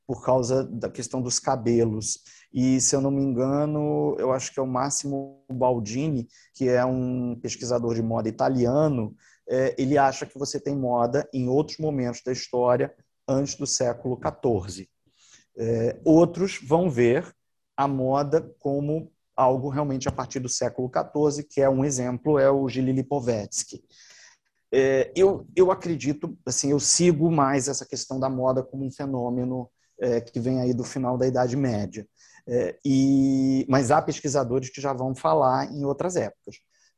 por 0.06 0.24
causa 0.24 0.64
da 0.64 0.90
questão 0.90 1.22
dos 1.22 1.38
cabelos. 1.38 2.18
E, 2.52 2.80
se 2.80 2.94
eu 2.94 3.00
não 3.00 3.10
me 3.10 3.22
engano, 3.22 4.16
eu 4.18 4.32
acho 4.32 4.52
que 4.52 4.58
é 4.58 4.62
o 4.62 4.66
Máximo 4.66 5.44
Baldini, 5.50 6.28
que 6.54 6.68
é 6.68 6.84
um 6.84 7.38
pesquisador 7.40 7.94
de 7.94 8.02
moda 8.02 8.28
italiano, 8.28 9.14
é, 9.48 9.74
ele 9.78 9.96
acha 9.96 10.26
que 10.26 10.38
você 10.38 10.60
tem 10.60 10.76
moda 10.76 11.28
em 11.32 11.48
outros 11.48 11.78
momentos 11.78 12.22
da 12.24 12.32
história 12.32 12.92
antes 13.26 13.54
do 13.54 13.66
século 13.66 14.18
XIV. 14.18 14.88
É, 15.56 16.00
outros 16.04 16.58
vão 16.62 16.90
ver 16.90 17.32
a 17.76 17.88
moda 17.88 18.54
como 18.58 19.10
algo 19.36 19.68
realmente 19.68 20.08
a 20.08 20.12
partir 20.12 20.40
do 20.40 20.48
século 20.48 20.90
XIV, 20.90 21.44
que 21.44 21.60
é 21.60 21.68
um 21.68 21.84
exemplo, 21.84 22.38
é 22.38 22.50
o 22.50 22.68
Gili 22.68 22.92
Lipovetsky. 22.92 23.82
É, 24.74 25.12
eu, 25.14 25.46
eu 25.54 25.70
acredito, 25.70 26.36
assim, 26.46 26.70
eu 26.70 26.80
sigo 26.80 27.30
mais 27.30 27.68
essa 27.68 27.84
questão 27.84 28.18
da 28.18 28.28
moda 28.28 28.62
como 28.62 28.86
um 28.86 28.90
fenômeno 28.90 29.70
é, 30.00 30.20
que 30.20 30.40
vem 30.40 30.60
aí 30.60 30.72
do 30.72 30.84
final 30.84 31.18
da 31.18 31.26
Idade 31.26 31.56
Média. 31.56 32.06
É, 32.46 32.78
e, 32.84 33.66
mas 33.68 33.90
há 33.90 34.00
pesquisadores 34.02 34.70
que 34.70 34.80
já 34.80 34.92
vão 34.92 35.14
falar 35.14 35.72
em 35.72 35.84
outras 35.84 36.16
épocas. 36.16 36.56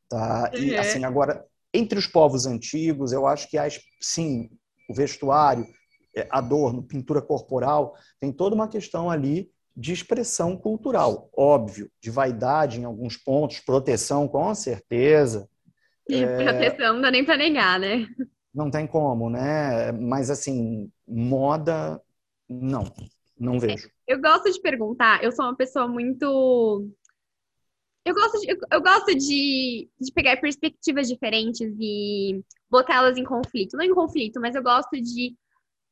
Tá? 0.09 0.51
E, 0.53 0.71
uhum. 0.71 0.79
assim, 0.79 1.03
agora, 1.03 1.45
entre 1.73 1.99
os 1.99 2.07
povos 2.07 2.45
antigos, 2.45 3.11
eu 3.11 3.27
acho 3.27 3.49
que 3.49 3.57
há, 3.57 3.67
sim, 3.99 4.49
o 4.89 4.93
vestuário, 4.93 5.67
é, 6.15 6.27
adorno, 6.31 6.83
pintura 6.83 7.21
corporal, 7.21 7.93
tem 8.19 8.31
toda 8.31 8.55
uma 8.55 8.67
questão 8.67 9.09
ali 9.09 9.51
de 9.75 9.91
expressão 9.91 10.55
cultural, 10.55 11.29
óbvio, 11.35 11.91
de 11.99 12.09
vaidade 12.09 12.79
em 12.79 12.85
alguns 12.85 13.17
pontos, 13.17 13.59
proteção 13.59 14.27
com 14.27 14.55
certeza. 14.55 15.49
E 16.07 16.23
é... 16.23 16.43
proteção 16.43 16.93
não 16.93 17.01
dá 17.01 17.11
nem 17.11 17.25
para 17.25 17.37
negar, 17.37 17.79
né? 17.79 18.07
Não 18.53 18.71
tem 18.71 18.87
como, 18.87 19.29
né? 19.29 19.91
Mas 19.91 20.29
assim, 20.29 20.89
moda, 21.05 22.01
não, 22.47 22.85
não 23.37 23.59
vejo. 23.59 23.89
Eu 24.07 24.21
gosto 24.21 24.49
de 24.49 24.61
perguntar, 24.61 25.21
eu 25.21 25.31
sou 25.31 25.45
uma 25.45 25.55
pessoa 25.55 25.87
muito. 25.87 26.87
Eu 28.05 28.13
gosto 28.13 28.39
de, 28.39 28.57
eu 28.71 28.81
gosto 28.81 29.15
de, 29.17 29.89
de 29.99 30.13
pegar 30.13 30.39
perspectivas 30.39 31.07
diferentes 31.07 31.75
e 31.79 32.41
botá-las 32.69 33.17
em 33.17 33.23
conflito. 33.25 33.75
Não 33.75 33.83
em 33.83 33.93
conflito, 33.93 34.39
mas 34.39 34.55
eu 34.55 34.63
gosto 34.63 34.91
de, 34.91 35.35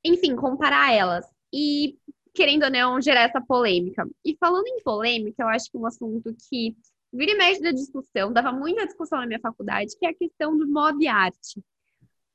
enfim, 0.06 0.36
comparar 0.36 0.94
elas. 0.94 1.26
E 1.52 1.98
querendo 2.34 2.64
ou 2.64 2.72
não, 2.72 3.02
gerar 3.02 3.22
essa 3.22 3.40
polêmica. 3.40 4.08
E 4.26 4.36
falando 4.38 4.68
em 4.68 4.82
polêmica, 4.82 5.44
eu 5.44 5.48
acho 5.48 5.70
que 5.72 5.78
um 5.78 5.86
assunto 5.86 6.36
que 6.50 6.76
vira 7.12 7.32
e 7.32 7.38
mexe 7.38 7.62
da 7.62 7.72
discussão, 7.72 8.34
dava 8.34 8.52
muita 8.52 8.86
discussão 8.86 9.20
na 9.20 9.28
minha 9.28 9.40
faculdade, 9.40 9.96
que 9.98 10.06
é 10.06 10.10
a 10.10 10.16
questão 10.16 10.58
do 10.58 10.66
e 11.00 11.08
arte. 11.08 11.64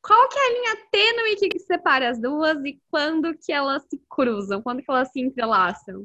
Qual 0.01 0.29
que 0.29 0.39
é 0.39 0.47
a 0.47 0.53
linha 0.53 0.87
tênue 0.93 1.51
que 1.51 1.59
separa 1.59 2.11
as 2.11 2.21
duas 2.21 2.65
e 2.65 2.81
quando 2.89 3.37
que 3.37 3.53
elas 3.53 3.83
se 3.91 4.01
cruzam? 4.09 4.63
Quando 4.63 4.81
que 4.81 4.91
elas 4.91 5.11
se 5.11 5.21
entrelaçam? 5.21 6.05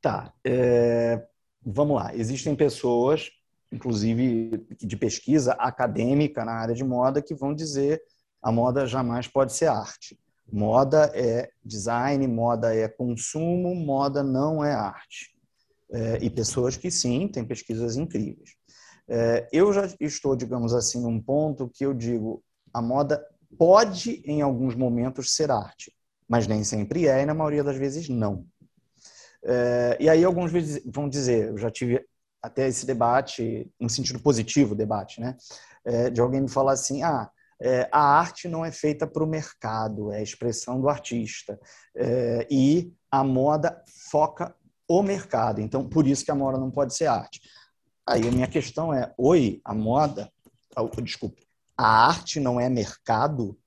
Tá. 0.00 0.32
É... 0.44 1.26
Vamos 1.64 1.96
lá. 1.96 2.14
Existem 2.14 2.54
pessoas, 2.54 3.30
inclusive 3.72 4.64
de 4.78 4.96
pesquisa 4.96 5.52
acadêmica 5.54 6.44
na 6.44 6.52
área 6.52 6.74
de 6.74 6.84
moda, 6.84 7.22
que 7.22 7.34
vão 7.34 7.54
dizer 7.54 8.00
a 8.42 8.52
moda 8.52 8.86
jamais 8.86 9.26
pode 9.26 9.52
ser 9.52 9.66
arte. 9.66 10.18
Moda 10.50 11.10
é 11.14 11.50
design, 11.64 12.26
moda 12.26 12.74
é 12.74 12.88
consumo, 12.88 13.74
moda 13.74 14.22
não 14.22 14.64
é 14.64 14.72
arte. 14.72 15.34
É, 15.90 16.18
e 16.22 16.28
pessoas 16.30 16.76
que 16.76 16.90
sim, 16.90 17.28
têm 17.28 17.44
pesquisas 17.44 17.96
incríveis. 17.96 18.50
É, 19.08 19.48
eu 19.52 19.72
já 19.72 19.88
estou, 20.00 20.36
digamos 20.36 20.74
assim, 20.74 21.00
num 21.00 21.20
ponto 21.20 21.68
que 21.68 21.84
eu 21.84 21.94
digo, 21.94 22.42
a 22.72 22.82
moda 22.82 23.24
pode, 23.58 24.22
em 24.26 24.42
alguns 24.42 24.74
momentos, 24.74 25.34
ser 25.34 25.50
arte, 25.50 25.92
mas 26.28 26.46
nem 26.46 26.62
sempre 26.62 27.06
é, 27.08 27.22
e 27.22 27.26
na 27.26 27.32
maioria 27.32 27.64
das 27.64 27.76
vezes 27.76 28.08
não. 28.08 28.44
É, 29.42 29.96
e 29.98 30.08
aí 30.08 30.24
alguns 30.24 30.52
vão 30.84 31.08
dizer, 31.08 31.48
eu 31.48 31.58
já 31.58 31.70
tive 31.70 32.04
até 32.42 32.68
esse 32.68 32.86
debate, 32.86 33.70
em 33.80 33.88
sentido 33.88 34.20
positivo, 34.20 34.74
debate, 34.74 35.20
né? 35.20 35.36
É, 35.84 36.10
de 36.10 36.20
alguém 36.20 36.42
me 36.42 36.48
falar 36.48 36.72
assim, 36.72 37.02
ah, 37.02 37.30
é, 37.60 37.88
a 37.90 38.00
arte 38.00 38.48
não 38.48 38.64
é 38.64 38.70
feita 38.70 39.06
para 39.06 39.24
o 39.24 39.26
mercado, 39.26 40.12
é 40.12 40.18
a 40.18 40.22
expressão 40.22 40.80
do 40.80 40.88
artista. 40.88 41.58
É, 41.96 42.46
e 42.50 42.92
a 43.10 43.24
moda 43.24 43.82
foca 44.10 44.54
o 44.86 45.02
mercado. 45.02 45.60
Então, 45.60 45.88
por 45.88 46.06
isso 46.06 46.24
que 46.24 46.30
a 46.30 46.34
moda 46.34 46.58
não 46.58 46.70
pode 46.70 46.94
ser 46.94 47.06
arte. 47.06 47.40
Aí 48.06 48.26
a 48.26 48.30
minha 48.30 48.46
questão 48.46 48.92
é: 48.92 49.12
oi, 49.18 49.60
a 49.64 49.74
moda, 49.74 50.30
desculpe, 51.02 51.46
a 51.76 52.06
arte 52.06 52.40
não 52.40 52.60
é 52.60 52.68
mercado? 52.68 53.58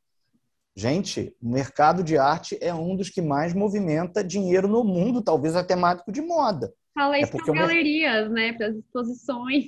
Gente, 0.75 1.35
o 1.41 1.49
mercado 1.49 2.01
de 2.01 2.17
arte 2.17 2.57
é 2.61 2.73
um 2.73 2.95
dos 2.95 3.09
que 3.09 3.21
mais 3.21 3.53
movimenta 3.53 4.23
dinheiro 4.23 4.69
no 4.69 4.83
mundo, 4.83 5.21
talvez 5.21 5.55
até 5.55 5.75
mais 5.75 5.97
do 5.97 6.05
que 6.05 6.11
de 6.13 6.21
moda. 6.21 6.73
Fala 6.93 7.17
é 7.17 7.21
isso 7.21 7.35
é 7.35 7.43
para 7.43 7.53
galerias, 7.53 8.31
né? 8.31 8.53
Para 8.53 8.67
as 8.67 8.75
exposições. 8.75 9.65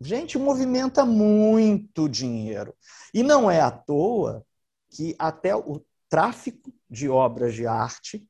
Gente, 0.00 0.38
movimenta 0.38 1.04
muito 1.04 2.08
dinheiro. 2.08 2.74
E 3.14 3.22
não 3.22 3.50
é 3.50 3.60
à 3.60 3.70
toa 3.70 4.44
que 4.90 5.14
até 5.18 5.54
o 5.54 5.82
tráfico 6.08 6.72
de 6.88 7.08
obras 7.08 7.54
de 7.54 7.66
arte 7.66 8.26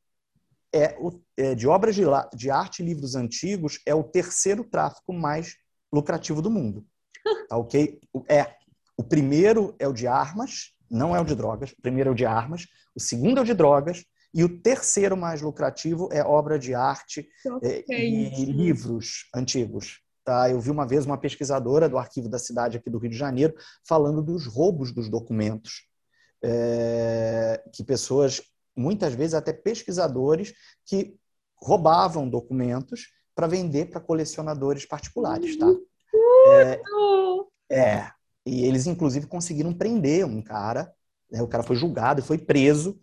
é, 0.73 0.97
o, 0.99 1.21
é 1.37 1.55
de 1.55 1.67
obras 1.67 1.95
de, 1.95 2.03
de 2.35 2.51
arte 2.51 2.83
e 2.83 2.85
livros 2.85 3.15
antigos 3.15 3.81
é 3.87 3.95
o 3.95 4.05
terceiro 4.05 4.65
tráfico 4.65 5.13
mais 5.13 5.57
lucrativo 5.93 6.43
do 6.43 6.51
mundo. 6.51 6.87
Tá 7.49 7.57
ok? 7.57 8.01
É. 8.29 8.55
O 8.97 9.03
primeiro 9.03 9.75
é 9.79 9.87
o 9.87 9.93
de 9.93 10.07
armas, 10.07 10.73
não 10.91 11.15
é 11.15 11.21
o 11.21 11.25
de 11.25 11.35
drogas. 11.35 11.71
O 11.73 11.83
primeiro 11.83 12.11
é 12.11 12.13
o 12.13 12.17
de 12.17 12.25
armas, 12.25 12.67
o 12.95 13.01
segundo 13.01 13.39
é 13.39 13.41
o 13.43 13.45
de 13.45 13.53
drogas, 13.55 14.05
e 14.33 14.45
o 14.45 14.61
terceiro 14.61 15.17
mais 15.17 15.43
lucrativo 15.43 16.09
é 16.13 16.23
obra 16.23 16.59
de 16.59 16.75
arte 16.75 17.29
é, 17.63 17.85
e 17.89 18.45
livros 18.45 19.29
antigos. 19.35 20.01
Tá? 20.27 20.51
Eu 20.51 20.59
vi 20.61 20.73
uma 20.73 20.85
vez 20.85 21.07
uma 21.07 21.17
pesquisadora 21.17 21.89
do 21.89 21.97
Arquivo 21.97 22.29
da 22.29 22.37
Cidade 22.37 22.77
aqui 22.77 22.91
do 22.91 22.99
Rio 22.99 23.11
de 23.11 23.17
Janeiro 23.17 23.55
falando 23.89 24.21
dos 24.21 24.45
roubos 24.45 24.93
dos 24.93 25.09
documentos. 25.09 25.87
É, 26.43 27.63
que 27.73 27.85
pessoas, 27.85 28.43
muitas 28.77 29.15
vezes 29.15 29.35
até 29.35 29.53
pesquisadores, 29.53 30.53
que 30.85 31.15
roubavam 31.63 32.29
documentos 32.29 33.13
para 33.37 33.47
vender 33.47 33.87
para 33.87 34.01
colecionadores 34.01 34.85
particulares. 34.85 35.57
Tá? 35.57 35.73
É, 36.49 36.81
é, 37.71 38.11
e 38.45 38.65
eles, 38.65 38.89
inclusive, 38.89 39.29
conseguiram 39.29 39.73
prender 39.73 40.27
um 40.27 40.43
cara. 40.43 40.93
Né? 41.31 41.41
O 41.41 41.47
cara 41.47 41.63
foi 41.63 41.77
julgado 41.77 42.19
e 42.19 42.25
foi 42.25 42.37
preso 42.37 42.99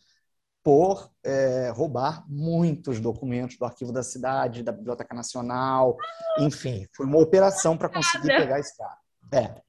por 0.64 1.12
é, 1.24 1.72
roubar 1.76 2.26
muitos 2.30 3.00
documentos 3.00 3.58
do 3.58 3.66
arquivo 3.66 3.92
da 3.92 4.02
cidade, 4.02 4.64
da 4.64 4.72
Biblioteca 4.72 5.14
Nacional, 5.14 5.98
enfim, 6.40 6.88
foi 6.96 7.06
uma 7.06 7.20
operação 7.20 7.78
para 7.78 7.90
conseguir 7.90 8.28
pegar 8.28 8.60
esse 8.60 8.78
cara. 8.78 8.98
É. 9.32 9.62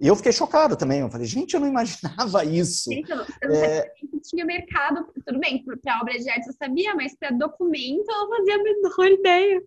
E 0.00 0.06
eu 0.06 0.16
fiquei 0.16 0.32
chocado 0.32 0.76
também. 0.76 1.00
Eu 1.00 1.10
falei, 1.10 1.26
gente, 1.26 1.54
eu 1.54 1.60
não 1.60 1.68
imaginava 1.68 2.44
isso. 2.44 2.90
Gente, 2.90 3.10
eu 3.10 3.16
não, 3.16 3.26
eu 3.42 3.48
não 3.48 3.56
é... 3.56 3.92
tinha 4.22 4.44
mercado, 4.44 5.06
tudo 5.24 5.38
bem, 5.40 5.64
para 5.64 6.00
obra 6.00 6.18
de 6.18 6.30
arte 6.30 6.46
eu 6.46 6.54
sabia, 6.54 6.94
mas 6.94 7.16
para 7.16 7.30
documento 7.30 8.08
eu 8.08 8.18
não 8.18 8.36
fazia 8.36 8.54
a 8.54 8.62
menor 8.62 9.18
ideia. 9.18 9.62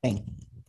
Tem. 0.00 0.24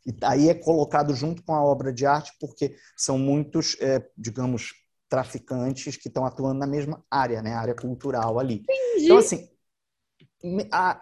E 0.05 0.13
aí 0.23 0.49
é 0.49 0.53
colocado 0.53 1.15
junto 1.15 1.41
com 1.43 1.53
a 1.53 1.63
obra 1.63 1.93
de 1.93 2.05
arte, 2.05 2.33
porque 2.39 2.75
são 2.97 3.17
muitos, 3.17 3.77
é, 3.79 4.05
digamos, 4.17 4.73
traficantes 5.07 5.95
que 5.95 6.07
estão 6.07 6.25
atuando 6.25 6.59
na 6.59 6.67
mesma 6.67 7.03
área, 7.09 7.41
né? 7.41 7.53
A 7.53 7.59
área 7.59 7.75
cultural 7.75 8.39
ali. 8.39 8.63
Entendi. 8.63 9.05
Então, 9.05 9.17
assim, 9.17 9.47
a, 10.71 11.01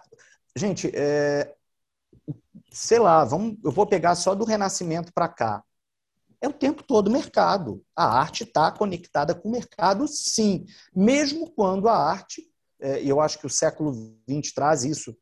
gente, 0.56 0.90
é, 0.94 1.54
sei 2.70 2.98
lá, 2.98 3.24
vamos, 3.24 3.58
eu 3.64 3.70
vou 3.70 3.86
pegar 3.86 4.14
só 4.14 4.34
do 4.34 4.44
Renascimento 4.44 5.12
para 5.12 5.28
cá. 5.28 5.62
É 6.40 6.48
o 6.48 6.52
tempo 6.52 6.82
todo 6.82 7.10
mercado. 7.10 7.84
A 7.94 8.04
arte 8.18 8.42
está 8.44 8.70
conectada 8.72 9.34
com 9.34 9.48
o 9.48 9.52
mercado, 9.52 10.08
sim. 10.08 10.66
Mesmo 10.94 11.50
quando 11.52 11.88
a 11.88 11.96
arte, 11.96 12.42
é, 12.80 13.00
e 13.00 13.08
eu 13.08 13.20
acho 13.20 13.38
que 13.38 13.46
o 13.46 13.50
século 13.50 13.94
XX 14.28 14.52
traz 14.52 14.82
isso, 14.84 15.16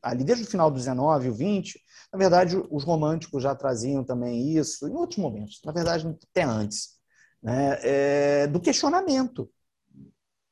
ali 0.00 0.22
desde 0.22 0.44
o 0.44 0.48
final 0.48 0.70
do 0.70 0.78
XIX, 0.78 0.96
o 0.98 1.34
XX, 1.34 1.80
na 2.12 2.18
verdade, 2.18 2.56
os 2.70 2.84
românticos 2.84 3.42
já 3.42 3.54
traziam 3.54 4.04
também 4.04 4.56
isso, 4.56 4.86
em 4.86 4.94
outros 4.94 5.18
momentos, 5.18 5.60
na 5.64 5.72
verdade, 5.72 6.06
até 6.30 6.42
antes, 6.42 7.00
né? 7.42 7.78
É, 7.82 8.46
do 8.46 8.60
questionamento. 8.60 9.50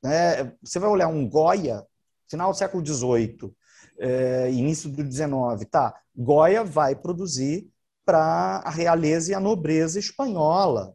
Né? 0.03 0.53
Você 0.63 0.79
vai 0.79 0.89
olhar 0.89 1.09
um 1.09 1.29
Goya, 1.29 1.85
final 2.29 2.53
do 2.53 2.57
século 2.57 2.85
XVIII, 2.85 3.55
é, 3.99 4.51
início 4.51 4.89
do 4.91 5.03
XIX, 5.03 5.69
tá? 5.71 5.95
Goya 6.17 6.63
vai 6.65 6.95
produzir 6.95 7.71
para 8.05 8.63
a 8.65 8.71
realeza 8.71 9.33
e 9.33 9.35
a 9.35 9.41
nobreza 9.41 9.99
espanhola. 9.99 10.95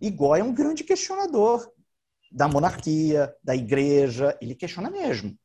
E 0.00 0.10
Goya 0.10 0.40
é 0.40 0.44
um 0.44 0.54
grande 0.54 0.84
questionador 0.84 1.70
da 2.30 2.48
monarquia, 2.48 3.34
da 3.42 3.54
igreja, 3.54 4.36
ele 4.40 4.54
questiona 4.54 4.90
mesmo. 4.90 5.36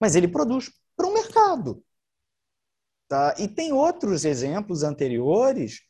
Mas 0.00 0.16
ele 0.16 0.26
produz 0.26 0.70
para 0.96 1.06
o 1.06 1.12
mercado. 1.12 1.84
Tá? 3.08 3.34
E 3.38 3.46
tem 3.46 3.72
outros 3.72 4.24
exemplos 4.24 4.82
anteriores, 4.82 5.80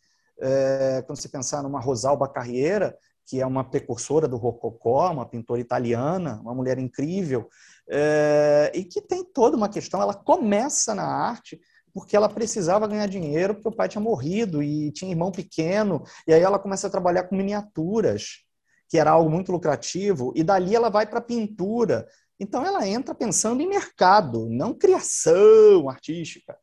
é, 0.41 1.03
quando 1.07 1.21
você 1.21 1.29
pensar 1.29 1.63
numa 1.63 1.81
Rosalba 1.81 2.29
Carriera, 2.29 2.99
que 3.25 3.41
é 3.41 3.47
uma 3.47 3.63
precursora 3.63 4.27
do 4.27 4.37
Rococó, 4.37 5.11
uma 5.13 5.29
pintora 5.29 5.61
italiana, 5.61 6.41
uma 6.41 6.55
mulher 6.55 6.79
incrível, 6.79 7.49
é, 7.89 8.73
e 8.75 8.85
que 8.85 9.01
tem 9.01 9.25
toda 9.25 9.57
uma 9.57 9.69
questão. 9.69 10.01
Ela 10.01 10.15
começa 10.15 10.95
na 10.95 11.05
arte 11.05 11.61
porque 11.95 12.17
ela 12.17 12.29
precisava 12.29 12.87
ganhar 12.87 13.07
dinheiro, 13.07 13.55
porque 13.55 13.69
o 13.69 13.77
pai 13.77 13.89
tinha 13.89 14.01
morrido 14.01 14.63
e 14.63 14.91
tinha 14.93 15.11
irmão 15.11 15.31
pequeno, 15.31 16.03
e 16.27 16.33
aí 16.33 16.41
ela 16.41 16.59
começa 16.59 16.87
a 16.87 16.91
trabalhar 16.91 17.25
com 17.25 17.37
miniaturas, 17.37 18.45
que 18.89 18.99
era 18.99 19.11
algo 19.11 19.29
muito 19.29 19.53
lucrativo, 19.53 20.33
e 20.35 20.43
dali 20.43 20.75
ela 20.75 20.89
vai 20.89 21.07
para 21.07 21.19
a 21.19 21.23
pintura. 21.23 22.09
Então 22.41 22.65
ela 22.65 22.87
entra 22.89 23.15
pensando 23.15 23.61
em 23.61 23.69
mercado, 23.69 24.49
não 24.49 24.75
criação 24.75 25.89
artística. 25.89 26.57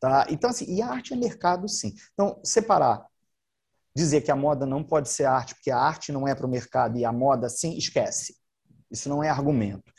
Tá? 0.00 0.26
Então, 0.30 0.50
assim, 0.50 0.64
e 0.66 0.82
a 0.82 0.88
arte 0.88 1.12
é 1.12 1.16
mercado, 1.16 1.68
sim. 1.68 1.94
Então, 2.12 2.40
separar 2.42 3.06
dizer 3.94 4.22
que 4.22 4.30
a 4.30 4.36
moda 4.36 4.64
não 4.64 4.82
pode 4.82 5.08
ser 5.08 5.24
arte 5.24 5.54
porque 5.54 5.70
a 5.70 5.78
arte 5.78 6.12
não 6.12 6.26
é 6.26 6.34
para 6.34 6.46
o 6.46 6.50
mercado 6.50 6.98
e 6.98 7.04
a 7.04 7.12
moda 7.12 7.48
sim, 7.48 7.76
esquece. 7.76 8.39
Isso 8.90 9.08
não 9.08 9.22
é 9.22 9.28
argumento. 9.28 9.92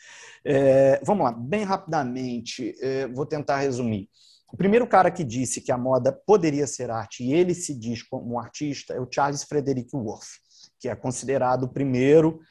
É, 0.44 1.00
vamos 1.04 1.24
lá, 1.24 1.32
bem 1.32 1.64
rapidamente, 1.64 2.76
é, 2.82 3.08
vou 3.08 3.26
tentar 3.26 3.60
resumir. 3.60 4.10
O 4.52 4.58
primeiro 4.58 4.86
cara 4.86 5.10
que 5.10 5.24
disse 5.24 5.62
que 5.62 5.72
a 5.72 5.78
moda 5.78 6.12
poderia 6.12 6.68
ser 6.68 6.92
arte 6.92 7.24
e 7.24 7.34
ele 7.34 7.54
se 7.54 7.74
diz 7.74 8.04
como 8.04 8.34
um 8.34 8.40
artista 8.40 8.94
é 8.94 9.00
o 9.00 9.08
Charles 9.10 9.44
Frederick 9.44 9.96
Worth, 9.96 10.28
que 10.80 10.90
é 10.90 10.96
considerado 10.96 11.64
o 11.64 11.70
primeiro 11.70 12.42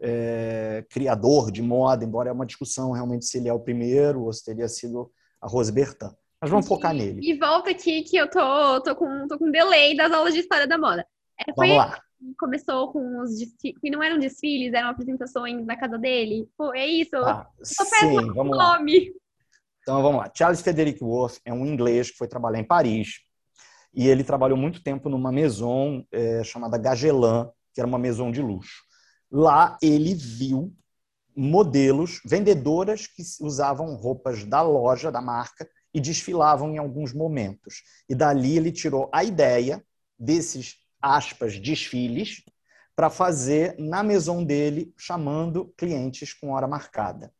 é, 0.00 0.84
criador 0.88 1.50
de 1.50 1.60
moda, 1.60 2.04
embora 2.04 2.28
é 2.28 2.32
uma 2.32 2.46
discussão 2.46 2.92
realmente 2.92 3.24
se 3.24 3.38
ele 3.38 3.48
é 3.48 3.52
o 3.52 3.58
primeiro 3.58 4.22
ou 4.22 4.32
se 4.32 4.44
teria 4.44 4.68
sido 4.68 5.10
a 5.40 5.48
Rose 5.48 5.72
Bertin. 5.72 6.10
Mas 6.40 6.50
vamos 6.50 6.68
focar 6.68 6.94
nele. 6.94 7.20
E 7.22 7.36
volta 7.36 7.70
aqui 7.70 8.02
que 8.02 8.16
eu 8.16 8.30
tô, 8.30 8.80
tô, 8.82 8.94
com, 8.94 9.26
tô 9.26 9.36
com 9.36 9.50
delay 9.50 9.96
das 9.96 10.12
aulas 10.12 10.34
de 10.34 10.40
história 10.40 10.68
da 10.68 10.78
moda. 10.78 11.04
É, 11.40 11.52
foi, 11.52 11.68
vamos 11.68 11.76
lá. 11.76 12.00
Começou 12.38 12.92
com 12.92 13.20
os 13.20 13.38
desfiles, 13.38 13.78
que 13.80 13.90
não 13.90 14.02
eram 14.02 14.18
desfiles, 14.18 14.72
eram 14.72 14.88
apresentações 14.88 15.64
na 15.64 15.76
casa 15.76 15.98
dele. 15.98 16.48
Pô, 16.56 16.74
é 16.74 16.86
isso. 16.86 17.16
Ah, 17.16 17.48
sim, 17.62 18.16
vamos 18.32 18.56
nome. 18.56 19.10
lá. 19.10 19.14
Então 19.82 20.02
vamos 20.02 20.20
lá. 20.20 20.30
Charles 20.34 20.60
Frederick 20.60 21.02
Worth 21.02 21.38
é 21.44 21.52
um 21.52 21.64
inglês 21.64 22.10
que 22.10 22.18
foi 22.18 22.28
trabalhar 22.28 22.58
em 22.58 22.64
Paris. 22.64 23.20
E 23.94 24.06
ele 24.06 24.22
trabalhou 24.22 24.58
muito 24.58 24.82
tempo 24.82 25.08
numa 25.08 25.32
maison 25.32 26.04
é, 26.12 26.42
chamada 26.44 26.76
Gagelan, 26.76 27.50
que 27.72 27.80
era 27.80 27.88
uma 27.88 27.98
maison 27.98 28.30
de 28.30 28.42
luxo. 28.42 28.82
Lá 29.30 29.78
ele 29.82 30.14
viu 30.14 30.74
modelos, 31.34 32.20
vendedoras 32.24 33.06
que 33.06 33.22
usavam 33.40 33.94
roupas 33.94 34.44
da 34.44 34.60
loja, 34.60 35.10
da 35.10 35.20
marca, 35.20 35.68
e 35.94 36.00
desfilavam 36.00 36.74
em 36.74 36.78
alguns 36.78 37.12
momentos. 37.12 37.82
E 38.08 38.14
dali 38.14 38.56
ele 38.56 38.72
tirou 38.72 39.08
a 39.12 39.24
ideia 39.24 39.82
desses, 40.18 40.76
aspas, 41.00 41.58
desfiles 41.58 42.42
para 42.94 43.10
fazer 43.10 43.76
na 43.78 44.02
maison 44.02 44.42
dele, 44.42 44.92
chamando 44.96 45.72
clientes 45.76 46.32
com 46.32 46.50
hora 46.50 46.66
marcada. 46.66 47.32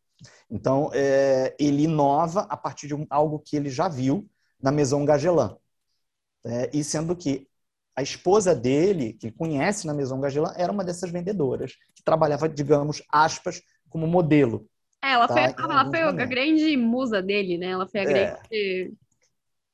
Então, 0.51 0.91
é, 0.95 1.55
ele 1.59 1.83
inova 1.83 2.43
a 2.49 2.57
partir 2.57 2.87
de 2.87 2.95
um, 2.95 3.07
algo 3.11 3.39
que 3.39 3.57
ele 3.57 3.69
já 3.69 3.89
viu 3.89 4.29
na 4.61 4.71
Maison 4.71 5.05
Gagelan. 5.05 5.57
É, 6.45 6.71
e 6.73 6.83
sendo 6.83 7.15
que 7.15 7.47
a 7.95 8.03
esposa 8.03 8.55
dele, 8.55 9.13
que 9.15 9.31
conhece 9.31 9.87
na 9.87 9.93
Maison 9.93 10.21
Gagelan, 10.21 10.55
era 10.57 10.73
uma 10.73 10.85
dessas 10.85 11.11
vendedoras, 11.11 11.73
que 11.95 12.03
trabalhava, 12.05 12.49
digamos, 12.49 13.03
aspas, 13.13 13.61
como 13.91 14.07
modelo. 14.07 14.69
É, 15.03 15.13
ela 15.13 15.27
tá? 15.27 15.35
foi, 15.35 15.43
ela 15.43 15.91
foi 15.91 16.03
a 16.03 16.13
grande 16.13 16.77
musa 16.77 17.21
dele, 17.21 17.59
né? 17.59 17.67
Ela 17.67 17.89
foi 17.89 18.01
a 18.01 18.03
é. 18.05 18.07
grande. 18.07 18.95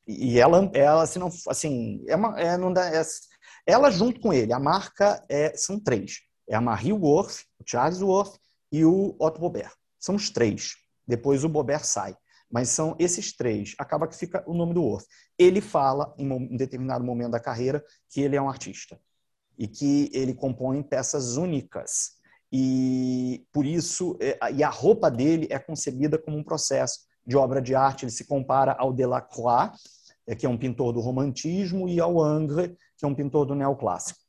E 0.07 0.39
ela, 0.39 0.71
ela 0.75 1.07
se 1.07 1.19
não, 1.19 1.31
assim, 1.49 2.05
é 2.07 2.17
uma, 2.17 2.39
é, 2.39 2.59
não 2.59 2.73
dá, 2.73 2.87
é, 2.95 3.03
ela 3.67 3.91
junto 3.91 4.21
com 4.21 4.33
ele, 4.33 4.53
a 4.53 4.59
marca 4.59 5.25
é, 5.29 5.57
são 5.57 5.79
três. 5.79 6.21
É 6.49 6.55
a 6.55 6.61
Marie 6.61 6.93
Worth, 6.93 7.45
o 7.59 7.65
Charles 7.67 8.03
Worth 8.03 8.37
e 8.71 8.85
o 8.85 9.17
Otto 9.19 9.41
Bobert. 9.41 9.73
São 9.99 10.15
os 10.15 10.31
três. 10.31 10.75
Depois 11.07 11.45
o 11.45 11.49
Bobert 11.49 11.85
sai. 11.85 12.17
Mas 12.51 12.69
são 12.69 12.95
esses 12.99 13.35
três. 13.35 13.75
Acaba 13.79 14.07
que 14.07 14.17
fica 14.17 14.45
o 14.47 14.55
nome 14.55 14.75
do 14.75 14.83
Worth. 14.83 15.07
Ele 15.39 15.61
fala, 15.61 16.15
em 16.19 16.31
um 16.31 16.57
determinado 16.57 17.05
momento 17.05 17.33
da 17.33 17.41
carreira, 17.41 17.83
que 18.11 18.21
ele 18.21 18.37
é 18.37 18.43
um 18.43 18.49
artista. 18.49 19.01
E 19.59 19.67
que 19.67 20.11
ele 20.13 20.35
compõe 20.35 20.83
peças 20.83 21.37
únicas 21.37 22.23
e 22.57 23.45
por 23.53 23.67
isso 23.67 24.17
é, 24.21 24.39
e 24.53 24.63
a 24.63 24.69
roupa 24.69 25.11
dele 25.11 25.49
é 25.51 25.59
concebida 25.59 26.17
como 26.17 26.37
um 26.37 26.45
processo 26.45 27.01
de 27.27 27.37
obra 27.37 27.61
de 27.61 27.75
arte. 27.75 28.05
Ele 28.05 28.13
se 28.13 28.25
compara 28.25 28.77
ao 28.79 28.93
Delacroix, 28.93 29.73
é, 30.25 30.37
que 30.37 30.47
é 30.47 30.49
um 30.49 30.57
pintor 30.57 30.93
do 30.93 31.01
romantismo, 31.01 31.89
e 31.89 31.99
ao 31.99 32.15
Ingres, 32.41 32.71
que 32.97 33.05
é 33.05 33.09
um 33.09 33.15
pintor 33.15 33.47
do 33.47 33.55
neoclássico. 33.55 34.21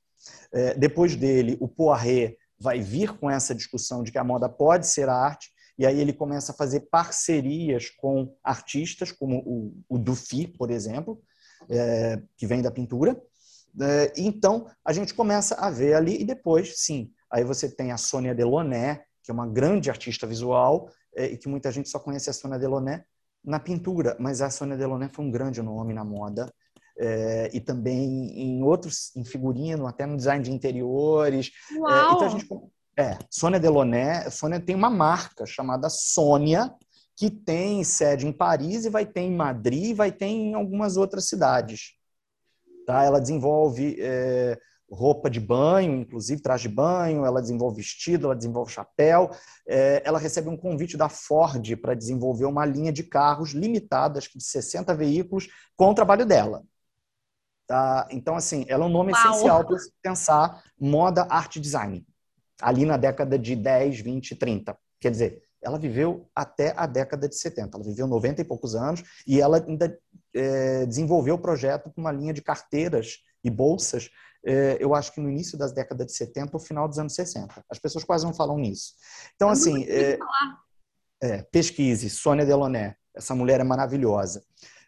É, 0.52 0.74
depois 0.74 1.16
dele, 1.16 1.58
o 1.60 1.68
Poiret 1.68 2.38
vai 2.60 2.80
vir 2.82 3.18
com 3.18 3.30
essa 3.30 3.54
discussão 3.54 4.04
de 4.04 4.12
que 4.12 4.18
a 4.18 4.24
moda 4.24 4.50
pode 4.50 4.88
ser 4.88 5.10
arte, 5.10 5.50
e 5.78 5.86
aí 5.86 6.00
ele 6.00 6.14
começa 6.14 6.52
a 6.52 6.56
fazer 6.56 6.88
parcerias 6.90 7.90
com 7.90 8.34
artistas, 8.44 9.12
como 9.12 9.40
o, 9.40 9.76
o 9.90 9.98
Dufy, 9.98 10.48
por 10.48 10.72
exemplo, 10.72 11.22
é, 11.70 12.22
que 12.38 12.48
vem 12.48 12.62
da 12.62 12.72
pintura, 12.72 13.22
É, 13.78 14.14
então, 14.16 14.68
a 14.86 14.94
gente 14.94 15.14
começa 15.14 15.56
a 15.56 15.70
ver 15.70 15.96
ali, 15.96 16.22
e 16.22 16.26
depois, 16.26 16.76
sim, 16.78 17.12
aí 17.30 17.44
você 17.44 17.70
tem 17.70 17.92
a 17.92 17.98
Sônia 17.98 18.34
Delaunay, 18.34 19.02
que 19.22 19.32
é 19.32 19.34
uma 19.34 19.48
grande 19.48 19.90
artista 19.90 20.26
visual, 20.26 20.90
é, 21.14 21.26
e 21.26 21.38
que 21.38 21.50
muita 21.50 21.70
gente 21.72 21.90
só 21.90 22.00
conhece 22.00 22.30
a 22.30 22.34
Sônia 22.34 22.58
Delaunay 22.58 23.04
na 23.44 23.60
pintura, 23.60 24.16
mas 24.18 24.42
a 24.42 24.50
Sônia 24.50 24.78
Delaunay 24.78 25.10
foi 25.10 25.26
um 25.26 25.32
grande 25.32 25.62
nome 25.62 25.94
na 25.94 26.06
moda, 26.06 26.52
é, 26.98 27.50
e 27.54 27.60
também 27.60 28.40
em 28.40 28.64
outros, 28.64 29.16
em 29.16 29.24
figurino, 29.24 29.88
até 29.88 30.06
no 30.06 30.18
design 30.18 30.44
de 30.44 30.52
interiores. 30.52 31.52
Uau! 31.78 31.90
É, 31.90 32.14
então 32.14 32.26
a 32.26 32.30
gente, 32.30 32.48
é, 32.98 33.18
Sônia 33.30 33.60
Delaunay, 33.60 34.30
Sônia 34.32 34.60
tem 34.60 34.76
uma 34.76 34.90
marca 34.90 35.46
chamada 35.46 35.90
Sônia, 35.90 36.74
que 37.18 37.30
tem 37.30 37.84
sede 37.84 38.28
em 38.28 38.32
Paris 38.32 38.86
e 38.86 38.90
vai 38.90 39.06
ter 39.06 39.22
em 39.22 39.36
Madrid 39.36 39.92
e 39.92 39.94
vai 39.94 40.12
ter 40.12 40.26
em 40.26 40.54
algumas 40.54 40.98
outras 40.98 41.28
cidades. 41.28 41.94
Tá? 42.86 43.04
Ela 43.04 43.22
desenvolve 43.22 43.96
é, 44.00 44.58
roupa 44.90 45.30
de 45.30 45.40
banho, 45.40 45.96
inclusive 45.96 46.42
traje 46.42 46.68
de 46.68 46.76
banho, 46.76 47.26
ela 47.26 47.42
desenvolve 47.42 47.78
vestido, 47.78 48.28
ela 48.28 48.36
desenvolve 48.36 48.72
chapéu. 48.72 49.32
É, 49.68 50.02
ela 50.06 50.20
recebe 50.20 50.50
um 50.50 50.58
convite 50.58 50.98
da 50.98 51.10
Ford 51.10 51.76
para 51.78 51.96
desenvolver 51.96 52.46
uma 52.46 52.66
linha 52.66 52.92
de 52.92 53.04
carros 53.04 53.52
limitada, 53.52 54.20
acho 54.20 54.32
que 54.32 54.38
de 54.38 54.46
60 54.46 54.94
veículos, 54.94 55.48
com 55.76 55.90
o 55.90 55.96
trabalho 55.96 56.26
dela. 56.26 56.64
Tá? 57.68 58.08
Então, 58.12 58.36
assim, 58.36 58.66
ela 58.68 58.84
é 58.84 58.88
um 58.88 58.92
nome 58.92 59.12
Uau. 59.12 59.22
essencial 59.22 59.66
para 59.66 59.78
pensar 60.02 60.64
moda, 60.80 61.26
arte 61.30 61.60
design, 61.60 62.06
ali 62.62 62.86
na 62.86 62.98
década 62.98 63.40
de 63.40 63.56
10, 63.56 64.00
20, 64.00 64.36
30. 64.36 64.78
Quer 65.00 65.12
dizer, 65.12 65.44
ela 65.62 65.80
viveu 65.80 66.30
até 66.36 66.74
a 66.78 66.86
década 66.86 67.28
de 67.28 67.36
70. 67.36 67.76
Ela 67.76 67.84
viveu 67.84 68.06
90 68.06 68.42
e 68.42 68.46
poucos 68.46 68.76
anos 68.76 69.04
e 69.26 69.42
ela 69.42 69.64
ainda 69.66 69.98
é, 70.34 70.86
desenvolveu 70.86 71.36
o 71.36 71.40
projeto 71.40 71.92
com 71.92 72.02
uma 72.02 72.12
linha 72.12 72.34
de 72.34 72.42
carteiras 72.42 73.20
e 73.44 73.50
bolsas, 73.50 74.10
é, 74.46 74.78
eu 74.80 74.94
acho 74.94 75.12
que 75.12 75.20
no 75.20 75.30
início 75.30 75.58
das 75.58 75.72
décadas 75.72 76.06
de 76.06 76.14
70 76.14 76.52
ou 76.54 76.60
final 76.60 76.88
dos 76.88 77.00
anos 77.00 77.16
60. 77.16 77.66
As 77.70 77.80
pessoas 77.80 78.04
quase 78.04 78.26
não 78.26 78.34
falam 78.34 78.58
nisso. 78.58 78.94
Então, 79.36 79.50
assim, 79.50 79.84
é, 79.86 80.20
é, 81.22 81.42
pesquise, 81.44 82.10
Sônia 82.10 82.46
Delaunay. 82.46 82.94
Essa 83.16 83.34
mulher 83.34 83.60
é 83.60 83.64
maravilhosa. 83.64 84.44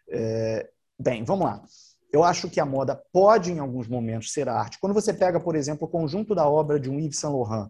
É, 0.08 0.70
bem, 0.98 1.24
vamos 1.24 1.46
lá. 1.46 1.62
Eu 2.10 2.24
acho 2.24 2.48
que 2.48 2.58
a 2.58 2.64
moda 2.64 3.00
pode, 3.12 3.52
em 3.52 3.58
alguns 3.58 3.86
momentos, 3.86 4.32
ser 4.32 4.48
arte. 4.48 4.78
Quando 4.80 4.94
você 4.94 5.12
pega, 5.12 5.38
por 5.38 5.54
exemplo, 5.54 5.86
o 5.86 5.90
conjunto 5.90 6.34
da 6.34 6.48
obra 6.48 6.80
de 6.80 6.90
um 6.90 6.98
Yves 6.98 7.18
Saint 7.18 7.34
Laurent, 7.34 7.68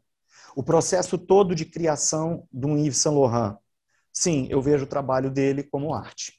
o 0.54 0.62
processo 0.62 1.18
todo 1.18 1.54
de 1.54 1.64
criação 1.64 2.46
de 2.52 2.66
um 2.66 2.76
Yves 2.76 2.98
Saint 2.98 3.16
Laurent, 3.16 3.56
sim, 4.12 4.46
eu 4.50 4.62
vejo 4.62 4.84
o 4.84 4.88
trabalho 4.88 5.30
dele 5.30 5.62
como 5.62 5.92
arte. 5.92 6.34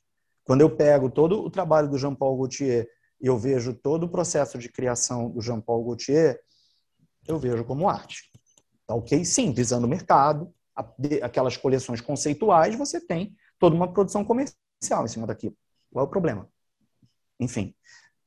Quando 0.45 0.61
eu 0.61 0.75
pego 0.75 1.09
todo 1.09 1.43
o 1.43 1.49
trabalho 1.49 1.89
do 1.89 1.97
Jean-Paul 1.97 2.37
Gaultier 2.37 2.87
e 3.21 3.27
eu 3.27 3.37
vejo 3.37 3.73
todo 3.73 4.05
o 4.05 4.09
processo 4.09 4.57
de 4.57 4.69
criação 4.69 5.29
do 5.29 5.41
Jean-Paul 5.41 5.83
Gaultier, 5.83 6.39
eu 7.27 7.37
vejo 7.37 7.63
como 7.65 7.89
arte. 7.89 8.31
Tá 8.87 8.95
ok? 8.95 9.23
Sim, 9.23 9.53
visando 9.53 9.85
o 9.85 9.89
mercado, 9.89 10.51
aquelas 11.21 11.57
coleções 11.57 12.01
conceituais, 12.01 12.75
você 12.75 12.99
tem 12.99 13.35
toda 13.59 13.75
uma 13.75 13.91
produção 13.91 14.23
comercial 14.23 15.03
em 15.03 15.07
cima 15.07 15.27
daquilo. 15.27 15.55
Qual 15.91 16.05
é 16.05 16.07
o 16.07 16.09
problema? 16.09 16.49
Enfim. 17.39 17.73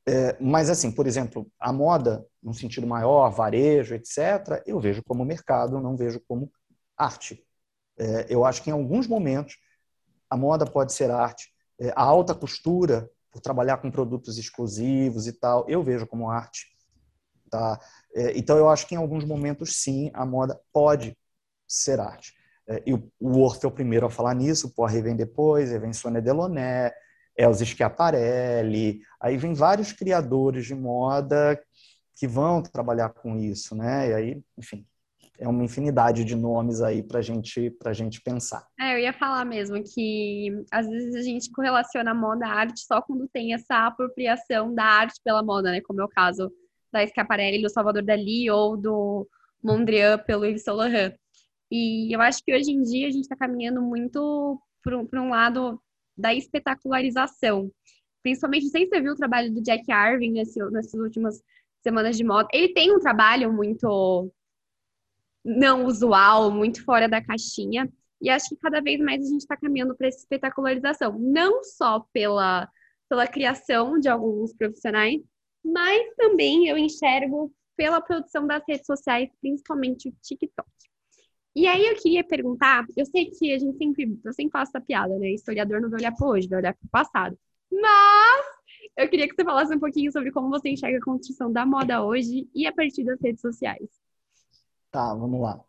É, 0.06 0.36
mas, 0.40 0.68
assim, 0.68 0.90
por 0.90 1.06
exemplo, 1.06 1.46
a 1.60 1.72
moda, 1.72 2.26
num 2.42 2.52
sentido 2.52 2.86
maior, 2.86 3.30
varejo, 3.30 3.94
etc., 3.94 4.62
eu 4.66 4.80
vejo 4.80 5.02
como 5.04 5.24
mercado, 5.24 5.80
não 5.80 5.96
vejo 5.96 6.20
como 6.26 6.50
arte. 6.96 7.44
É, 7.98 8.26
eu 8.28 8.44
acho 8.44 8.62
que 8.62 8.70
em 8.70 8.72
alguns 8.72 9.06
momentos 9.06 9.56
a 10.28 10.36
moda 10.36 10.66
pode 10.66 10.92
ser 10.92 11.10
arte. 11.10 11.52
É, 11.78 11.90
a 11.90 12.02
alta 12.02 12.34
costura, 12.34 13.08
por 13.30 13.40
trabalhar 13.40 13.78
com 13.78 13.90
produtos 13.90 14.38
exclusivos 14.38 15.26
e 15.26 15.32
tal, 15.32 15.64
eu 15.68 15.82
vejo 15.82 16.06
como 16.06 16.30
arte. 16.30 16.66
Tá? 17.50 17.78
É, 18.14 18.36
então, 18.36 18.56
eu 18.56 18.68
acho 18.68 18.86
que 18.86 18.94
em 18.94 18.98
alguns 18.98 19.24
momentos, 19.24 19.76
sim, 19.76 20.10
a 20.14 20.26
moda 20.26 20.58
pode 20.72 21.16
ser 21.68 22.00
arte. 22.00 22.34
É, 22.66 22.82
e 22.86 22.94
o, 22.94 23.12
o 23.20 23.40
Orff 23.40 23.64
é 23.64 23.68
o 23.68 23.72
primeiro 23.72 24.06
a 24.06 24.10
falar 24.10 24.34
nisso, 24.34 24.68
o 24.68 24.70
Poiré 24.70 25.00
vem 25.00 25.16
depois, 25.16 25.72
aí 25.72 25.78
vem 25.78 25.92
Sônia 25.92 26.22
Delaunay, 26.22 26.92
Elza 27.36 27.64
Schiaparelli, 27.64 29.00
aí 29.20 29.36
vem 29.36 29.54
vários 29.54 29.92
criadores 29.92 30.66
de 30.66 30.74
moda 30.74 31.60
que 32.14 32.26
vão 32.26 32.62
trabalhar 32.62 33.10
com 33.10 33.36
isso, 33.36 33.74
né? 33.74 34.10
E 34.10 34.14
aí, 34.14 34.42
enfim, 34.56 34.86
é 35.38 35.48
uma 35.48 35.64
infinidade 35.64 36.24
de 36.24 36.36
nomes 36.36 36.80
aí 36.80 37.02
para 37.02 37.20
gente, 37.20 37.74
a 37.84 37.92
gente 37.92 38.20
pensar. 38.20 38.66
É, 38.78 38.94
eu 38.94 38.98
ia 39.00 39.12
falar 39.12 39.44
mesmo 39.44 39.82
que 39.82 40.64
às 40.70 40.86
vezes 40.86 41.14
a 41.14 41.22
gente 41.22 41.50
correlaciona 41.50 42.14
moda 42.14 42.46
à 42.46 42.50
arte 42.50 42.80
só 42.80 43.02
quando 43.02 43.28
tem 43.28 43.54
essa 43.54 43.86
apropriação 43.86 44.74
da 44.74 44.84
arte 44.84 45.20
pela 45.24 45.42
moda, 45.42 45.70
né? 45.70 45.80
Como 45.80 46.00
é 46.00 46.04
o 46.04 46.08
caso 46.08 46.52
da 46.92 47.04
Schiaparelli, 47.06 47.62
do 47.62 47.70
Salvador 47.70 48.02
Dali 48.02 48.50
ou 48.50 48.76
do 48.76 49.26
Mondrian 49.62 50.18
pelo 50.18 50.44
Yves 50.44 50.62
Saint 50.62 50.76
Laurent. 50.76 51.14
E 51.70 52.14
eu 52.14 52.20
acho 52.20 52.44
que 52.44 52.54
hoje 52.54 52.70
em 52.70 52.82
dia 52.82 53.08
a 53.08 53.10
gente 53.10 53.22
está 53.22 53.34
caminhando 53.34 53.80
muito 53.80 54.60
para 54.82 55.22
um 55.22 55.30
lado 55.30 55.80
da 56.16 56.34
espetacularização. 56.34 57.70
Principalmente, 58.22 58.64
não 58.64 58.70
sei 58.70 58.84
se 58.84 58.90
você 58.90 59.00
viu 59.00 59.12
o 59.12 59.16
trabalho 59.16 59.52
do 59.52 59.62
Jack 59.62 59.90
Arvin 59.90 60.32
nesse, 60.32 60.58
nessas 60.70 60.94
últimas 60.94 61.42
semanas 61.82 62.16
de 62.16 62.24
moda. 62.24 62.48
Ele 62.52 62.72
tem 62.72 62.94
um 62.94 63.00
trabalho 63.00 63.52
muito 63.52 64.32
não 65.44 65.84
usual, 65.86 66.50
muito 66.50 66.84
fora 66.84 67.08
da 67.08 67.22
caixinha. 67.22 67.90
E 68.20 68.30
acho 68.30 68.50
que 68.50 68.56
cada 68.56 68.80
vez 68.80 69.00
mais 69.00 69.24
a 69.24 69.28
gente 69.28 69.40
está 69.40 69.56
caminhando 69.56 69.96
para 69.96 70.06
essa 70.06 70.18
espetacularização. 70.18 71.18
Não 71.18 71.64
só 71.64 72.06
pela, 72.12 72.70
pela 73.08 73.26
criação 73.26 73.98
de 73.98 74.08
alguns 74.08 74.54
profissionais, 74.54 75.20
mas 75.64 76.14
também 76.16 76.68
eu 76.68 76.78
enxergo 76.78 77.52
pela 77.76 78.00
produção 78.00 78.46
das 78.46 78.62
redes 78.68 78.86
sociais, 78.86 79.28
principalmente 79.40 80.08
o 80.08 80.14
TikTok. 80.22 80.68
E 81.54 81.66
aí 81.66 81.86
eu 81.86 81.96
queria 81.96 82.24
perguntar, 82.24 82.86
eu 82.96 83.04
sei 83.04 83.26
que 83.26 83.52
a 83.52 83.58
gente 83.58 83.76
sempre, 83.76 84.18
eu 84.24 84.32
sempre 84.32 84.52
faço 84.52 84.70
essa 84.70 84.80
piada, 84.84 85.18
né? 85.18 85.30
Historiador 85.30 85.80
não 85.80 85.90
vai 85.90 86.00
olhar 86.00 86.12
para 86.12 86.26
hoje, 86.26 86.48
vai 86.48 86.60
olhar 86.60 86.74
para 86.74 86.86
o 86.86 86.90
passado. 86.90 87.38
Mas 87.70 88.46
eu 88.96 89.08
queria 89.08 89.28
que 89.28 89.34
você 89.34 89.44
falasse 89.44 89.74
um 89.74 89.80
pouquinho 89.80 90.10
sobre 90.10 90.30
como 90.30 90.48
você 90.48 90.70
enxerga 90.70 90.98
a 90.98 91.04
construção 91.04 91.52
da 91.52 91.66
moda 91.66 92.02
hoje 92.02 92.48
e 92.54 92.66
a 92.66 92.72
partir 92.72 93.04
das 93.04 93.20
redes 93.20 93.40
sociais. 93.40 93.88
Tá, 94.90 95.14
vamos 95.14 95.40
lá. 95.40 95.60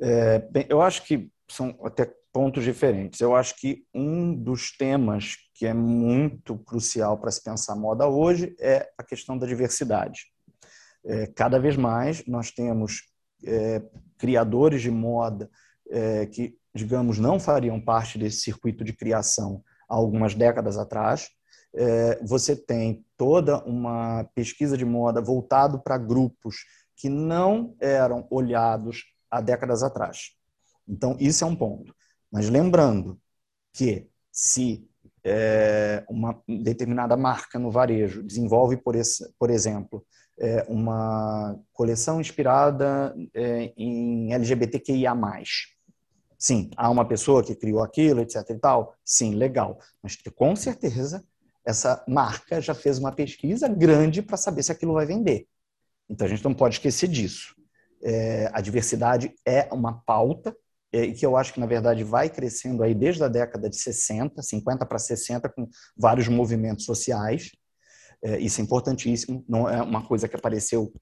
É, 0.00 0.38
bem, 0.38 0.66
eu 0.68 0.80
acho 0.80 1.04
que 1.04 1.30
são 1.48 1.78
até 1.84 2.06
pontos 2.32 2.64
diferentes. 2.64 3.20
Eu 3.20 3.36
acho 3.36 3.54
que 3.56 3.84
um 3.94 4.34
dos 4.34 4.76
temas 4.76 5.36
que 5.54 5.66
é 5.66 5.74
muito 5.74 6.56
crucial 6.58 7.18
para 7.18 7.30
se 7.30 7.42
pensar 7.42 7.76
moda 7.76 8.08
hoje 8.08 8.56
é 8.58 8.90
a 8.96 9.02
questão 9.04 9.36
da 9.36 9.46
diversidade. 9.46 10.32
É, 11.04 11.26
cada 11.26 11.58
vez 11.58 11.76
mais 11.76 12.24
nós 12.26 12.50
temos 12.50 13.11
é, 13.44 13.82
criadores 14.18 14.82
de 14.82 14.90
moda 14.90 15.50
é, 15.90 16.26
que, 16.26 16.56
digamos, 16.74 17.18
não 17.18 17.38
fariam 17.38 17.80
parte 17.80 18.18
desse 18.18 18.38
circuito 18.38 18.84
de 18.84 18.92
criação 18.92 19.62
há 19.88 19.94
algumas 19.94 20.34
décadas 20.34 20.78
atrás. 20.78 21.28
É, 21.74 22.22
você 22.24 22.54
tem 22.54 23.04
toda 23.16 23.58
uma 23.64 24.24
pesquisa 24.34 24.76
de 24.76 24.84
moda 24.84 25.20
voltado 25.20 25.80
para 25.80 25.98
grupos 25.98 26.56
que 26.96 27.08
não 27.08 27.74
eram 27.80 28.26
olhados 28.30 29.04
há 29.30 29.40
décadas 29.40 29.82
atrás. 29.82 30.32
Então, 30.86 31.16
isso 31.18 31.44
é 31.44 31.46
um 31.46 31.56
ponto. 31.56 31.94
Mas 32.30 32.48
lembrando 32.48 33.18
que 33.72 34.08
se 34.30 34.88
é, 35.24 36.04
uma 36.08 36.42
determinada 36.46 37.16
marca 37.16 37.58
no 37.58 37.70
varejo 37.70 38.22
desenvolve, 38.22 38.76
por, 38.76 38.96
esse, 38.96 39.32
por 39.38 39.50
exemplo, 39.50 40.04
é, 40.38 40.64
uma 40.68 41.58
coleção 41.72 42.20
inspirada 42.20 43.14
é, 43.34 43.72
em 43.76 44.32
LGBTQIA+. 44.32 45.14
Sim, 46.38 46.70
há 46.76 46.90
uma 46.90 47.06
pessoa 47.06 47.44
que 47.44 47.54
criou 47.54 47.82
aquilo, 47.82 48.20
etc 48.20 48.48
e 48.50 48.58
tal. 48.58 48.94
Sim, 49.04 49.34
legal. 49.34 49.78
Mas 50.02 50.16
com 50.34 50.56
certeza 50.56 51.24
essa 51.64 52.02
marca 52.08 52.60
já 52.60 52.74
fez 52.74 52.98
uma 52.98 53.12
pesquisa 53.12 53.68
grande 53.68 54.20
para 54.22 54.36
saber 54.36 54.62
se 54.62 54.72
aquilo 54.72 54.94
vai 54.94 55.06
vender. 55.06 55.46
Então 56.08 56.26
a 56.26 56.30
gente 56.30 56.44
não 56.44 56.52
pode 56.52 56.74
esquecer 56.74 57.08
disso. 57.08 57.54
É, 58.02 58.50
a 58.52 58.60
diversidade 58.60 59.32
é 59.46 59.68
uma 59.72 60.02
pauta 60.04 60.56
é, 60.92 61.12
que 61.12 61.24
eu 61.24 61.36
acho 61.36 61.54
que 61.54 61.60
na 61.60 61.66
verdade 61.66 62.04
vai 62.04 62.28
crescendo 62.28 62.82
aí 62.82 62.94
desde 62.94 63.22
a 63.22 63.28
década 63.28 63.70
de 63.70 63.76
60, 63.76 64.42
50 64.42 64.84
para 64.84 64.98
60 64.98 65.48
com 65.48 65.68
vários 65.96 66.28
movimentos 66.28 66.84
sociais. 66.84 67.52
É, 68.22 68.38
isso 68.38 68.60
é 68.60 68.64
importantíssimo, 68.64 69.44
não 69.48 69.68
é 69.68 69.82
uma 69.82 70.06
coisa 70.06 70.28
que 70.28 70.36
apareceu 70.36 70.92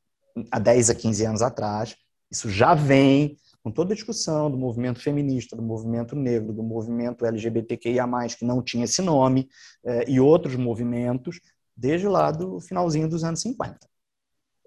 há 0.50 0.58
10 0.58 0.90
a 0.90 0.94
15 0.94 1.26
anos 1.26 1.42
atrás. 1.42 1.94
Isso 2.30 2.48
já 2.48 2.74
vem 2.74 3.36
com 3.62 3.70
toda 3.70 3.92
a 3.92 3.94
discussão 3.94 4.50
do 4.50 4.56
movimento 4.56 5.00
feminista, 5.02 5.54
do 5.54 5.62
movimento 5.62 6.16
negro, 6.16 6.52
do 6.52 6.62
movimento 6.62 7.26
LGBTQIA+, 7.26 8.06
que 8.38 8.44
não 8.44 8.62
tinha 8.62 8.84
esse 8.84 9.02
nome, 9.02 9.48
é, 9.84 10.10
e 10.10 10.18
outros 10.18 10.56
movimentos, 10.56 11.40
desde 11.76 12.08
lá 12.08 12.30
do 12.30 12.60
finalzinho 12.60 13.08
dos 13.08 13.22
anos 13.22 13.40
50. 13.40 13.78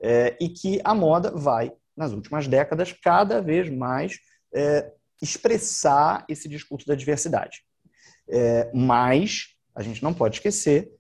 É, 0.02 0.38
e 0.40 0.50
que 0.50 0.80
a 0.84 0.94
moda 0.94 1.32
vai, 1.32 1.72
nas 1.96 2.12
últimas 2.12 2.48
décadas, 2.48 2.92
cada 2.92 3.42
vez 3.42 3.70
mais 3.70 4.20
é, 4.54 4.92
expressar 5.22 6.26
esse 6.30 6.48
discurso 6.48 6.86
da 6.86 6.94
diversidade. 6.94 7.64
É, 8.30 8.70
mas 8.74 9.56
a 9.74 9.82
gente 9.82 10.04
não 10.04 10.14
pode 10.14 10.36
esquecer 10.36 10.92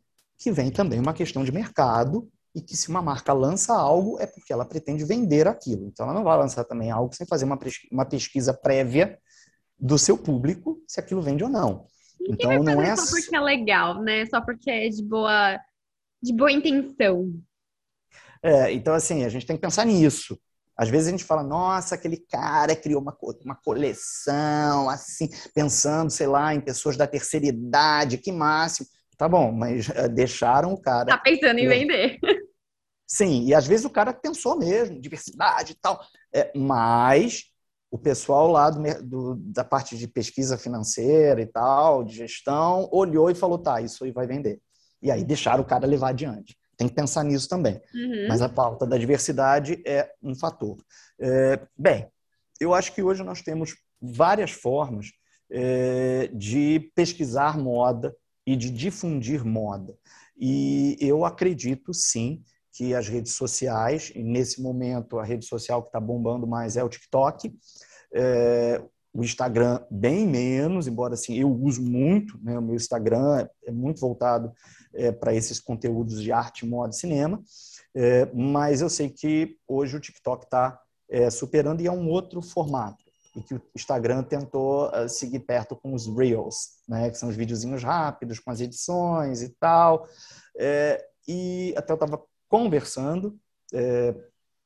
que 0.43 0.51
vem 0.51 0.69
também 0.69 0.99
uma 0.99 1.13
questão 1.13 1.43
de 1.43 1.51
mercado 1.51 2.29
e 2.53 2.61
que 2.61 2.75
se 2.75 2.89
uma 2.89 3.01
marca 3.01 3.31
lança 3.31 3.73
algo 3.73 4.19
é 4.19 4.27
porque 4.27 4.51
ela 4.51 4.65
pretende 4.65 5.05
vender 5.05 5.47
aquilo. 5.47 5.87
Então 5.87 6.05
ela 6.05 6.13
não 6.13 6.23
vai 6.23 6.37
lançar 6.37 6.65
também 6.65 6.91
algo 6.91 7.15
sem 7.15 7.25
fazer 7.25 7.45
uma 7.91 8.05
pesquisa 8.05 8.53
prévia 8.53 9.17
do 9.79 9.97
seu 9.97 10.17
público 10.17 10.81
se 10.85 10.99
aquilo 10.99 11.21
vende 11.21 11.43
ou 11.43 11.49
não. 11.49 11.87
Então 12.27 12.61
não 12.61 12.81
é 12.81 12.95
só 12.95 13.09
porque 13.09 13.35
é 13.35 13.39
legal, 13.39 14.01
né? 14.01 14.25
Só 14.25 14.41
porque 14.41 14.69
é 14.69 14.89
de 14.89 15.03
boa 15.03 15.57
de 16.21 16.33
boa 16.33 16.51
intenção. 16.51 17.33
É, 18.41 18.71
então 18.73 18.93
assim, 18.93 19.23
a 19.23 19.29
gente 19.29 19.45
tem 19.45 19.55
que 19.55 19.61
pensar 19.61 19.85
nisso. 19.85 20.37
Às 20.75 20.89
vezes 20.89 21.07
a 21.07 21.11
gente 21.11 21.23
fala, 21.23 21.43
nossa, 21.43 21.95
aquele 21.95 22.17
cara 22.17 22.75
criou 22.75 22.99
uma, 23.01 23.15
uma 23.45 23.55
coleção, 23.55 24.89
assim, 24.89 25.29
pensando, 25.53 26.09
sei 26.09 26.27
lá, 26.27 26.53
em 26.53 26.59
pessoas 26.59 26.97
da 26.97 27.05
terceira 27.05 27.45
idade, 27.45 28.17
que 28.17 28.31
máximo. 28.31 28.87
Tá 29.17 29.27
bom, 29.27 29.51
mas 29.51 29.87
uh, 29.89 30.09
deixaram 30.09 30.73
o 30.73 30.81
cara. 30.81 31.05
Tá 31.05 31.17
pensando 31.17 31.59
em 31.59 31.67
vender. 31.67 32.19
Sim, 33.07 33.45
e 33.45 33.53
às 33.53 33.67
vezes 33.67 33.85
o 33.85 33.89
cara 33.89 34.13
pensou 34.13 34.57
mesmo, 34.57 34.99
diversidade 34.99 35.73
e 35.73 35.75
tal. 35.75 36.01
É, 36.33 36.51
mas 36.55 37.43
o 37.91 37.97
pessoal 37.97 38.47
lá 38.47 38.71
do, 38.71 39.03
do, 39.03 39.35
da 39.35 39.63
parte 39.63 39.95
de 39.95 40.07
pesquisa 40.07 40.57
financeira 40.57 41.39
e 41.39 41.45
tal, 41.45 42.03
de 42.03 42.15
gestão, 42.15 42.89
olhou 42.91 43.29
e 43.29 43.35
falou: 43.35 43.59
tá, 43.59 43.81
isso 43.81 44.03
aí 44.03 44.11
vai 44.11 44.25
vender. 44.25 44.59
E 45.01 45.11
aí 45.11 45.23
deixaram 45.23 45.61
o 45.61 45.67
cara 45.67 45.85
levar 45.85 46.09
adiante. 46.09 46.57
Tem 46.75 46.87
que 46.87 46.95
pensar 46.95 47.23
nisso 47.23 47.47
também. 47.47 47.79
Uhum. 47.93 48.27
Mas 48.27 48.41
a 48.41 48.49
pauta 48.49 48.85
da 48.85 48.97
diversidade 48.97 49.81
é 49.85 50.11
um 50.23 50.33
fator. 50.33 50.77
É, 51.19 51.59
bem, 51.77 52.07
eu 52.59 52.73
acho 52.73 52.93
que 52.93 53.03
hoje 53.03 53.21
nós 53.21 53.41
temos 53.41 53.75
várias 54.01 54.51
formas 54.51 55.11
é, 55.51 56.31
de 56.33 56.91
pesquisar 56.95 57.59
moda 57.59 58.15
e 58.45 58.55
de 58.55 58.69
difundir 58.69 59.45
moda. 59.45 59.97
E 60.37 60.97
eu 60.99 61.25
acredito, 61.25 61.93
sim, 61.93 62.41
que 62.71 62.93
as 62.95 63.07
redes 63.07 63.33
sociais, 63.33 64.11
nesse 64.15 64.61
momento 64.61 65.19
a 65.19 65.23
rede 65.23 65.45
social 65.45 65.81
que 65.81 65.89
está 65.89 65.99
bombando 65.99 66.47
mais 66.47 66.75
é 66.75 66.83
o 66.83 66.89
TikTok, 66.89 67.53
é, 68.13 68.83
o 69.13 69.23
Instagram 69.23 69.79
bem 69.91 70.27
menos, 70.27 70.87
embora 70.87 71.13
assim 71.13 71.37
eu 71.37 71.51
uso 71.51 71.81
muito, 71.83 72.39
né? 72.41 72.57
o 72.57 72.61
meu 72.61 72.75
Instagram 72.75 73.47
é 73.63 73.71
muito 73.71 74.01
voltado 74.01 74.51
é, 74.93 75.11
para 75.11 75.35
esses 75.35 75.59
conteúdos 75.59 76.21
de 76.21 76.31
arte, 76.31 76.65
moda 76.65 76.89
e 76.89 76.97
cinema, 76.97 77.41
é, 77.95 78.25
mas 78.33 78.81
eu 78.81 78.89
sei 78.89 79.09
que 79.09 79.55
hoje 79.67 79.95
o 79.95 79.99
TikTok 79.99 80.45
está 80.45 80.79
é, 81.07 81.29
superando 81.29 81.81
e 81.81 81.87
é 81.87 81.91
um 81.91 82.09
outro 82.09 82.41
formato 82.41 83.02
e 83.35 83.41
que 83.41 83.55
o 83.55 83.61
Instagram 83.75 84.23
tentou 84.23 84.89
uh, 84.89 85.09
seguir 85.09 85.39
perto 85.39 85.75
com 85.75 85.93
os 85.93 86.07
Reels, 86.07 86.81
né, 86.87 87.09
que 87.09 87.17
são 87.17 87.29
os 87.29 87.35
videozinhos 87.35 87.83
rápidos 87.83 88.39
com 88.39 88.51
as 88.51 88.61
edições 88.61 89.41
e 89.41 89.49
tal. 89.49 90.07
É, 90.57 91.03
e 91.27 91.73
até 91.75 91.91
eu 91.91 91.95
estava 91.95 92.21
conversando 92.47 93.39
é, 93.73 94.13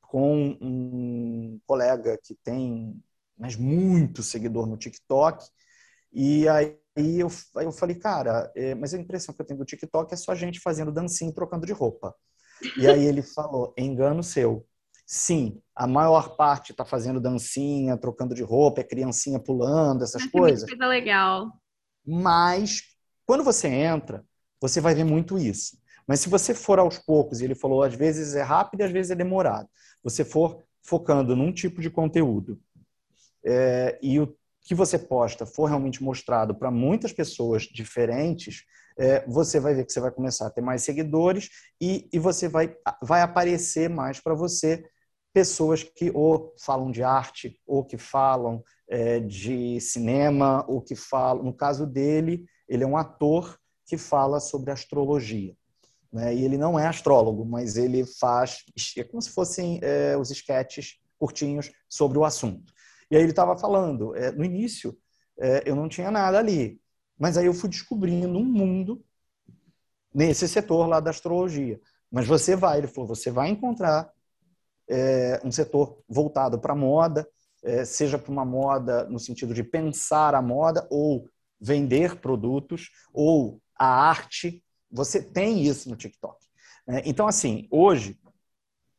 com 0.02 0.56
um 0.60 1.60
colega 1.66 2.18
que 2.22 2.34
tem 2.34 3.00
mas 3.38 3.54
muito 3.54 4.22
seguidor 4.22 4.66
no 4.66 4.76
TikTok, 4.76 5.46
e 6.12 6.48
aí 6.48 6.76
eu, 6.96 7.28
aí 7.56 7.64
eu 7.64 7.72
falei, 7.72 7.94
cara, 7.94 8.50
é, 8.56 8.74
mas 8.74 8.92
a 8.92 8.98
impressão 8.98 9.34
que 9.34 9.40
eu 9.40 9.46
tenho 9.46 9.60
do 9.60 9.64
TikTok 9.64 10.12
é 10.12 10.16
só 10.16 10.34
gente 10.34 10.58
fazendo 10.58 10.90
dancinha 10.90 11.32
trocando 11.32 11.64
de 11.64 11.72
roupa. 11.72 12.14
E 12.76 12.88
aí 12.88 13.04
ele 13.04 13.22
falou, 13.22 13.72
engano 13.78 14.22
seu. 14.22 14.66
Sim, 15.06 15.62
a 15.78 15.86
maior 15.86 16.34
parte 16.34 16.72
está 16.72 16.84
fazendo 16.84 17.20
dancinha, 17.20 17.96
trocando 17.96 18.34
de 18.34 18.42
roupa, 18.42 18.80
é 18.80 18.84
criancinha 18.84 19.38
pulando, 19.38 20.02
essas 20.02 20.22
Mas 20.22 20.32
coisas. 20.32 20.68
Coisa 20.68 20.86
legal. 20.88 21.52
Mas 22.04 22.82
quando 23.24 23.44
você 23.44 23.68
entra, 23.68 24.24
você 24.60 24.80
vai 24.80 24.92
ver 24.92 25.04
muito 25.04 25.38
isso. 25.38 25.78
Mas 26.04 26.18
se 26.18 26.28
você 26.28 26.52
for 26.52 26.80
aos 26.80 26.98
poucos, 26.98 27.40
e 27.40 27.44
ele 27.44 27.54
falou, 27.54 27.84
às 27.84 27.94
vezes 27.94 28.34
é 28.34 28.42
rápido 28.42 28.82
às 28.82 28.90
vezes 28.90 29.12
é 29.12 29.14
demorado. 29.14 29.68
Você 30.02 30.24
for 30.24 30.64
focando 30.82 31.36
num 31.36 31.52
tipo 31.52 31.80
de 31.80 31.90
conteúdo 31.90 32.58
é, 33.46 33.96
e 34.02 34.18
o 34.18 34.36
que 34.62 34.74
você 34.74 34.98
posta 34.98 35.46
for 35.46 35.66
realmente 35.66 36.02
mostrado 36.02 36.56
para 36.56 36.72
muitas 36.72 37.12
pessoas 37.12 37.62
diferentes, 37.62 38.64
é, 38.98 39.24
você 39.28 39.60
vai 39.60 39.74
ver 39.74 39.84
que 39.84 39.92
você 39.92 40.00
vai 40.00 40.10
começar 40.10 40.48
a 40.48 40.50
ter 40.50 40.60
mais 40.60 40.82
seguidores 40.82 41.50
e, 41.80 42.08
e 42.12 42.18
você 42.18 42.48
vai, 42.48 42.74
vai 43.00 43.22
aparecer 43.22 43.88
mais 43.88 44.18
para 44.18 44.34
você 44.34 44.84
pessoas 45.38 45.84
que 45.84 46.10
ou 46.12 46.52
falam 46.58 46.90
de 46.90 47.00
arte, 47.00 47.60
ou 47.64 47.84
que 47.84 47.96
falam 47.96 48.60
é, 48.88 49.20
de 49.20 49.80
cinema, 49.80 50.64
ou 50.66 50.82
que 50.82 50.96
falam. 50.96 51.44
No 51.44 51.52
caso 51.52 51.86
dele, 51.86 52.44
ele 52.68 52.82
é 52.82 52.86
um 52.86 52.96
ator 52.96 53.56
que 53.86 53.96
fala 53.96 54.40
sobre 54.40 54.72
astrologia. 54.72 55.56
Né? 56.12 56.34
E 56.34 56.44
ele 56.44 56.58
não 56.58 56.76
é 56.76 56.88
astrólogo, 56.88 57.44
mas 57.44 57.76
ele 57.76 58.04
faz. 58.04 58.64
É 58.96 59.04
como 59.04 59.22
se 59.22 59.30
fossem 59.30 59.78
é, 59.80 60.16
os 60.16 60.32
esquetes 60.32 60.98
curtinhos 61.16 61.70
sobre 61.88 62.18
o 62.18 62.24
assunto. 62.24 62.72
E 63.08 63.14
aí 63.14 63.22
ele 63.22 63.30
estava 63.30 63.56
falando: 63.56 64.16
é, 64.16 64.32
no 64.32 64.44
início, 64.44 64.98
é, 65.38 65.62
eu 65.64 65.76
não 65.76 65.88
tinha 65.88 66.10
nada 66.10 66.36
ali, 66.36 66.80
mas 67.16 67.36
aí 67.36 67.46
eu 67.46 67.54
fui 67.54 67.68
descobrindo 67.68 68.36
um 68.36 68.44
mundo 68.44 69.04
nesse 70.12 70.48
setor 70.48 70.88
lá 70.88 70.98
da 70.98 71.10
astrologia. 71.10 71.80
Mas 72.10 72.26
você 72.26 72.56
vai, 72.56 72.78
ele 72.78 72.88
falou, 72.88 73.06
você 73.06 73.30
vai 73.30 73.48
encontrar 73.50 74.12
é, 74.88 75.40
um 75.44 75.52
setor 75.52 75.98
voltado 76.08 76.58
para 76.58 76.74
moda, 76.74 77.28
é, 77.62 77.84
seja 77.84 78.18
para 78.18 78.32
uma 78.32 78.44
moda 78.44 79.04
no 79.08 79.18
sentido 79.18 79.52
de 79.52 79.62
pensar 79.62 80.34
a 80.34 80.42
moda 80.42 80.86
ou 80.90 81.28
vender 81.60 82.16
produtos 82.20 82.90
ou 83.12 83.60
a 83.78 83.86
arte. 83.86 84.62
Você 84.90 85.22
tem 85.22 85.62
isso 85.62 85.88
no 85.88 85.96
TikTok. 85.96 86.38
Né? 86.86 87.02
Então, 87.04 87.26
assim, 87.26 87.66
hoje, 87.70 88.18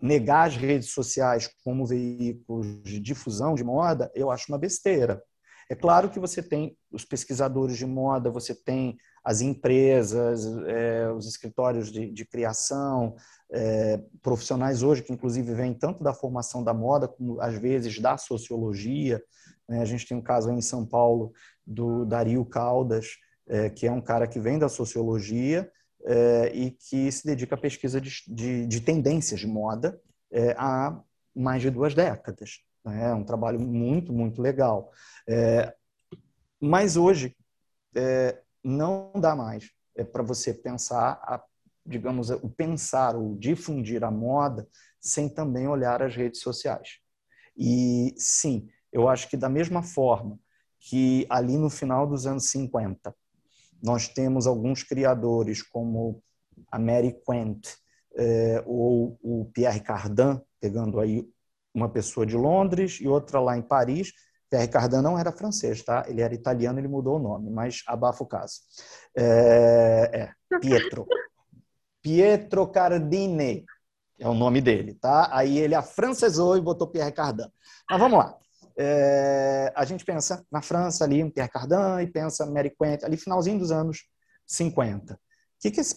negar 0.01 0.47
as 0.47 0.55
redes 0.55 0.91
sociais 0.91 1.49
como 1.63 1.85
veículos 1.85 2.81
de 2.83 2.99
difusão 2.99 3.55
de 3.55 3.63
moda, 3.63 4.11
eu 4.13 4.29
acho 4.29 4.51
uma 4.51 4.57
besteira. 4.57 5.21
É 5.69 5.75
claro 5.75 6.09
que 6.09 6.19
você 6.19 6.41
tem 6.41 6.75
os 6.91 7.05
pesquisadores 7.05 7.77
de 7.77 7.85
moda, 7.85 8.31
você 8.31 8.55
tem 8.55 8.97
as 9.23 9.41
empresas, 9.41 10.45
é, 10.65 11.11
os 11.11 11.27
escritórios 11.27 11.91
de, 11.91 12.11
de 12.11 12.25
criação, 12.25 13.15
é, 13.52 14.00
profissionais 14.22 14.84
hoje 14.84 15.02
que 15.02 15.12
inclusive 15.12 15.54
vêm 15.54 15.74
tanto 15.74 16.04
da 16.04 16.14
formação 16.14 16.64
da 16.64 16.74
moda 16.74 17.08
como 17.08 17.39
às 17.41 17.56
vezes 17.56 18.00
da 18.00 18.18
sociologia. 18.18 19.22
Né? 19.68 19.82
A 19.82 19.86
gente 19.86 20.08
tem 20.08 20.18
um 20.18 20.22
caso 20.22 20.52
em 20.52 20.62
São 20.62 20.86
Paulo 20.86 21.34
do 21.66 22.06
Dario 22.06 22.45
Caldas, 22.45 23.18
é, 23.47 23.70
que 23.70 23.88
é 23.88 23.91
um 23.91 24.02
cara 24.02 24.28
que 24.28 24.39
vem 24.39 24.60
da 24.60 24.70
sociologia 24.70 25.70
é, 26.06 26.52
e 26.54 26.72
que 26.72 27.12
se 27.12 27.26
dedica 27.26 27.56
à 27.56 27.58
pesquisa 27.58 28.00
de, 28.00 28.12
de, 28.28 28.68
de 28.68 28.82
tendências 28.82 29.39
de 29.39 29.47
moda 29.47 30.00
é, 30.32 30.56
há 30.58 31.02
mais 31.36 31.62
de 31.62 31.70
duas 31.70 31.95
décadas. 31.95 32.60
Né? 32.86 33.10
É 33.10 33.14
um 33.14 33.24
trabalho 33.24 33.60
muito, 33.60 34.14
muito 34.14 34.41
legal. 34.41 34.91
É, 35.28 35.74
mas 36.60 36.95
hoje 36.95 37.36
é, 37.95 38.39
não 38.64 39.12
dá 39.16 39.36
mais 39.36 39.72
para 40.14 40.24
você 40.24 40.54
pensar, 40.54 41.20
a, 41.24 41.43
digamos, 41.89 42.29
o 42.29 42.49
pensar, 42.49 43.15
o 43.15 43.35
difundir 43.37 44.03
a 44.03 44.11
moda 44.11 44.67
sem 45.01 45.27
também 45.27 45.67
olhar 45.67 46.03
as 46.03 46.15
redes 46.15 46.41
sociais. 46.41 46.99
E 47.57 48.13
sim, 48.17 48.69
eu 48.91 49.09
acho 49.09 49.27
que 49.29 49.35
da 49.35 49.49
mesma 49.49 49.81
forma 49.81 50.39
que 50.79 51.25
ali 51.29 51.57
no 51.57 51.69
final 51.69 52.07
dos 52.07 52.25
anos 52.25 52.49
50 52.51 53.13
nós 53.81 54.07
temos 54.07 54.45
alguns 54.45 54.83
criadores 54.83 55.61
como 55.61 56.21
a 56.71 56.77
Mary 56.77 57.17
Quant 57.25 57.61
eh, 58.15 58.63
ou 58.65 59.17
o 59.21 59.49
Pierre 59.53 59.81
Cardin, 59.81 60.41
pegando 60.59 60.99
aí 60.99 61.27
uma 61.73 61.89
pessoa 61.89 62.25
de 62.25 62.35
Londres 62.35 62.99
e 63.01 63.07
outra 63.07 63.39
lá 63.39 63.57
em 63.57 63.61
Paris. 63.61 64.13
Pierre 64.49 64.67
Cardin 64.67 65.01
não 65.01 65.17
era 65.17 65.31
francês, 65.31 65.83
tá? 65.83 66.05
Ele 66.07 66.21
era 66.21 66.33
italiano, 66.33 66.79
ele 66.79 66.87
mudou 66.87 67.17
o 67.17 67.19
nome, 67.19 67.49
mas 67.49 67.83
abafa 67.87 68.23
o 68.23 68.27
caso. 68.27 68.59
É, 69.15 70.33
é 70.51 70.57
Pietro. 70.59 71.07
Pietro 72.02 72.68
Cardine 72.68 73.66
é 74.20 74.28
o 74.28 74.34
nome 74.34 74.62
dele, 74.62 74.93
tá? 74.95 75.30
Aí 75.32 75.58
ele 75.58 75.76
afrancesou 75.76 76.58
e 76.58 76.62
botou 76.62 76.88
Pierre 76.88 77.12
Cardin. 77.12 77.50
Mas 77.89 78.00
vamos 78.00 78.20
lá. 78.20 78.38
É, 78.78 79.72
a 79.76 79.86
gente 79.86 80.06
pensa 80.06 80.45
na 80.52 80.62
França 80.62 81.04
ali, 81.04 81.20
em 81.20 81.30
Pierre 81.30 81.50
Cardin, 81.52 82.02
e 82.02 82.08
pensa 82.08 82.45
Mary 82.45 82.74
Quant, 82.76 83.04
ali 83.04 83.18
finalzinho 83.18 83.60
dos 83.60 83.72
anos 83.72 84.06
50. 84.45 85.20
Que 85.60 85.72
que 85.72 85.82
esse, 85.82 85.95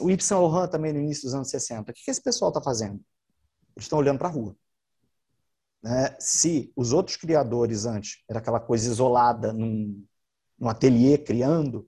o 0.00 0.10
Yves 0.10 0.24
Saint 0.24 0.40
Laurent 0.40 0.70
também 0.70 0.92
no 0.92 1.00
início 1.00 1.24
dos 1.24 1.34
anos 1.34 1.50
60. 1.50 1.90
O 1.90 1.94
que, 1.94 2.04
que 2.04 2.10
esse 2.10 2.22
pessoal 2.22 2.50
está 2.50 2.62
fazendo? 2.62 3.00
Eles 3.76 3.84
estão 3.84 3.98
olhando 3.98 4.18
para 4.18 4.28
a 4.28 4.30
rua. 4.30 4.56
Né? 5.82 6.16
Se 6.18 6.72
os 6.74 6.92
outros 6.92 7.16
criadores 7.16 7.84
antes 7.84 8.22
era 8.28 8.38
aquela 8.38 8.60
coisa 8.60 8.88
isolada 8.88 9.52
num, 9.52 10.02
num 10.58 10.68
ateliê 10.68 11.18
criando, 11.18 11.86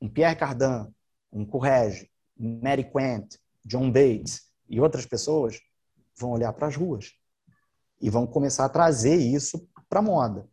um 0.00 0.08
Pierre 0.08 0.36
Cardin, 0.36 0.92
um 1.32 1.44
Courrèges, 1.44 2.06
Mary 2.38 2.84
Quant, 2.84 3.26
John 3.64 3.90
Bates 3.90 4.42
e 4.68 4.80
outras 4.80 5.06
pessoas 5.06 5.60
vão 6.18 6.32
olhar 6.32 6.52
para 6.52 6.66
as 6.66 6.76
ruas 6.76 7.12
e 8.00 8.10
vão 8.10 8.26
começar 8.26 8.64
a 8.64 8.68
trazer 8.68 9.16
isso 9.16 9.68
para 9.88 10.00
a 10.00 10.02
moda. 10.02 10.46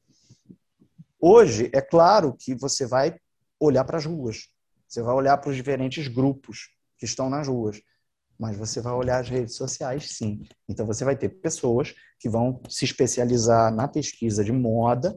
Hoje, 1.20 1.70
é 1.74 1.82
claro 1.82 2.36
que 2.38 2.54
você 2.56 2.86
vai 2.86 3.18
olhar 3.60 3.84
para 3.86 3.98
as 3.98 4.06
ruas, 4.06 4.50
você 4.88 5.02
vai 5.02 5.14
olhar 5.14 5.38
para 5.38 5.50
os 5.50 5.56
diferentes 5.56 6.08
grupos 6.08 6.70
que 6.98 7.06
estão 7.06 7.30
nas 7.30 7.48
ruas. 7.48 7.82
mas 8.38 8.58
você 8.58 8.82
vai 8.82 8.92
olhar 8.94 9.20
as 9.20 9.30
redes 9.30 9.56
sociais 9.56 10.18
sim. 10.18 10.44
Então 10.68 10.86
você 10.86 11.06
vai 11.06 11.16
ter 11.16 11.30
pessoas 11.30 11.94
que 12.20 12.28
vão 12.28 12.62
se 12.68 12.84
especializar 12.84 13.74
na 13.74 13.88
pesquisa 13.88 14.44
de 14.44 14.52
moda, 14.52 15.16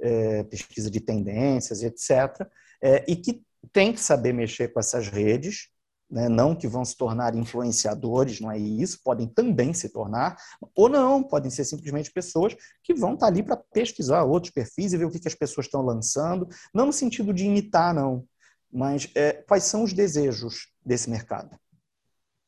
é, 0.00 0.44
pesquisa 0.44 0.90
de 0.90 1.00
tendências, 1.00 1.82
etc., 1.82 2.46
é, 2.82 3.04
e 3.08 3.16
que 3.16 3.42
tem 3.72 3.92
que 3.92 4.00
saber 4.00 4.32
mexer 4.32 4.68
com 4.68 4.78
essas 4.78 5.08
redes, 5.08 5.68
né? 6.10 6.28
não 6.28 6.54
que 6.54 6.66
vão 6.66 6.84
se 6.84 6.96
tornar 6.96 7.34
influenciadores, 7.34 8.40
não 8.40 8.50
é 8.50 8.58
isso, 8.58 9.00
podem 9.04 9.28
também 9.28 9.72
se 9.72 9.88
tornar, 9.88 10.36
ou 10.74 10.88
não, 10.88 11.22
podem 11.22 11.50
ser 11.50 11.64
simplesmente 11.64 12.10
pessoas 12.10 12.56
que 12.82 12.92
vão 12.92 13.14
estar 13.14 13.26
ali 13.26 13.42
para 13.42 13.56
pesquisar 13.56 14.24
outros 14.24 14.52
perfis 14.52 14.92
e 14.92 14.98
ver 14.98 15.04
o 15.04 15.10
que, 15.10 15.20
que 15.20 15.28
as 15.28 15.34
pessoas 15.34 15.66
estão 15.66 15.82
lançando, 15.82 16.48
não 16.74 16.86
no 16.86 16.92
sentido 16.92 17.32
de 17.32 17.44
imitar, 17.44 17.94
não, 17.94 18.24
mas 18.72 19.10
é, 19.14 19.32
quais 19.32 19.64
são 19.64 19.84
os 19.84 19.92
desejos 19.92 20.72
desse 20.84 21.08
mercado. 21.08 21.56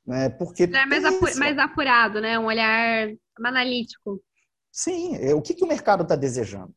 Né? 0.04 0.28
Porque 0.30 0.64
é 0.64 0.86
mais, 0.86 1.04
apu 1.04 1.38
mais 1.38 1.58
apurado, 1.58 2.20
né? 2.20 2.38
um 2.38 2.46
olhar 2.46 3.08
analítico. 3.38 4.20
Sim, 4.70 5.16
é, 5.16 5.34
o 5.34 5.42
que, 5.42 5.54
que 5.54 5.64
o 5.64 5.68
mercado 5.68 6.02
está 6.02 6.16
desejando? 6.16 6.74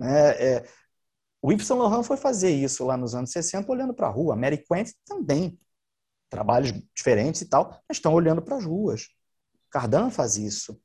É, 0.00 0.56
é, 0.56 0.64
o 1.40 1.52
Yves 1.52 1.66
Saint 1.66 1.78
Laurent 1.78 2.04
foi 2.04 2.16
fazer 2.16 2.50
isso 2.50 2.84
lá 2.84 2.96
nos 2.96 3.14
anos 3.14 3.30
60 3.30 3.70
olhando 3.70 3.94
para 3.94 4.06
a 4.06 4.10
rua. 4.10 4.34
A 4.34 4.36
Mary 4.36 4.64
Quant 4.66 4.90
também. 5.06 5.58
Trabalhos 6.30 6.72
diferentes 6.94 7.40
e 7.42 7.48
tal, 7.48 7.70
mas 7.88 7.98
estão 7.98 8.12
olhando 8.12 8.42
para 8.42 8.56
as 8.56 8.64
ruas. 8.64 9.08
Cardan 9.70 10.10
faz 10.10 10.36
isso. 10.36 10.80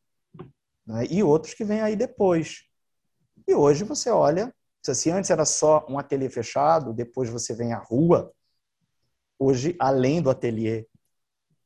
Né? 0.85 1.05
E 1.09 1.23
outros 1.23 1.53
que 1.53 1.63
vêm 1.63 1.81
aí 1.81 1.95
depois. 1.95 2.63
E 3.47 3.53
hoje 3.53 3.83
você 3.83 4.09
olha, 4.09 4.53
se 4.83 5.09
antes 5.09 5.29
era 5.29 5.45
só 5.45 5.85
um 5.89 5.97
ateliê 5.97 6.29
fechado, 6.29 6.93
depois 6.93 7.29
você 7.29 7.53
vem 7.53 7.73
à 7.73 7.79
rua, 7.79 8.31
hoje, 9.37 9.75
além 9.79 10.21
do 10.21 10.29
ateliê, 10.29 10.87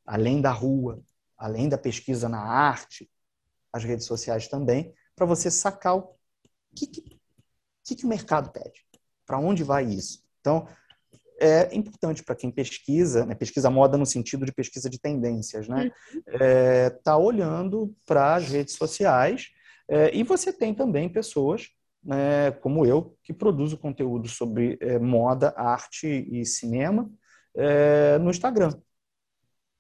além 0.06 0.42
da 0.42 0.52
rua, 0.52 1.02
além 1.38 1.68
da 1.68 1.78
pesquisa 1.78 2.30
na 2.30 2.42
arte, 2.42 3.10
as 3.72 3.84
redes 3.84 4.06
sociais 4.06 4.48
também, 4.48 4.94
para 5.16 5.26
você 5.26 5.50
sacar 5.50 5.96
o 5.96 6.16
que, 6.76 6.88
que 6.88 7.14
que, 7.84 7.96
que 7.96 8.06
o 8.06 8.10
mercado 8.10 8.50
pede? 8.52 8.86
Para 9.26 9.40
onde 9.40 9.64
vai 9.64 9.86
isso? 9.86 10.24
Então, 10.40 10.68
é 11.40 11.76
importante 11.76 12.24
para 12.24 12.36
quem 12.36 12.52
pesquisa, 12.52 13.26
né, 13.26 13.36
pesquisa 13.36 13.70
moda 13.70 13.98
no 13.98 14.06
sentido 14.06 14.46
de 14.46 14.52
pesquisa 14.52 14.90
de 14.90 15.00
tendências, 15.00 15.68
né? 15.68 15.92
Uhum. 16.14 16.22
É, 16.40 16.90
tá 16.90 17.18
olhando 17.18 17.94
para 18.06 18.36
as 18.36 18.48
redes 18.48 18.76
sociais 18.76 19.50
é, 19.88 20.16
e 20.16 20.24
você 20.24 20.54
tem 20.54 20.74
também 20.74 21.10
pessoas, 21.10 21.70
né, 22.04 22.52
como 22.52 22.86
eu, 22.86 23.18
que 23.24 23.34
produzo 23.34 23.78
conteúdo 23.78 24.28
sobre 24.28 24.78
é, 24.82 25.00
moda, 25.00 25.54
arte 25.58 26.08
e 26.08 26.46
cinema 26.46 27.10
é, 27.56 28.18
no 28.20 28.30
Instagram 28.30 28.74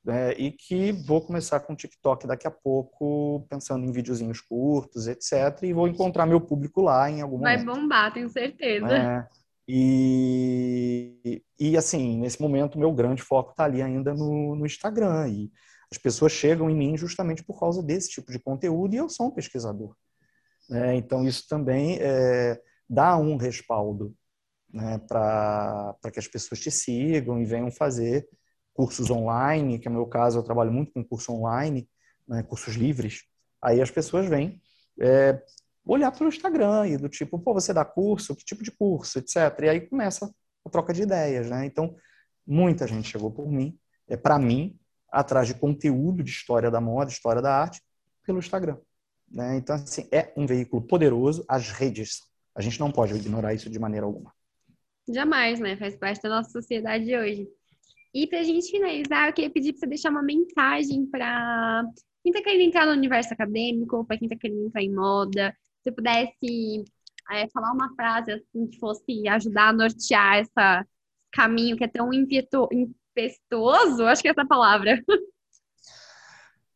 é, 0.08 0.36
e 0.38 0.52
que 0.52 0.92
vou 0.92 1.22
começar 1.22 1.60
com 1.62 1.74
o 1.74 1.76
TikTok 1.76 2.28
daqui 2.28 2.46
a 2.46 2.52
pouco, 2.52 3.46
pensando 3.50 3.86
em 3.86 3.92
videozinhos 3.92 4.42
curtos, 4.42 5.08
etc. 5.08 5.64
E 5.64 5.74
vou 5.74 5.88
encontrar 5.88 6.26
meu 6.26 6.42
público 6.42 6.82
lá 6.82 7.10
em 7.10 7.22
algum 7.22 7.40
Vai 7.40 7.58
momento. 7.58 7.66
Vai 7.66 7.82
bombar, 7.82 8.14
tenho 8.14 8.30
certeza. 8.30 9.30
É, 9.68 9.72
e, 9.72 11.44
e, 11.60 11.78
assim, 11.78 12.20
nesse 12.20 12.42
momento, 12.42 12.80
meu 12.80 12.94
grande 12.94 13.22
foco 13.22 13.52
está 13.52 13.66
ali 13.66 13.82
ainda 13.82 14.14
no, 14.14 14.56
no 14.56 14.66
Instagram. 14.66 15.28
E 15.30 15.52
as 15.92 15.98
pessoas 15.98 16.32
chegam 16.32 16.70
em 16.70 16.76
mim 16.76 16.98
justamente 16.98 17.44
por 17.44 17.60
causa 17.60 17.82
desse 17.82 18.10
tipo 18.10 18.32
de 18.32 18.40
conteúdo 18.40 18.94
e 18.94 18.98
eu 18.98 19.10
sou 19.10 19.28
um 19.28 19.32
pesquisador. 19.32 19.96
É, 20.72 20.96
então, 20.96 21.26
isso 21.26 21.48
também 21.48 21.98
é, 22.00 22.60
dá 22.90 23.18
um 23.18 23.38
respaldo 23.38 24.16
né, 24.72 24.98
para 25.08 25.96
que 26.12 26.20
as 26.20 26.28
pessoas 26.28 26.60
te 26.60 26.72
sigam 26.72 27.40
e 27.40 27.46
venham 27.46 27.72
fazer 27.72 28.28
cursos 28.74 29.12
online, 29.12 29.78
que 29.78 29.88
é 29.88 29.92
o 29.92 29.94
meu 29.94 30.08
caso, 30.08 30.40
eu 30.40 30.44
trabalho 30.44 30.72
muito 30.72 30.92
com 30.92 31.04
curso 31.04 31.32
online, 31.32 31.88
né, 32.28 32.42
cursos 32.44 32.76
livres, 32.76 33.24
aí 33.62 33.82
as 33.82 33.92
pessoas 33.92 34.28
vêm 34.28 34.60
é, 35.00 35.40
olhar 35.86 36.12
para 36.12 36.26
o 36.26 36.30
Instagram 36.30 36.88
e 36.88 36.98
do 36.98 37.10
tipo, 37.10 37.38
pô, 37.40 37.54
você 37.54 37.74
dá 37.74 37.84
curso? 37.84 38.36
Que 38.36 38.46
tipo 38.46 38.64
de 38.64 38.72
curso? 38.72 39.20
Etc. 39.20 39.36
E 39.64 39.70
aí 39.70 39.82
começa 39.82 40.34
a 40.66 40.70
troca 40.70 40.94
de 40.94 41.04
ideias, 41.04 41.50
né? 41.50 41.66
Então, 41.66 41.96
muita 42.46 42.88
gente 42.88 43.10
chegou 43.10 43.32
por 43.32 43.50
mim, 43.50 43.78
é 44.08 44.16
para 44.16 44.40
mim, 44.40 44.78
atrás 45.12 45.48
de 45.48 45.54
conteúdo 45.54 46.24
de 46.24 46.32
história 46.32 46.72
da 46.72 46.82
moda, 46.82 47.12
história 47.12 47.42
da 47.42 47.56
arte, 47.56 47.82
pelo 48.26 48.40
Instagram. 48.40 48.78
Né? 49.30 49.58
Então, 49.58 49.76
assim, 49.76 50.08
é 50.12 50.32
um 50.38 50.46
veículo 50.46 50.82
poderoso, 50.82 51.44
as 51.48 51.70
redes, 51.70 52.22
a 52.56 52.62
gente 52.62 52.80
não 52.80 52.92
pode 52.92 53.14
ignorar 53.14 53.54
isso 53.54 53.70
de 53.70 53.80
maneira 53.80 54.06
alguma. 54.06 54.34
Jamais, 55.08 55.60
né? 55.60 55.76
Faz 55.76 55.96
parte 55.98 56.22
da 56.22 56.30
nossa 56.30 56.50
sociedade 56.50 57.16
hoje. 57.16 57.48
E 58.14 58.28
para 58.28 58.40
a 58.40 58.44
gente 58.44 58.70
finalizar, 58.70 59.28
eu 59.28 59.34
queria 59.34 59.50
pedir 59.50 59.74
para 59.74 59.80
você 59.82 59.88
deixar 59.88 60.12
uma 60.12 60.24
mensagem 60.24 61.06
para 61.08 61.84
quem 62.22 62.32
está 62.32 62.44
querendo 62.44 62.68
entrar 62.68 62.86
no 62.86 62.94
universo 62.94 63.34
acadêmico, 63.34 64.06
para 64.06 64.18
quem 64.18 64.28
está 64.28 64.38
querendo 64.40 64.68
entrar 64.68 64.82
em 64.82 64.94
moda. 64.94 65.54
Se 65.84 65.90
você 65.90 65.92
pudesse 65.92 66.86
é, 67.30 67.50
falar 67.50 67.74
uma 67.74 67.94
frase 67.94 68.32
assim 68.32 68.68
que 68.68 68.80
fosse 68.80 69.28
ajudar 69.28 69.70
a 69.70 69.74
nortear 69.74 70.40
esse 70.40 70.88
caminho 71.32 71.76
que 71.76 71.84
é 71.84 71.88
tão 71.88 72.10
impetuoso, 72.14 74.06
acho 74.06 74.22
que 74.22 74.30
é 74.30 74.32
essa 74.32 74.46
palavra. 74.46 75.04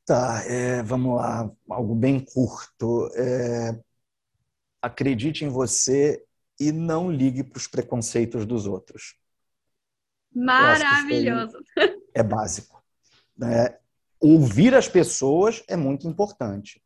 Tá, 0.06 0.42
é, 0.46 0.84
vamos 0.84 1.18
lá, 1.18 1.50
algo 1.70 1.96
bem 1.96 2.20
curto. 2.20 3.10
É, 3.16 3.78
acredite 4.82 5.46
em 5.46 5.50
você 5.50 6.24
e 6.60 6.72
não 6.72 7.12
ligue 7.12 7.44
para 7.44 7.58
os 7.58 7.68
preconceitos 7.68 8.46
dos 8.46 8.66
outros. 8.66 9.18
Maravilhoso. 10.34 11.58
É 12.14 12.24
básico. 12.24 12.84
É, 13.44 13.80
ouvir 14.20 14.74
as 14.76 14.88
pessoas 14.88 15.64
é 15.68 15.76
muito 15.76 16.08
importante, 16.08 16.82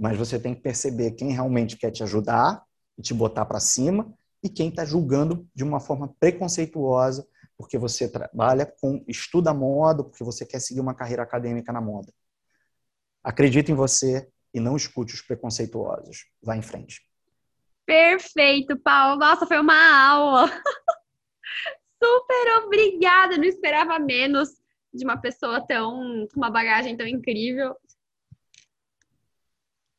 mas 0.00 0.16
você 0.16 0.38
tem 0.38 0.54
que 0.54 0.62
perceber 0.62 1.12
quem 1.12 1.32
realmente 1.32 1.76
quer 1.76 1.90
te 1.90 2.02
ajudar 2.02 2.64
e 2.98 3.02
te 3.02 3.12
botar 3.12 3.44
para 3.44 3.60
cima 3.60 4.12
e 4.42 4.48
quem 4.48 4.70
está 4.70 4.84
julgando 4.84 5.46
de 5.54 5.62
uma 5.62 5.78
forma 5.78 6.14
preconceituosa 6.18 7.26
porque 7.60 7.76
você 7.76 8.08
trabalha 8.10 8.64
com 8.64 9.04
estuda 9.06 9.52
moda, 9.52 10.02
porque 10.02 10.24
você 10.24 10.46
quer 10.46 10.60
seguir 10.60 10.80
uma 10.80 10.94
carreira 10.94 11.22
acadêmica 11.22 11.70
na 11.70 11.80
moda. 11.80 12.10
Acredite 13.22 13.70
em 13.70 13.74
você 13.74 14.26
e 14.54 14.58
não 14.58 14.76
escute 14.76 15.12
os 15.12 15.20
preconceituosos. 15.20 16.24
Vá 16.42 16.56
em 16.56 16.62
frente. 16.62 17.06
Perfeito, 17.84 18.78
Paulo. 18.78 19.20
Nossa, 19.20 19.46
foi 19.46 19.60
uma 19.60 19.74
aula. 20.08 20.46
super 22.02 22.64
obrigada, 22.64 23.36
não 23.36 23.44
esperava 23.44 23.98
menos 23.98 24.48
de 24.94 25.04
uma 25.04 25.18
pessoa 25.18 25.60
tão 25.60 26.26
com 26.32 26.40
uma 26.40 26.50
bagagem 26.50 26.96
tão 26.96 27.06
incrível. 27.06 27.76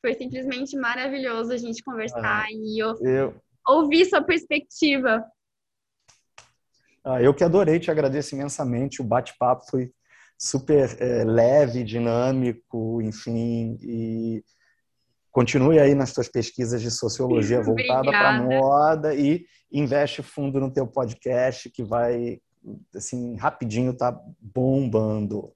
Foi 0.02 0.16
simplesmente 0.16 0.76
maravilhoso 0.76 1.54
a 1.54 1.58
gente 1.58 1.84
conversar 1.84 2.44
ah, 2.44 2.52
e 2.52 2.82
eu, 2.82 2.96
eu, 3.02 3.36
ouvir 3.68 4.06
sua 4.06 4.22
perspectiva. 4.22 5.24
Ah, 7.04 7.22
eu 7.22 7.34
que 7.34 7.44
adorei, 7.44 7.80
te 7.80 7.92
agradeço 7.92 8.36
imensamente. 8.36 9.02
O 9.02 9.06
bate-papo 9.06 9.66
foi 9.70 9.92
super 10.38 10.98
é, 11.00 11.24
leve, 11.24 11.84
dinâmico, 11.84 13.00
enfim, 13.02 13.78
e 13.82 14.44
continue 15.32 15.80
aí 15.80 15.94
nas 15.94 16.10
suas 16.10 16.28
pesquisas 16.28 16.82
de 16.82 16.90
sociologia 16.90 17.62
voltada 17.64 18.10
para 18.10 18.30
a 18.30 18.42
moda 18.42 19.16
e 19.16 19.46
investe 19.72 20.24
fundo 20.24 20.60
no 20.60 20.74
teu 20.74 20.86
podcast 20.88 21.70
que 21.70 21.84
vai 21.84 22.40
assim 22.96 23.36
rapidinho 23.38 23.96
tá 23.96 24.20
bombando. 24.40 25.54